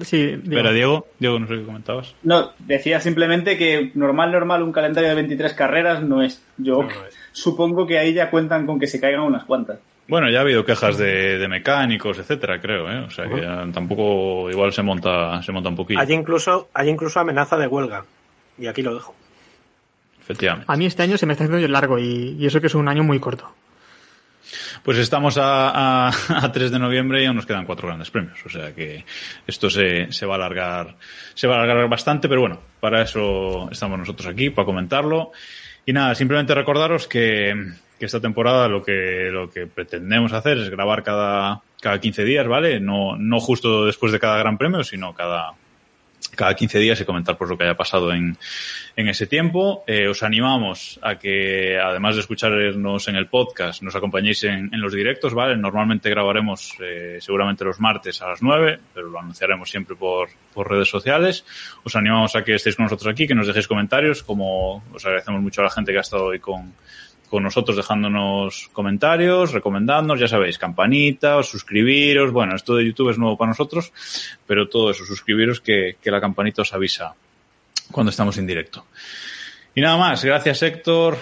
Sí, 0.03 0.17
digo. 0.37 0.43
Espera, 0.57 0.71
Diego, 0.71 1.07
Diego, 1.19 1.37
no 1.39 1.47
sé 1.47 1.55
qué 1.55 1.65
comentabas. 1.65 2.15
No, 2.23 2.53
decía 2.59 3.01
simplemente 3.01 3.57
que 3.57 3.91
normal, 3.95 4.31
normal, 4.31 4.63
un 4.63 4.71
calendario 4.71 5.09
de 5.09 5.15
23 5.15 5.53
carreras 5.53 6.01
no 6.01 6.21
es. 6.21 6.41
Yo 6.57 6.83
No 6.83 6.89
lo 6.89 7.05
es. 7.07 7.15
supongo 7.33 7.85
que 7.85 7.99
ahí 7.99 8.13
ya 8.13 8.29
cuentan 8.29 8.65
con 8.65 8.79
que 8.79 8.87
se 8.87 9.01
caigan 9.01 9.21
unas 9.23 9.43
cuantas. 9.43 9.79
Bueno, 10.07 10.29
ya 10.29 10.39
ha 10.39 10.41
habido 10.41 10.65
quejas 10.65 10.97
de, 10.97 11.37
de 11.37 11.47
mecánicos, 11.47 12.17
etcétera, 12.19 12.59
creo, 12.59 12.91
¿eh? 12.91 12.99
O 12.99 13.09
sea 13.09 13.29
que 13.29 13.41
tampoco 13.71 14.49
igual 14.49 14.73
se 14.73 14.81
monta, 14.81 15.41
se 15.41 15.51
monta 15.51 15.69
un 15.69 15.75
poquillo. 15.75 15.99
Hay 15.99 16.11
incluso, 16.11 16.69
hay 16.73 16.89
incluso 16.89 17.19
amenaza 17.19 17.57
de 17.57 17.67
huelga. 17.67 18.03
Y 18.57 18.67
aquí 18.67 18.81
lo 18.81 18.93
dejo. 18.93 19.15
Efectivamente. 20.19 20.65
A 20.67 20.75
mí 20.75 20.85
este 20.85 21.03
año 21.03 21.17
se 21.17 21.25
me 21.25 21.33
está 21.33 21.45
haciendo 21.45 21.65
largo 21.67 21.97
y, 21.97 22.35
y 22.37 22.45
eso 22.45 22.59
que 22.59 22.67
es 22.67 22.75
un 22.75 22.87
año 22.89 23.03
muy 23.03 23.19
corto. 23.19 23.53
Pues 24.83 24.97
estamos 24.97 25.37
a, 25.37 26.07
a, 26.07 26.11
a 26.43 26.51
3 26.51 26.71
de 26.71 26.79
noviembre 26.79 27.23
y 27.23 27.25
aún 27.25 27.35
nos 27.35 27.45
quedan 27.45 27.65
cuatro 27.65 27.87
grandes 27.87 28.11
premios. 28.11 28.39
O 28.45 28.49
sea 28.49 28.73
que 28.73 29.05
esto 29.47 29.69
se, 29.69 30.11
se 30.11 30.25
va 30.25 30.33
a 30.33 30.37
alargar, 30.37 30.95
se 31.33 31.47
va 31.47 31.55
a 31.55 31.63
alargar 31.63 31.87
bastante, 31.87 32.27
pero 32.27 32.41
bueno, 32.41 32.59
para 32.79 33.01
eso 33.01 33.69
estamos 33.71 33.97
nosotros 33.99 34.27
aquí, 34.27 34.49
para 34.49 34.65
comentarlo. 34.65 35.31
Y 35.85 35.93
nada, 35.93 36.15
simplemente 36.15 36.53
recordaros 36.53 37.07
que, 37.07 37.53
que 38.01 38.07
esta 38.07 38.19
temporada 38.19 38.67
lo 38.67 38.81
que, 38.81 39.29
lo 39.31 39.47
que 39.47 39.67
pretendemos 39.67 40.33
hacer 40.33 40.57
es 40.57 40.71
grabar 40.71 41.03
cada, 41.03 41.61
cada 41.79 41.99
15 41.99 42.23
días, 42.23 42.47
¿vale? 42.47 42.79
No, 42.79 43.15
no 43.15 43.39
justo 43.39 43.85
después 43.85 44.11
de 44.11 44.19
cada 44.19 44.39
gran 44.39 44.57
premio, 44.57 44.83
sino 44.83 45.13
cada, 45.13 45.53
cada 46.35 46.55
15 46.55 46.79
días 46.79 46.99
y 46.99 47.05
comentar 47.05 47.37
pues 47.37 47.47
lo 47.51 47.59
que 47.59 47.65
haya 47.65 47.77
pasado 47.77 48.11
en, 48.11 48.35
en 48.95 49.07
ese 49.07 49.27
tiempo. 49.27 49.83
Eh, 49.85 50.07
os 50.07 50.23
animamos 50.23 50.99
a 51.03 51.19
que, 51.19 51.77
además 51.77 52.15
de 52.15 52.21
escucharnos 52.21 53.07
en 53.07 53.17
el 53.17 53.27
podcast, 53.27 53.83
nos 53.83 53.95
acompañéis 53.95 54.45
en, 54.45 54.73
en 54.73 54.81
los 54.81 54.93
directos, 54.93 55.35
¿vale? 55.35 55.55
Normalmente 55.55 56.09
grabaremos 56.09 56.73
eh, 56.79 57.19
seguramente 57.21 57.63
los 57.63 57.79
martes 57.79 58.19
a 58.23 58.29
las 58.29 58.41
9, 58.41 58.79
pero 58.95 59.09
lo 59.09 59.19
anunciaremos 59.19 59.69
siempre 59.69 59.95
por, 59.95 60.29
por 60.55 60.67
redes 60.67 60.89
sociales. 60.89 61.45
Os 61.83 61.95
animamos 61.95 62.35
a 62.35 62.43
que 62.43 62.55
estéis 62.55 62.75
con 62.75 62.85
nosotros 62.85 63.13
aquí, 63.13 63.27
que 63.27 63.35
nos 63.35 63.45
dejéis 63.45 63.67
comentarios, 63.67 64.23
como 64.23 64.83
os 64.91 65.05
agradecemos 65.05 65.39
mucho 65.39 65.61
a 65.61 65.65
la 65.65 65.69
gente 65.69 65.91
que 65.91 65.99
ha 65.99 66.01
estado 66.01 66.25
hoy 66.25 66.39
con, 66.39 66.73
con 67.31 67.43
nosotros 67.43 67.77
dejándonos 67.77 68.69
comentarios, 68.73 69.53
recomendándonos, 69.53 70.19
ya 70.19 70.27
sabéis, 70.27 70.57
campanita, 70.57 71.37
os 71.37 71.47
suscribiros, 71.49 72.31
bueno, 72.31 72.55
esto 72.55 72.75
de 72.75 72.85
YouTube 72.85 73.09
es 73.09 73.17
nuevo 73.17 73.37
para 73.37 73.51
nosotros, 73.51 73.93
pero 74.45 74.67
todo 74.67 74.91
eso, 74.91 75.05
suscribiros 75.05 75.61
que, 75.61 75.95
que 76.03 76.11
la 76.11 76.19
campanita 76.19 76.61
os 76.61 76.73
avisa 76.73 77.15
cuando 77.89 78.09
estamos 78.09 78.37
en 78.37 78.45
directo. 78.45 78.85
Y 79.73 79.79
nada 79.79 79.95
más, 79.97 80.25
gracias 80.25 80.61
Héctor, 80.61 81.17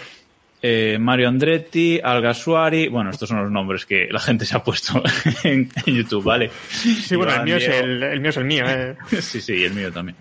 eh, 0.63 0.97
Mario 0.99 1.27
Andretti, 1.27 1.99
Alga 2.03 2.33
Suari, 2.33 2.87
bueno, 2.87 3.11
estos 3.11 3.29
son 3.29 3.43
los 3.43 3.51
nombres 3.51 3.85
que 3.85 4.07
la 4.09 4.19
gente 4.19 4.45
se 4.45 4.57
ha 4.57 4.63
puesto 4.63 5.03
en, 5.43 5.69
en 5.85 5.95
YouTube, 5.95 6.23
¿vale? 6.23 6.49
Sí, 6.69 7.15
bueno, 7.15 7.35
el 7.35 7.43
mío, 7.43 7.57
es 7.57 7.67
el, 7.67 8.01
el 8.01 8.19
mío 8.19 8.29
es 8.31 8.37
el 8.37 8.45
mío. 8.45 8.65
eh. 8.67 8.97
Sí, 9.21 9.41
sí, 9.41 9.63
el 9.63 9.73
mío 9.75 9.91
también. 9.93 10.17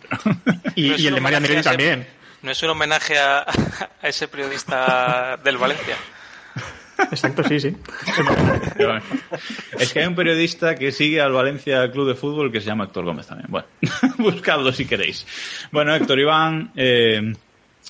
Y, 0.75 0.91
es 0.93 1.05
el 1.05 1.15
de 1.15 1.21
Mario 1.23 1.39
Andretti 1.39 1.63
también. 1.63 2.07
No 2.43 2.51
es 2.51 2.63
un 2.63 2.71
homenaje 2.71 3.19
a, 3.19 3.41
a 4.03 4.09
ese 4.09 4.29
periodista 4.29 5.39
del 5.43 5.59
Valencia. 5.59 5.97
Exacto, 6.99 7.45
sí, 7.45 7.61
sí. 7.61 7.77
Es 9.79 9.93
que 9.93 10.01
hay 10.01 10.07
un 10.07 10.15
periodista 10.15 10.75
que 10.75 10.91
sigue 10.91 11.21
al 11.21 11.33
Valencia 11.33 11.91
Club 11.91 12.09
de 12.09 12.15
Fútbol 12.15 12.51
que 12.51 12.61
se 12.61 12.67
llama 12.67 12.85
Héctor 12.85 13.05
Gómez 13.05 13.27
también. 13.27 13.49
Bueno, 13.51 13.67
buscadlo 14.19 14.73
si 14.73 14.85
queréis. 14.85 15.27
Bueno, 15.71 15.95
Héctor, 15.95 16.19
Iván, 16.19 16.73
eh, 16.75 17.35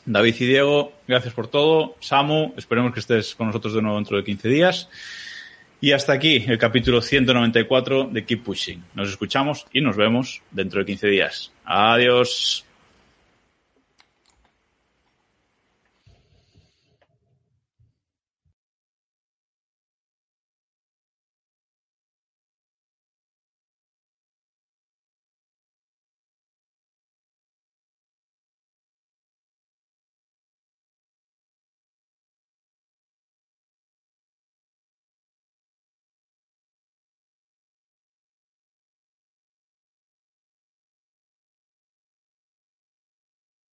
David 0.05 0.35
y 0.39 0.47
Diego, 0.47 0.93
gracias 1.07 1.33
por 1.33 1.49
todo. 1.49 1.97
Samu, 2.01 2.53
esperemos 2.57 2.93
que 2.93 3.01
estés 3.01 3.35
con 3.35 3.47
nosotros 3.47 3.75
de 3.75 3.83
nuevo 3.83 3.97
dentro 3.97 4.17
de 4.17 4.25
15 4.25 4.49
días. 4.49 4.89
Y 5.81 5.93
hasta 5.93 6.13
aquí 6.13 6.45
el 6.47 6.59
capítulo 6.59 7.01
194 7.01 8.09
de 8.11 8.25
Keep 8.25 8.43
Pushing. 8.43 8.85
Nos 8.95 9.09
escuchamos 9.09 9.67
y 9.73 9.81
nos 9.81 9.97
vemos 9.97 10.43
dentro 10.51 10.81
de 10.81 10.87
15 10.87 11.07
días. 11.07 11.53
Adiós. 11.65 12.68